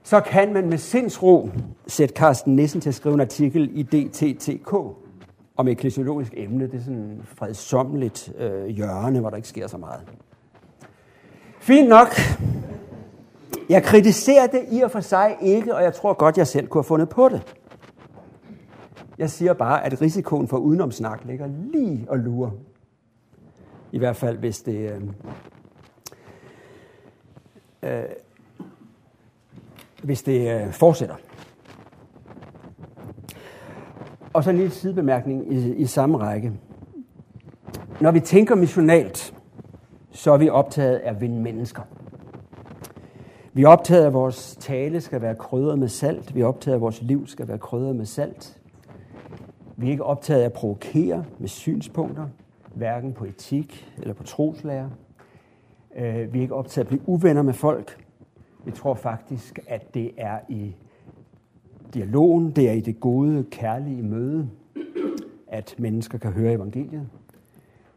Så 0.03 0.19
kan 0.19 0.53
man 0.53 0.69
med 0.69 0.77
sindsro 0.77 1.49
sætte 1.87 2.15
Carsten 2.15 2.55
Nissen 2.55 2.81
til 2.81 2.89
at 2.89 2.95
skrive 2.95 3.13
en 3.13 3.21
artikel 3.21 3.69
i 3.73 3.83
DTTK 3.83 4.73
om 5.55 5.67
et 5.67 5.71
eklesiologisk 5.71 6.33
emne. 6.37 6.67
Det 6.67 6.73
er 6.73 6.83
sådan 6.83 6.97
et 6.97 7.21
fredsommeligt 7.25 8.33
øh, 8.37 8.67
hjørne, 8.67 9.19
hvor 9.19 9.29
der 9.29 9.37
ikke 9.37 9.47
sker 9.47 9.67
så 9.67 9.77
meget. 9.77 10.01
Fint 11.59 11.89
nok. 11.89 12.07
Jeg 13.69 13.83
kritiserer 13.83 14.47
det 14.47 14.65
i 14.71 14.81
og 14.81 14.91
for 14.91 14.99
sig 14.99 15.37
ikke, 15.41 15.75
og 15.75 15.83
jeg 15.83 15.93
tror 15.93 16.13
godt, 16.13 16.37
jeg 16.37 16.47
selv 16.47 16.67
kunne 16.67 16.79
have 16.79 16.87
fundet 16.87 17.09
på 17.09 17.29
det. 17.29 17.55
Jeg 19.17 19.29
siger 19.29 19.53
bare, 19.53 19.85
at 19.85 20.01
risikoen 20.01 20.47
for 20.47 20.57
udenomsnak 20.57 21.25
ligger 21.25 21.47
lige 21.47 22.05
og 22.09 22.17
lurer. 22.17 22.51
I 23.91 23.97
hvert 23.97 24.15
fald, 24.15 24.37
hvis 24.37 24.61
det... 24.61 24.91
Øh, 24.91 25.01
øh, 27.83 28.03
hvis 30.03 30.23
det 30.23 30.61
øh, 30.61 30.71
fortsætter. 30.71 31.15
Og 34.33 34.43
så 34.43 34.49
en 34.49 34.55
lille 34.55 34.71
sidebemærkning 34.71 35.53
i, 35.53 35.75
i 35.75 35.85
samme 35.85 36.17
række. 36.17 36.51
Når 38.01 38.11
vi 38.11 38.19
tænker 38.19 38.55
missionalt, 38.55 39.33
så 40.11 40.31
er 40.31 40.37
vi 40.37 40.49
optaget 40.49 40.95
af 40.95 41.09
at 41.09 41.21
vinde 41.21 41.41
mennesker. 41.41 41.81
Vi 43.53 43.63
er 43.63 43.67
optaget 43.67 44.03
af, 44.03 44.07
at 44.07 44.13
vores 44.13 44.57
tale 44.59 45.01
skal 45.01 45.21
være 45.21 45.35
krydret 45.35 45.79
med 45.79 45.87
salt. 45.87 46.35
Vi 46.35 46.41
er 46.41 46.45
optaget 46.45 46.73
af, 46.73 46.77
at 46.77 46.81
vores 46.81 47.01
liv 47.01 47.27
skal 47.27 47.47
være 47.47 47.57
krydret 47.57 47.95
med 47.95 48.05
salt. 48.05 48.59
Vi 49.77 49.87
er 49.87 49.91
ikke 49.91 50.03
optaget 50.03 50.41
af 50.41 50.45
at 50.45 50.53
provokere 50.53 51.25
med 51.39 51.47
synspunkter, 51.47 52.27
hverken 52.73 53.13
på 53.13 53.25
etik 53.25 53.93
eller 53.97 54.13
på 54.13 54.23
troslærer. 54.23 54.89
Øh, 55.95 56.33
vi 56.33 56.37
er 56.37 56.41
ikke 56.41 56.55
optaget 56.55 56.77
af 56.77 56.81
at 56.81 56.87
blive 56.87 57.09
uvenner 57.09 57.41
med 57.41 57.53
folk. 57.53 58.05
Jeg 58.65 58.73
tror 58.73 58.93
faktisk, 58.93 59.59
at 59.67 59.93
det 59.93 60.11
er 60.17 60.39
i 60.49 60.75
dialogen, 61.93 62.51
det 62.51 62.69
er 62.69 62.73
i 62.73 62.81
det 62.81 62.99
gode, 62.99 63.45
kærlige 63.51 64.03
møde, 64.03 64.49
at 65.47 65.75
mennesker 65.77 66.17
kan 66.17 66.31
høre 66.31 66.53
evangeliet. 66.53 67.07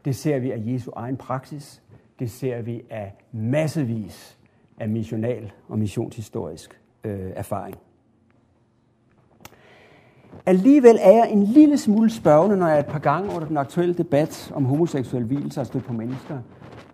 Det 0.05 0.15
ser 0.15 0.39
vi 0.39 0.51
af 0.51 0.63
Jesu 0.65 0.91
egen 0.95 1.17
praksis. 1.17 1.81
Det 2.19 2.31
ser 2.31 2.61
vi 2.61 2.81
af 2.89 3.13
massevis 3.31 4.37
af 4.79 4.89
missional 4.89 5.51
og 5.67 5.79
missionshistorisk 5.79 6.81
øh, 7.03 7.31
erfaring. 7.35 7.75
Alligevel 10.45 10.97
er 11.01 11.11
jeg 11.11 11.31
en 11.31 11.43
lille 11.43 11.77
smule 11.77 12.09
spørgende, 12.09 12.57
når 12.57 12.67
jeg 12.67 12.79
et 12.79 12.85
par 12.85 12.99
gange 12.99 13.35
under 13.35 13.47
den 13.47 13.57
aktuelle 13.57 13.93
debat 13.93 14.51
om 14.55 14.65
homoseksuel 14.65 15.23
hvilelse 15.23 15.59
har 15.59 15.65
stødt 15.65 15.85
på 15.85 15.93
mennesker, 15.93 16.39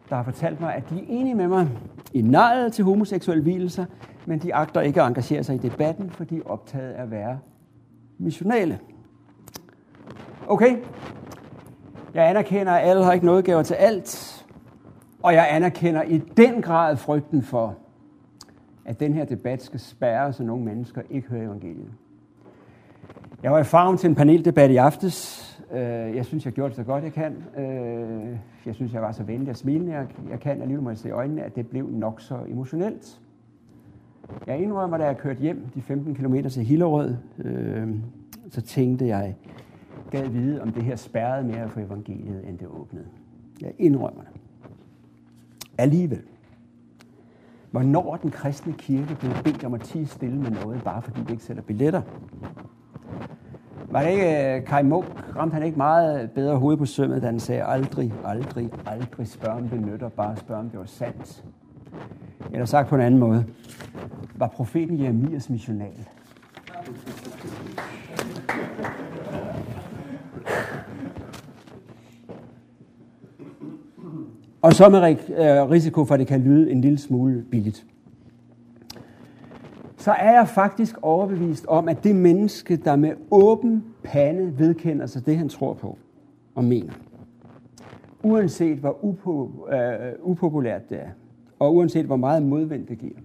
der 0.09 0.15
har 0.15 0.23
fortalt 0.23 0.61
mig, 0.61 0.75
at 0.75 0.89
de 0.89 0.99
er 0.99 1.05
enige 1.07 1.35
med 1.35 1.47
mig 1.47 1.69
i 2.13 2.21
nejet 2.21 2.73
til 2.73 2.85
homoseksuelle 2.85 3.43
hvilelser, 3.43 3.85
men 4.25 4.39
de 4.39 4.55
agter 4.55 4.81
ikke 4.81 5.01
at 5.01 5.07
engagere 5.07 5.43
sig 5.43 5.55
i 5.55 5.57
debatten, 5.57 6.09
for 6.09 6.23
de 6.23 6.37
er 6.37 6.41
optaget 6.45 6.91
af 6.91 7.01
at 7.01 7.11
være 7.11 7.39
missionale. 8.17 8.79
Okay, 10.47 10.77
jeg 12.13 12.29
anerkender, 12.29 12.73
at 12.73 12.89
alle 12.89 13.03
har 13.03 13.13
ikke 13.13 13.25
noget 13.25 13.45
gaver 13.45 13.63
til 13.63 13.73
alt, 13.73 14.45
og 15.23 15.33
jeg 15.33 15.47
anerkender 15.49 16.03
i 16.03 16.17
den 16.17 16.61
grad 16.61 16.97
frygten 16.97 17.43
for, 17.43 17.75
at 18.85 18.99
den 18.99 19.13
her 19.13 19.25
debat 19.25 19.63
skal 19.63 19.79
spærre, 19.79 20.33
så 20.33 20.43
nogle 20.43 20.65
mennesker 20.65 21.01
ikke 21.09 21.27
hører 21.27 21.43
evangeliet. 21.43 21.91
Jeg 23.43 23.51
var 23.51 23.59
i 23.59 23.63
farven 23.63 23.97
til 23.97 24.09
en 24.09 24.15
paneldebat 24.15 24.71
i 24.71 24.75
aftes. 24.75 25.45
Øh, 25.71 25.79
jeg 26.15 26.25
synes, 26.25 26.45
jeg 26.45 26.53
gjorde 26.53 26.69
det 26.69 26.75
så 26.75 26.83
godt, 26.83 27.03
jeg 27.03 27.13
kan. 27.13 27.43
Øh, 27.57 28.37
jeg 28.65 28.75
synes, 28.75 28.93
jeg 28.93 29.01
var 29.01 29.11
så 29.11 29.23
venlig 29.23 29.49
og 29.49 29.55
smilende, 29.55 30.07
jeg 30.29 30.39
kan. 30.39 30.61
Alligevel 30.61 30.83
må 30.83 30.89
jeg 30.89 30.97
se 30.97 31.07
i 31.09 31.11
øjnene, 31.11 31.43
at 31.43 31.55
det 31.55 31.67
blev 31.67 31.89
nok 31.91 32.21
så 32.21 32.39
emotionelt. 32.47 33.21
Jeg 34.47 34.59
indrømmer, 34.59 34.97
da 34.97 35.05
jeg 35.05 35.17
kørte 35.17 35.39
hjem 35.39 35.67
de 35.75 35.81
15 35.81 36.15
km 36.15 36.35
til 36.49 36.63
Hillerød, 36.63 37.15
øh, 37.37 37.87
så 38.49 38.61
tænkte 38.61 39.07
jeg, 39.07 39.35
gad 40.11 40.27
vide, 40.27 40.61
om 40.61 40.71
det 40.71 40.83
her 40.83 40.95
spærrede 40.95 41.47
mere 41.47 41.69
for 41.69 41.79
evangeliet, 41.79 42.47
end 42.47 42.57
det 42.57 42.67
åbnede. 42.67 43.05
Jeg 43.61 43.73
indrømmer 43.77 44.21
det. 44.21 44.41
Alligevel. 45.77 46.21
Hvornår 47.71 48.15
den 48.15 48.31
kristne 48.31 48.73
kirke 48.73 49.15
blev 49.15 49.31
bedt 49.43 49.63
om 49.63 49.73
at 49.73 49.81
tige 49.81 50.07
stille 50.07 50.37
med 50.37 50.51
noget, 50.51 50.83
bare 50.83 51.01
fordi 51.01 51.21
vi 51.21 51.31
ikke 51.31 51.43
sætter 51.43 51.63
billetter? 51.63 52.01
Var 53.91 54.01
det 54.03 54.11
ikke 54.11 54.55
øh, 54.55 54.65
Kai 54.65 54.83
Munk, 54.83 55.05
ramte 55.35 55.53
han 55.53 55.63
ikke 55.63 55.77
meget 55.77 56.31
bedre 56.31 56.57
hoved 56.57 56.77
på 56.77 56.85
sømmet, 56.85 57.21
da 57.21 57.27
han 57.27 57.39
sagde, 57.39 57.63
aldrig, 57.63 58.13
aldrig, 58.25 58.69
aldrig 58.85 59.27
spørg 59.27 59.51
om 59.51 59.69
det 59.69 59.81
nytter, 59.81 60.09
bare 60.09 60.37
spørg 60.37 60.57
om 60.57 60.69
det 60.69 60.79
var 60.79 60.85
sandt. 60.85 61.43
Eller 62.51 62.65
sagt 62.65 62.89
på 62.89 62.95
en 62.95 63.01
anden 63.01 63.19
måde, 63.19 63.45
var 64.35 64.47
profeten 64.47 64.99
Jeremias 64.99 65.49
missional. 65.49 66.07
Og 74.61 74.73
så 74.73 74.89
med 74.89 75.01
øh, 75.11 75.69
risiko 75.69 76.05
for, 76.05 76.13
at 76.13 76.19
det 76.19 76.27
kan 76.27 76.41
lyde 76.41 76.71
en 76.71 76.81
lille 76.81 76.97
smule 76.97 77.45
billigt 77.51 77.85
så 79.99 80.11
er 80.11 80.31
jeg 80.31 80.47
faktisk 80.47 80.95
overbevist 81.01 81.65
om, 81.65 81.89
at 81.89 82.03
det 82.03 82.15
menneske, 82.15 82.75
der 82.75 82.95
med 82.95 83.13
åben 83.31 83.83
pande 84.03 84.59
vedkender 84.59 85.05
sig 85.05 85.25
det, 85.25 85.37
han 85.37 85.49
tror 85.49 85.73
på 85.73 85.97
og 86.55 86.63
mener, 86.63 86.93
uanset 88.23 88.77
hvor 88.77 88.97
upo- 89.03 89.73
øh, 89.73 90.13
upopulært 90.21 90.89
det 90.89 91.01
er, 91.01 91.09
og 91.59 91.75
uanset 91.75 92.05
hvor 92.05 92.15
meget 92.15 92.43
modvind 92.43 92.87
det 92.87 92.97
giver, 92.97 93.19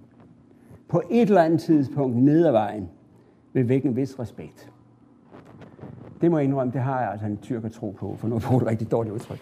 på 0.89 1.03
et 1.11 1.29
eller 1.29 1.43
andet 1.43 1.61
tidspunkt 1.61 2.17
ned 2.17 2.47
ad 2.47 2.53
vejen 2.53 2.89
vil 3.53 3.69
vække 3.69 3.89
en 3.89 3.97
vis 3.97 4.19
respekt. 4.21 4.71
Det 6.21 6.31
må 6.31 6.39
jeg 6.39 6.45
indrømme, 6.45 6.73
det 6.73 6.81
har 6.81 7.01
jeg 7.01 7.11
altså 7.11 7.27
en 7.27 7.37
tyrker 7.37 7.69
tro 7.69 7.91
på, 7.99 8.15
for 8.19 8.29
nu 8.29 8.39
bruger 8.39 8.61
du 8.61 8.67
rigtig 8.67 8.91
dårligt 8.91 9.15
udtryk. 9.15 9.39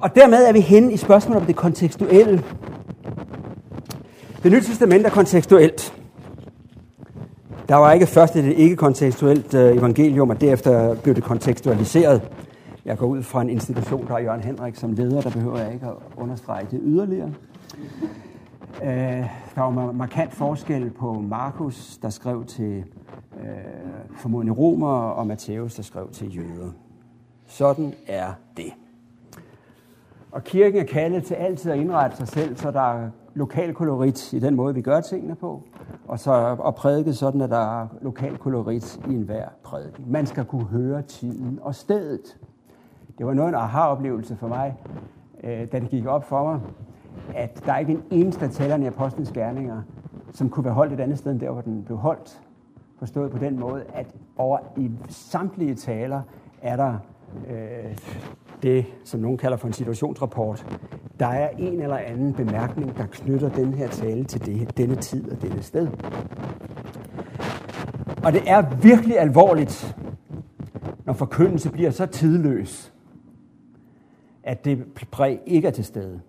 Og 0.00 0.14
dermed 0.14 0.48
er 0.48 0.52
vi 0.52 0.60
henne 0.60 0.92
i 0.92 0.96
spørgsmålet 0.96 1.40
om 1.40 1.46
det 1.46 1.56
kontekstuelle 1.56 2.42
det 4.42 4.52
nye 4.52 4.60
testament 4.60 5.06
er 5.06 5.10
kontekstuelt. 5.10 5.94
Der 7.68 7.76
var 7.76 7.92
ikke 7.92 8.06
først 8.06 8.36
et 8.36 8.44
ikke-kontekstuelt 8.44 9.54
øh, 9.54 9.76
evangelium, 9.76 10.30
og 10.30 10.40
derefter 10.40 10.94
blev 10.94 11.14
det 11.14 11.24
kontekstualiseret. 11.24 12.22
Jeg 12.84 12.98
går 12.98 13.06
ud 13.06 13.22
fra 13.22 13.42
en 13.42 13.50
institution, 13.50 14.06
der 14.06 14.14
er 14.14 14.18
Jørgen 14.18 14.40
Henrik 14.40 14.76
som 14.76 14.92
leder, 14.92 15.20
der 15.20 15.30
behøver 15.30 15.58
jeg 15.58 15.72
ikke 15.72 15.86
at 15.86 15.92
understrege 16.16 16.66
det 16.70 16.80
yderligere. 16.82 17.30
Øh, 18.82 18.88
der 19.54 19.60
var 19.60 19.92
markant 19.92 20.34
forskel 20.34 20.90
på 20.90 21.12
Markus, 21.12 21.98
der 22.02 22.10
skrev 22.10 22.44
til 22.44 22.84
øh, 23.40 23.48
formodentlig 24.16 24.58
romer, 24.58 24.96
og 24.96 25.26
Matthæus, 25.26 25.74
der 25.74 25.82
skrev 25.82 26.10
til 26.12 26.36
jøder. 26.36 26.70
Sådan 27.46 27.94
er 28.06 28.32
det. 28.56 28.72
Og 30.32 30.44
kirken 30.44 30.80
er 30.80 30.84
kaldet 30.84 31.24
til 31.24 31.34
altid 31.34 31.70
at 31.70 31.78
indrette 31.78 32.16
sig 32.16 32.28
selv, 32.28 32.56
så 32.56 32.70
der 32.70 33.08
lokal 33.34 33.74
kolorit 33.74 34.32
i 34.32 34.38
den 34.38 34.54
måde, 34.54 34.74
vi 34.74 34.80
gør 34.80 35.00
tingene 35.00 35.34
på, 35.34 35.62
og 36.08 36.18
så 36.18 36.56
og 36.58 36.74
prædike 36.74 37.12
sådan, 37.12 37.40
at 37.40 37.50
der 37.50 37.80
er 37.82 37.86
lokal 38.00 38.38
kolorit 38.38 39.00
i 39.08 39.14
enhver 39.14 39.48
prædiken. 39.62 40.04
Man 40.08 40.26
skal 40.26 40.44
kunne 40.44 40.64
høre 40.64 41.02
tiden 41.02 41.58
og 41.62 41.74
stedet. 41.74 42.38
Det 43.18 43.26
var 43.26 43.34
noget 43.34 43.48
af 43.48 43.52
en 43.52 43.62
aha-oplevelse 43.64 44.36
for 44.36 44.48
mig, 44.48 44.76
øh, 45.44 45.72
da 45.72 45.80
det 45.80 45.88
gik 45.88 46.06
op 46.06 46.24
for 46.24 46.44
mig, 46.44 46.60
at 47.34 47.62
der 47.66 47.72
er 47.72 47.78
ikke 47.78 47.92
en 47.92 48.02
eneste 48.10 48.44
af 48.44 48.50
talerne 48.50 48.84
i 48.84 48.88
Apostlenes 48.88 49.32
Gerninger, 49.32 49.82
som 50.32 50.50
kunne 50.50 50.64
være 50.64 50.74
holdt 50.74 50.92
et 50.92 51.00
andet 51.00 51.18
sted 51.18 51.32
end 51.32 51.40
der, 51.40 51.50
hvor 51.50 51.60
den 51.60 51.82
blev 51.84 51.98
holdt. 51.98 52.40
Forstået 52.98 53.30
på 53.30 53.38
den 53.38 53.60
måde, 53.60 53.84
at 53.94 54.06
over 54.36 54.58
i 54.76 54.90
samtlige 55.08 55.74
taler 55.74 56.22
er 56.62 56.76
der 56.76 56.94
øh, 57.50 57.98
det, 58.62 58.86
som 59.04 59.20
nogen 59.20 59.38
kalder 59.38 59.56
for 59.56 59.66
en 59.66 59.72
situationsrapport. 59.72 60.66
Der 61.20 61.26
er 61.26 61.48
en 61.58 61.82
eller 61.82 61.96
anden 61.96 62.34
bemærkning, 62.34 62.96
der 62.96 63.06
knytter 63.06 63.48
den 63.48 63.74
her 63.74 63.88
tale 63.88 64.24
til 64.24 64.46
det, 64.46 64.76
denne 64.76 64.96
tid 64.96 65.30
og 65.30 65.42
denne 65.42 65.62
sted. 65.62 65.88
Og 68.24 68.32
det 68.32 68.42
er 68.46 68.76
virkelig 68.76 69.18
alvorligt, 69.20 69.96
når 71.04 71.12
forkyndelse 71.12 71.70
bliver 71.70 71.90
så 71.90 72.06
tidløs, 72.06 72.92
at 74.42 74.64
det 74.64 74.84
præg 75.10 75.40
ikke 75.46 75.68
er 75.68 75.72
til 75.72 75.84
stede. 75.84 76.20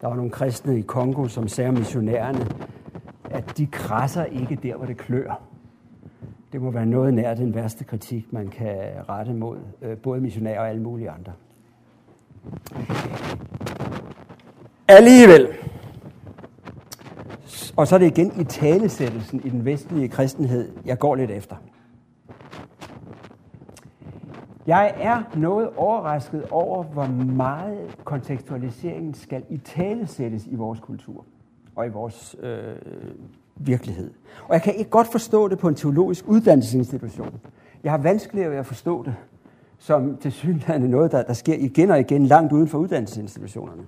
Der 0.00 0.08
var 0.08 0.16
nogle 0.16 0.30
kristne 0.30 0.78
i 0.78 0.82
Kongo, 0.82 1.28
som 1.28 1.48
sagde 1.48 1.72
missionærerne, 1.72 2.46
at 3.30 3.58
de 3.58 3.66
krasser 3.66 4.24
ikke 4.24 4.58
der, 4.62 4.76
hvor 4.76 4.86
det 4.86 4.96
klør. 4.96 5.51
Det 6.52 6.62
må 6.62 6.70
være 6.70 6.86
noget 6.86 7.14
nær 7.14 7.34
den 7.34 7.54
værste 7.54 7.84
kritik, 7.84 8.32
man 8.32 8.48
kan 8.48 8.78
rette 9.08 9.34
mod 9.34 9.58
øh, 9.82 9.96
både 9.96 10.20
missionærer 10.20 10.60
og 10.60 10.68
alle 10.68 10.82
mulige 10.82 11.10
andre. 11.10 11.32
Alligevel, 14.88 15.48
og 17.76 17.86
så 17.86 17.94
er 17.94 17.98
det 17.98 18.18
igen 18.18 18.40
i 18.40 18.44
talesættelsen 18.44 19.40
i 19.44 19.48
den 19.48 19.64
vestlige 19.64 20.08
kristenhed, 20.08 20.72
jeg 20.84 20.98
går 20.98 21.14
lidt 21.14 21.30
efter. 21.30 21.56
Jeg 24.66 24.94
er 24.96 25.22
noget 25.36 25.70
overrasket 25.76 26.46
over, 26.50 26.82
hvor 26.82 27.06
meget 27.34 27.96
kontekstualiseringen 28.04 29.14
skal 29.14 29.44
i 29.50 29.58
talesættes 29.58 30.46
i 30.46 30.54
vores 30.54 30.80
kultur 30.80 31.24
og 31.76 31.86
i 31.86 31.90
vores 31.90 32.36
øh, 32.42 32.76
virkelighed. 33.56 34.10
Og 34.48 34.54
jeg 34.54 34.62
kan 34.62 34.74
ikke 34.74 34.90
godt 34.90 35.12
forstå 35.12 35.48
det 35.48 35.58
på 35.58 35.68
en 35.68 35.74
teologisk 35.74 36.24
uddannelsesinstitution. 36.28 37.40
Jeg 37.84 37.92
har 37.92 37.98
vanskeligere 37.98 38.50
ved 38.50 38.56
at 38.56 38.66
forstå 38.66 39.02
det 39.02 39.14
som 39.78 40.16
til 40.16 40.32
synligheden 40.32 40.82
noget, 40.82 41.12
der, 41.12 41.22
der 41.22 41.32
sker 41.32 41.54
igen 41.54 41.90
og 41.90 42.00
igen 42.00 42.26
langt 42.26 42.52
uden 42.52 42.68
for 42.68 42.78
uddannelsesinstitutionerne. 42.78 43.82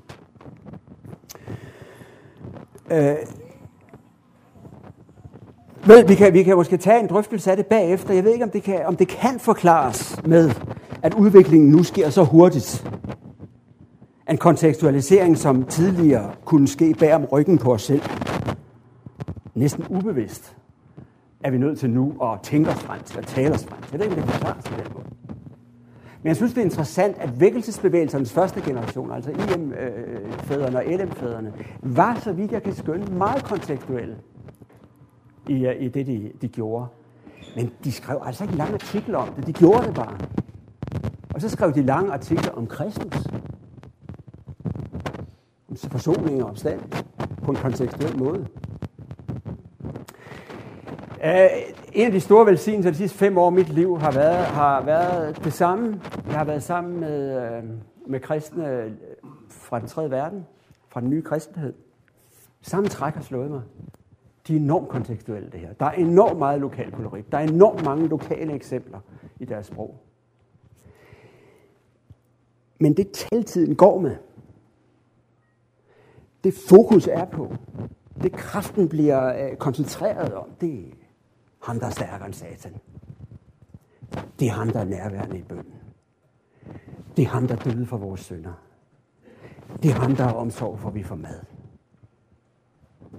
Øh, 2.90 3.16
Vel, 5.86 6.08
vi 6.08 6.14
kan, 6.14 6.32
vi 6.32 6.42
kan 6.42 6.56
måske 6.56 6.76
tage 6.76 7.00
en 7.00 7.06
drøftelse 7.06 7.50
af 7.50 7.56
det 7.56 7.66
bagefter. 7.66 8.14
Jeg 8.14 8.24
ved 8.24 8.32
ikke, 8.32 8.44
om 8.44 8.50
det, 8.50 8.62
kan, 8.62 8.86
om 8.86 8.96
det 8.96 9.08
kan 9.08 9.40
forklares 9.40 10.16
med, 10.24 10.50
at 11.02 11.14
udviklingen 11.14 11.70
nu 11.70 11.82
sker 11.82 12.10
så 12.10 12.24
hurtigt. 12.24 12.90
En 14.30 14.38
kontekstualisering, 14.38 15.38
som 15.38 15.64
tidligere 15.64 16.30
kunne 16.44 16.68
ske 16.68 16.94
bag 16.98 17.14
om 17.14 17.24
ryggen 17.24 17.58
på 17.58 17.72
os 17.72 17.82
selv. 17.82 18.02
Næsten 19.54 19.86
ubevidst 19.90 20.56
er 21.40 21.50
vi 21.50 21.58
nødt 21.58 21.78
til 21.78 21.90
nu 21.90 22.14
at 22.22 22.40
tænke 22.42 22.70
os 22.70 22.82
frem 22.82 23.02
til 23.02 23.18
at 23.18 23.26
tale 23.26 23.54
os 23.54 23.64
frem 23.64 23.82
til. 23.82 23.90
Jeg 23.92 24.00
ved 24.00 24.06
ikke, 24.06 24.22
om 24.22 24.28
det 24.28 24.40
kan 24.40 24.54
på 24.54 24.82
den 24.82 24.92
måde. 24.94 25.04
Men 26.22 26.28
jeg 26.28 26.36
synes, 26.36 26.52
det 26.52 26.60
er 26.60 26.64
interessant, 26.64 27.18
at 27.18 27.40
vækkelsesbevægelsernes 27.40 28.32
første 28.32 28.60
generation, 28.60 29.12
altså 29.12 29.30
e 29.30 29.34
IM-fædrene 29.34 30.78
og 30.78 30.84
LM-fædrene, 30.84 31.52
var, 31.82 32.20
så 32.20 32.32
vidt 32.32 32.52
jeg 32.52 32.62
kan 32.62 32.74
skønne, 32.74 33.06
meget 33.06 33.44
kontekstuelle 33.44 34.16
i, 35.48 35.66
øh, 35.66 35.82
i 35.82 35.88
det, 35.88 36.06
de, 36.06 36.32
de 36.42 36.48
gjorde. 36.48 36.86
Men 37.56 37.70
de 37.84 37.92
skrev 37.92 38.20
altså 38.24 38.44
ikke 38.44 38.56
lange 38.56 38.74
artikler 38.74 39.18
om 39.18 39.28
det, 39.28 39.46
de 39.46 39.52
gjorde 39.52 39.86
det 39.86 39.94
bare. 39.94 40.18
Og 41.34 41.40
så 41.40 41.48
skrev 41.48 41.74
de 41.74 41.82
lange 41.82 42.12
artikler 42.12 42.52
om 42.52 42.66
Kristus. 42.66 43.26
Om 45.68 45.76
forsoning 45.76 46.44
og 46.44 46.50
opstand 46.50 46.80
på 47.42 47.50
en 47.50 47.56
kontekstuel 47.56 48.18
måde. 48.18 48.46
Uh, 51.24 51.30
en 51.92 52.06
af 52.06 52.12
de 52.12 52.20
store 52.20 52.46
velsignelser 52.46 52.90
de 52.90 52.96
sidste 52.96 53.18
fem 53.18 53.38
år 53.38 53.46
af 53.46 53.52
mit 53.52 53.68
liv 53.68 53.98
har 53.98 54.12
været, 54.12 54.44
har 54.46 54.82
været 54.82 55.44
det 55.44 55.52
samme. 55.52 56.00
Jeg 56.26 56.38
har 56.38 56.44
været 56.44 56.62
sammen 56.62 57.00
med, 57.00 57.48
uh, 57.58 57.68
med 58.10 58.20
kristne 58.20 58.70
øh, 58.70 58.92
fra 59.48 59.80
den 59.80 59.88
tredje 59.88 60.10
verden, 60.10 60.46
fra 60.88 61.00
den 61.00 61.10
nye 61.10 61.22
kristenhed. 61.22 61.74
Samme 62.62 62.88
træk 62.88 63.14
har 63.14 63.22
slået 63.22 63.50
mig 63.50 63.62
de 64.48 64.52
er 64.52 64.60
enormt 64.60 64.88
kontekstuelle, 64.88 65.50
det 65.50 65.60
her. 65.60 65.72
Der 65.72 65.86
er 65.86 65.92
enormt 65.92 66.38
meget 66.38 66.60
lokal 66.60 66.92
kolorit. 66.92 67.32
Der 67.32 67.38
er 67.38 67.42
enormt 67.42 67.84
mange 67.84 68.08
lokale 68.08 68.52
eksempler 68.52 69.00
i 69.40 69.44
deres 69.44 69.66
sprog. 69.66 70.00
Men 72.78 72.96
det 72.96 73.10
taltiden 73.10 73.74
går 73.74 74.00
med, 74.00 74.16
det 76.44 76.54
fokus 76.68 77.06
er 77.06 77.24
på, 77.24 77.54
det 78.22 78.32
kraften 78.32 78.88
bliver 78.88 79.50
øh, 79.50 79.56
koncentreret 79.56 80.34
om, 80.34 80.50
det 80.60 80.74
er 80.74 80.92
ham, 81.64 81.80
der 81.80 81.86
er 81.86 81.90
stærkere 81.90 82.26
end 82.26 82.34
satan. 82.34 82.72
Det 84.40 84.48
er 84.48 84.52
ham, 84.52 84.70
der 84.70 84.80
er 84.80 84.84
nærværende 84.84 85.38
i 85.38 85.42
bønden. 85.42 85.74
Det 87.16 87.22
er 87.22 87.28
ham, 87.28 87.48
der 87.48 87.56
døde 87.56 87.86
for 87.86 87.96
vores 87.96 88.20
sønder. 88.20 88.52
Det 89.82 89.90
er 89.90 89.94
ham, 89.94 90.16
der 90.16 90.24
er 90.24 90.32
omsorg 90.32 90.78
for, 90.78 90.88
at 90.88 90.94
vi 90.94 91.02
får 91.02 91.14
mad. 91.14 91.40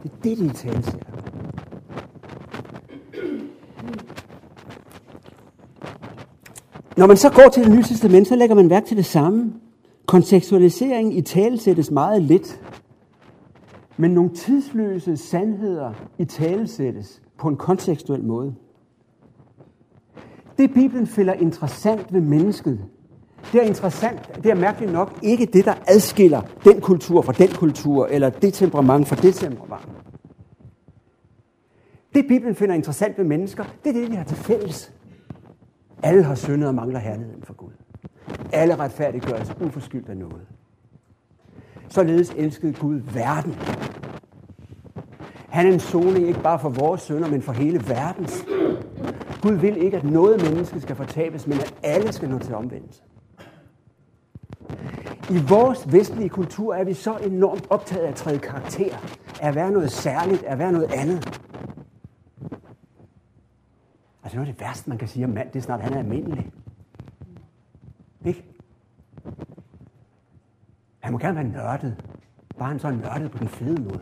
Det 0.04 0.12
er 0.12 0.18
det, 0.24 0.38
de 0.38 0.50
talsætter. 0.50 1.12
Når 6.98 7.08
man 7.08 7.18
så 7.18 7.30
går 7.30 7.50
til 7.54 7.64
det 7.64 7.72
nye 7.72 7.84
testament, 7.84 8.28
så 8.28 8.36
lægger 8.36 8.56
man 8.56 8.70
værk 8.70 8.86
til 8.86 8.98
det 8.98 9.06
samme. 9.06 9.54
Kontekstualiseringen 10.06 11.14
i 11.14 11.22
tale 11.22 11.58
sættes 11.58 11.91
meget 11.91 12.22
lidt. 12.22 12.62
Men 13.98 14.12
nogle 14.12 14.36
tidsløse 14.36 15.18
sandheder 15.18 15.93
i 16.18 16.26
tale 16.26 16.68
sættes 16.68 17.22
på 17.38 17.48
en 17.48 17.58
kontekstuel 17.58 18.24
måde. 18.24 18.56
Det 20.58 20.74
Bibelen 20.74 21.08
finder 21.08 21.34
interessant 21.34 22.14
ved 22.14 22.22
mennesket, 22.22 22.86
det 23.52 23.62
er 23.64 23.66
interessant, 23.66 24.36
det 24.44 24.52
er 24.52 24.56
mærkeligt 24.56 24.92
nok 24.92 25.20
ikke 25.24 25.46
det, 25.46 25.66
der 25.66 25.74
adskiller 25.88 26.42
den 26.64 26.82
kultur 26.82 27.22
fra 27.22 27.34
den 27.34 27.48
kultur, 27.48 28.08
eller 28.08 28.30
det 28.30 28.54
temperament 28.54 29.08
fra 29.08 29.16
det 29.16 29.36
temperament. 29.36 29.90
Det 32.14 32.26
Bibelen 32.28 32.56
finder 32.56 32.76
interessant 32.76 33.18
ved 33.18 33.26
mennesker, 33.26 33.64
det 33.84 33.90
er 33.90 34.02
det, 34.02 34.12
de 34.12 34.16
har 34.16 34.24
til 34.24 34.38
fælles. 34.38 34.94
Alle 36.04 36.24
har 36.24 36.36
syndet 36.36 36.68
og 36.68 36.76
mangler 36.76 37.00
herligheden 37.00 37.44
for 37.44 37.54
Gud. 37.54 37.72
Alle 38.54 38.76
retfærdiggøres 38.76 39.56
uforskyldt 39.62 40.10
af 40.10 40.18
noget. 40.18 40.42
Således 41.90 42.34
elskede 42.38 42.74
Gud 42.74 42.96
verden. 43.14 43.56
Han 45.56 45.68
er 45.68 45.74
en 45.74 45.80
soning 45.80 46.28
ikke 46.28 46.41
bare 46.41 46.60
for 46.60 46.70
vores 46.70 47.01
sønder, 47.01 47.28
men 47.28 47.41
for 47.41 47.51
hele 47.51 47.88
verdens. 47.88 48.45
Gud 49.41 49.53
vil 49.53 49.78
ikke, 49.78 49.97
at 49.97 50.03
noget 50.03 50.41
menneske 50.41 50.82
skal 50.82 50.95
fortabes, 50.95 51.47
men 51.47 51.60
at 51.60 51.76
alle 51.84 52.14
skal 52.14 52.30
nå 52.30 52.39
til 52.39 52.56
omvendelse. 52.56 53.01
I 55.30 55.38
vores 55.49 55.91
vestlige 55.91 56.30
kultur 56.30 56.76
er 56.76 56.84
vi 56.84 56.93
så 56.93 57.18
enormt 57.18 57.68
optaget 57.70 58.03
af 58.03 58.08
at 58.08 58.16
træde 58.16 58.39
karakter, 58.39 58.95
af 59.41 59.47
at 59.47 59.56
være 59.56 59.72
noget 59.72 59.91
særligt, 59.91 60.43
af 60.43 60.51
at 60.51 60.60
være 60.60 60.72
noget 60.72 60.91
andet. 60.91 61.26
Altså 64.24 64.38
noget 64.38 64.47
af 64.47 64.53
det 64.53 64.62
værste, 64.62 64.89
man 64.89 64.97
kan 64.97 65.08
sige 65.08 65.26
om 65.26 65.32
mand, 65.32 65.47
det 65.51 65.60
er 65.60 65.64
snart, 65.64 65.80
at 65.80 65.86
han 65.86 65.93
er 65.93 65.99
almindelig. 65.99 66.51
Ikke? 68.26 68.45
Han 70.99 71.12
må 71.12 71.20
gerne 71.20 71.36
være 71.36 71.47
nørdet. 71.47 72.03
Bare 72.58 72.70
han 72.70 72.80
så 72.80 72.88
er 72.88 72.91
nørdet 72.91 73.32
på 73.32 73.38
den 73.38 73.47
fede 73.47 73.82
måde. 73.82 74.01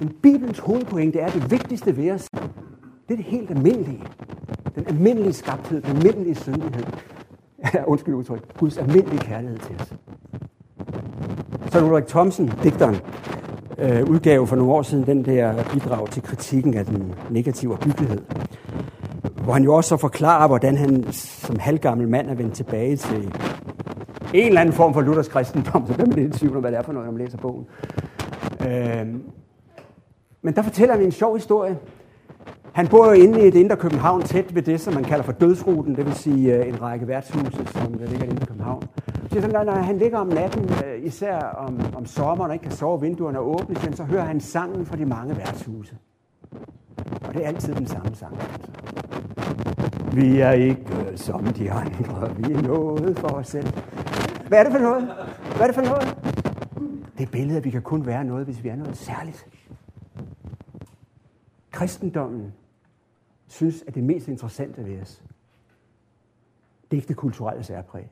Men 0.00 0.12
Bibelens 0.22 0.58
hovedpointe 0.58 1.18
er, 1.18 1.26
at 1.26 1.32
det 1.32 1.50
vigtigste 1.50 1.96
ved 1.96 2.10
os, 2.10 2.28
det 3.08 3.12
er 3.12 3.16
det 3.16 3.24
helt 3.24 3.50
almindelige. 3.50 4.02
Den 4.74 4.86
almindelige 4.86 5.32
skabthed, 5.32 5.82
den 5.82 5.96
almindelige 5.96 6.34
syndighed. 6.34 6.84
Ja, 7.74 7.84
undskyld 7.84 8.14
udtryk. 8.14 8.58
Guds 8.58 8.78
almindelige 8.78 9.18
kærlighed 9.18 9.58
til 9.58 9.74
os. 9.80 9.92
Så 11.72 11.84
Ulrik 11.84 12.06
Thomsen, 12.06 12.52
digteren, 12.62 12.96
øh, 13.78 14.04
udgave 14.10 14.46
for 14.46 14.56
nogle 14.56 14.72
år 14.72 14.82
siden 14.82 15.06
den 15.06 15.24
der 15.24 15.64
bidrag 15.72 16.10
til 16.10 16.22
kritikken 16.22 16.74
af 16.74 16.86
den 16.86 17.14
negative 17.30 17.72
opbyggelighed. 17.72 18.22
Hvor 19.44 19.52
han 19.52 19.64
jo 19.64 19.74
også 19.74 19.88
så 19.88 19.96
forklarer, 19.96 20.48
hvordan 20.48 20.76
han 20.76 21.12
som 21.12 21.58
halvgammel 21.58 22.08
mand 22.08 22.30
er 22.30 22.34
vendt 22.34 22.54
tilbage 22.54 22.96
til 22.96 23.32
en 24.34 24.46
eller 24.46 24.60
anden 24.60 24.74
form 24.74 24.94
for 24.94 25.00
Luthers 25.00 25.28
kristendom, 25.28 25.86
så 25.86 25.94
bliver 25.94 26.06
man 26.06 26.16
lidt 26.18 26.36
i 26.36 26.38
tvivl 26.38 26.56
om, 26.56 26.60
hvad 26.60 26.70
det 26.70 26.78
er 26.78 26.82
for 26.82 26.92
noget, 26.92 27.06
når 27.06 27.12
man 27.12 27.22
læser 27.24 27.38
bogen. 27.38 27.66
Øh, 28.66 29.06
men 30.46 30.54
der 30.54 30.62
fortæller 30.62 30.94
han 30.94 31.04
en 31.04 31.12
sjov 31.12 31.36
historie. 31.36 31.78
Han 32.72 32.88
bor 32.88 33.06
jo 33.06 33.12
inde 33.12 33.44
i 33.44 33.48
et 33.48 33.54
indre 33.54 33.76
København, 33.76 34.22
tæt 34.22 34.54
ved 34.54 34.62
det, 34.62 34.80
som 34.80 34.94
man 34.94 35.04
kalder 35.04 35.24
for 35.24 35.32
dødsruten, 35.32 35.96
det 35.96 36.06
vil 36.06 36.14
sige 36.14 36.54
øh, 36.54 36.68
en 36.68 36.82
række 36.82 37.08
værtshuse, 37.08 37.66
som 37.66 37.94
der 37.94 38.06
ligger 38.06 38.24
inde 38.24 38.42
i 38.42 38.44
København. 38.44 38.82
Så 39.32 39.40
sådan, 39.40 39.66
når 39.66 39.72
han 39.72 39.98
ligger 39.98 40.18
om 40.18 40.26
natten, 40.26 40.70
øh, 40.84 41.06
især 41.06 41.38
om, 41.38 41.80
om 41.96 42.06
sommeren, 42.06 42.50
og 42.50 42.54
ikke 42.54 42.62
kan 42.62 42.72
sove, 42.72 43.00
vinduerne 43.00 43.38
er 43.38 43.42
åbne, 43.42 43.76
så 43.96 44.04
hører 44.04 44.24
han 44.24 44.40
sangen 44.40 44.86
fra 44.86 44.96
de 44.96 45.04
mange 45.04 45.36
værtshuse. 45.36 45.96
Og 47.28 47.34
det 47.34 47.44
er 47.44 47.48
altid 47.48 47.74
den 47.74 47.86
samme 47.86 48.14
sang. 48.14 48.34
Altså. 48.40 48.70
Vi 50.12 50.40
er 50.40 50.52
ikke 50.52 50.86
som 51.14 51.44
de 51.44 51.72
andre, 51.72 52.36
vi 52.36 52.52
er 52.52 52.62
noget 52.62 53.18
for 53.18 53.28
os 53.28 53.46
selv. 53.46 53.68
Hvad 54.48 54.58
er 54.58 54.62
det 54.62 54.72
for 54.72 54.80
noget? 54.80 55.08
Hvad 55.56 55.60
er 55.60 55.66
det 55.66 55.74
for 55.74 55.82
noget? 55.82 56.16
Det 57.18 57.30
billede, 57.30 57.56
at 57.56 57.64
vi 57.64 57.70
kan 57.70 57.82
kun 57.82 58.06
være 58.06 58.24
noget, 58.24 58.44
hvis 58.44 58.64
vi 58.64 58.68
er 58.68 58.76
noget 58.76 58.96
særligt. 58.96 59.46
Kristendommen 61.76 62.52
synes, 63.46 63.84
at 63.86 63.94
det 63.94 64.04
mest 64.04 64.28
interessante 64.28 64.84
ved 64.84 65.00
os, 65.02 65.22
det 66.90 66.96
er 66.96 66.96
ikke 66.96 67.08
det 67.08 67.16
kulturelle 67.16 67.64
særpræg. 67.64 68.08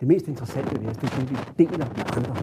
Det 0.00 0.08
mest 0.08 0.28
interessante 0.28 0.80
ved 0.80 0.88
os, 0.88 0.96
det 0.96 1.12
er 1.12 1.16
det, 1.16 1.30
vi 1.30 1.64
deler 1.64 1.78
med 1.78 2.04
andre. 2.16 2.36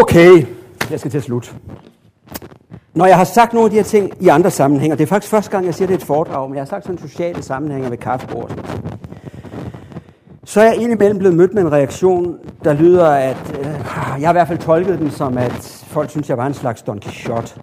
Okay, 0.00 0.46
jeg 0.90 1.00
skal 1.00 1.10
til 1.10 1.22
slut. 1.22 1.56
Når 2.94 3.06
jeg 3.06 3.16
har 3.16 3.24
sagt 3.24 3.52
nogle 3.52 3.64
af 3.64 3.70
de 3.70 3.76
her 3.76 3.84
ting 3.84 4.22
i 4.22 4.28
andre 4.28 4.50
sammenhænge, 4.50 4.96
det 4.96 5.02
er 5.02 5.06
faktisk 5.06 5.30
første 5.30 5.50
gang, 5.50 5.66
jeg 5.66 5.74
siger 5.74 5.86
det 5.86 5.94
i 5.94 5.96
et 5.96 6.04
foredrag, 6.04 6.48
men 6.48 6.56
jeg 6.56 6.60
har 6.62 6.66
sagt 6.66 6.84
sådan 6.84 6.98
sociale 6.98 7.42
sammenhænge 7.42 7.90
ved 7.90 7.98
kaffebord. 7.98 8.50
Så 10.44 10.60
er 10.60 10.64
jeg 10.64 10.76
indimellem 10.76 11.18
blevet 11.18 11.36
mødt 11.36 11.54
med 11.54 11.62
en 11.62 11.72
reaktion, 11.72 12.38
der 12.64 12.72
lyder, 12.72 13.06
at 13.06 13.58
øh, 13.58 13.64
jeg 14.20 14.28
har 14.28 14.30
i 14.30 14.32
hvert 14.32 14.48
fald 14.48 14.58
tolket 14.58 14.98
den 14.98 15.10
som, 15.10 15.38
at 15.38 15.84
folk 15.86 16.10
synes, 16.10 16.28
jeg 16.28 16.38
var 16.38 16.46
en 16.46 16.54
slags 16.54 16.82
Don 16.82 17.00
Quixote. 17.00 17.60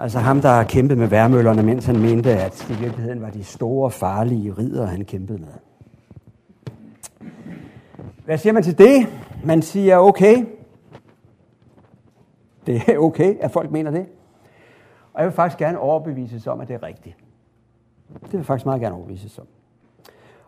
Altså 0.00 0.18
ham, 0.18 0.40
der 0.40 0.48
har 0.48 0.64
kæmpet 0.64 0.98
med 0.98 1.06
værmøllerne, 1.06 1.62
mens 1.62 1.86
han 1.86 2.00
mente, 2.00 2.30
at 2.30 2.64
det 2.68 2.76
i 2.76 2.80
virkeligheden 2.80 3.22
var 3.22 3.30
de 3.30 3.44
store, 3.44 3.90
farlige 3.90 4.52
ridder, 4.58 4.86
han 4.86 5.04
kæmpede 5.04 5.38
med. 5.38 5.48
Hvad 8.24 8.38
siger 8.38 8.52
man 8.52 8.62
til 8.62 8.78
det? 8.78 9.06
Man 9.44 9.62
siger, 9.62 9.98
okay, 9.98 10.46
det 12.66 12.82
er 12.88 12.98
okay, 12.98 13.36
at 13.40 13.50
folk 13.50 13.70
mener 13.70 13.90
det. 13.90 14.06
Og 15.12 15.20
jeg 15.20 15.26
vil 15.26 15.34
faktisk 15.34 15.58
gerne 15.58 15.78
overbevises 15.78 16.46
om, 16.46 16.60
at 16.60 16.68
det 16.68 16.74
er 16.74 16.82
rigtigt. 16.82 17.16
Det 18.22 18.32
vil 18.32 18.38
jeg 18.38 18.46
faktisk 18.46 18.66
meget 18.66 18.80
gerne 18.80 18.94
overbevises 18.94 19.38
om. 19.38 19.46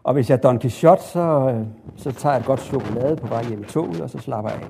Og 0.06 0.12
hvis 0.14 0.30
jeg 0.30 0.36
er 0.36 0.40
Don 0.40 0.58
Quixote, 0.58 1.02
så, 1.02 1.54
så 1.96 2.12
tager 2.12 2.32
jeg 2.32 2.40
et 2.40 2.46
godt 2.46 2.60
chokolade 2.60 3.16
på 3.16 3.26
vej 3.26 3.44
hjem 3.44 3.62
i 3.62 3.64
toget, 3.64 4.00
og 4.00 4.10
så 4.10 4.18
slapper 4.18 4.50
jeg 4.50 4.60
af. 4.60 4.68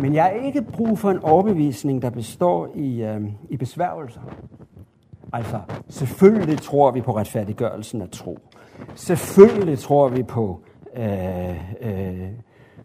Men 0.00 0.14
jeg 0.14 0.24
har 0.24 0.30
ikke 0.30 0.62
brug 0.62 0.98
for 0.98 1.10
en 1.10 1.18
overbevisning, 1.18 2.02
der 2.02 2.10
består 2.10 2.68
i, 2.74 3.02
øh, 3.02 3.20
i 3.50 3.56
besværgelser. 3.56 4.20
Altså, 5.32 5.60
selvfølgelig 5.88 6.58
tror 6.58 6.90
vi 6.90 7.00
på 7.00 7.16
retfærdiggørelsen 7.16 8.02
af 8.02 8.08
tro. 8.08 8.38
Selvfølgelig 8.94 9.78
tror 9.78 10.08
vi 10.08 10.22
på 10.22 10.60
øh, 10.96 11.50
øh, 11.80 12.28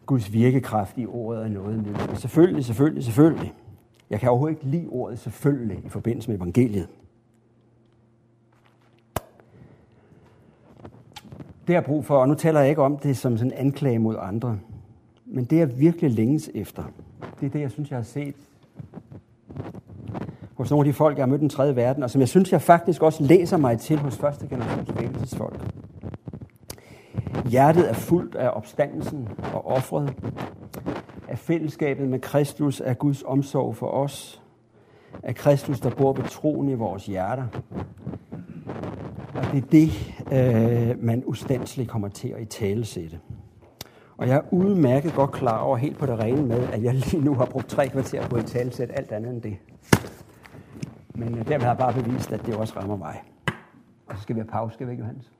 Guds 0.05 0.33
virkekraft 0.33 0.97
i 0.97 1.05
ordet 1.05 1.41
af 1.41 1.51
noget 1.51 1.77
nyt. 1.77 2.19
Selvfølgelig, 2.19 2.65
selvfølgelig, 2.65 3.03
selvfølgelig. 3.03 3.53
Jeg 4.09 4.19
kan 4.19 4.29
overhovedet 4.29 4.55
ikke 4.55 4.77
lide 4.77 4.87
ordet 4.89 5.19
selvfølgelig 5.19 5.85
i 5.85 5.89
forbindelse 5.89 6.29
med 6.29 6.37
evangeliet. 6.37 6.87
Det 11.71 11.77
har 11.77 11.81
brug 11.81 12.05
for, 12.05 12.17
og 12.17 12.27
nu 12.27 12.33
taler 12.33 12.59
jeg 12.59 12.69
ikke 12.69 12.81
om 12.81 12.97
det 12.97 13.17
som 13.17 13.37
sådan 13.37 13.51
en 13.51 13.57
anklage 13.57 13.99
mod 13.99 14.15
andre, 14.19 14.59
men 15.25 15.45
det 15.45 15.57
jeg 15.57 15.79
virkelig 15.79 16.11
længes 16.11 16.49
efter, 16.53 16.83
det 17.39 17.45
er 17.45 17.49
det, 17.49 17.61
jeg 17.61 17.71
synes, 17.71 17.89
jeg 17.89 17.97
har 17.97 18.03
set 18.03 18.35
hos 20.53 20.71
nogle 20.71 20.87
af 20.87 20.93
de 20.93 20.97
folk, 20.97 21.17
jeg 21.17 21.23
har 21.23 21.27
mødt 21.27 21.39
i 21.39 21.41
den 21.41 21.49
tredje 21.49 21.75
verden, 21.75 22.03
og 22.03 22.09
som 22.09 22.21
jeg 22.21 22.29
synes, 22.29 22.51
jeg 22.51 22.61
faktisk 22.61 23.01
også 23.01 23.23
læser 23.23 23.57
mig 23.57 23.79
til 23.79 23.97
hos 23.97 24.17
første 24.17 24.47
generations 24.47 24.99
vækkelsesfolk. 24.99 25.59
Hjertet 27.45 27.89
er 27.89 27.93
fuldt 27.93 28.35
af 28.35 28.49
opstandelsen 28.53 29.29
og 29.53 29.67
offret, 29.67 30.13
af 31.27 31.37
fællesskabet 31.37 32.07
med 32.07 32.19
Kristus, 32.19 32.81
af 32.81 32.99
Guds 32.99 33.23
omsorg 33.23 33.75
for 33.75 33.87
os, 33.87 34.40
af 35.23 35.35
Kristus, 35.35 35.79
der 35.79 35.89
bor 35.89 36.13
ved 36.13 36.23
troen 36.23 36.69
i 36.69 36.73
vores 36.73 37.05
hjerter. 37.05 37.47
Og 39.35 39.43
det 39.51 39.57
er 39.57 39.67
det, 39.71 39.91
øh, 40.31 41.03
man 41.03 41.23
ustandsligt 41.25 41.89
kommer 41.89 42.07
til 42.07 42.27
at 42.27 42.41
i 42.41 42.45
tale 42.45 42.85
sætte. 42.85 43.19
Og 44.17 44.27
jeg 44.27 44.35
er 44.35 44.53
udmærket 44.53 45.13
godt 45.13 45.31
klar 45.31 45.59
over 45.59 45.77
helt 45.77 45.97
på 45.97 46.05
det 46.05 46.19
rene 46.19 46.41
med, 46.41 46.67
at 46.73 46.83
jeg 46.83 46.93
lige 46.93 47.21
nu 47.21 47.33
har 47.35 47.45
brugt 47.45 47.69
tre 47.69 47.89
kvarter 47.89 48.27
på 48.27 48.37
i 48.37 48.43
tale 48.43 48.71
sætte 48.73 48.93
alt 48.93 49.11
andet 49.11 49.33
end 49.33 49.41
det. 49.41 49.57
Men 51.15 51.37
øh, 51.37 51.47
dermed 51.47 51.65
har 51.65 51.71
jeg 51.71 51.77
bare 51.77 51.93
bevist, 51.93 52.31
at 52.31 52.45
det 52.45 52.55
også 52.55 52.79
rammer 52.79 52.97
mig. 52.97 53.23
Og 54.07 54.15
så 54.15 54.21
skal 54.21 54.35
vi 54.35 54.39
have 54.39 54.49
pause, 54.49 54.73
skal 54.73 54.87
vi 54.87 54.91
ikke, 54.91 55.01
Johannes? 55.01 55.31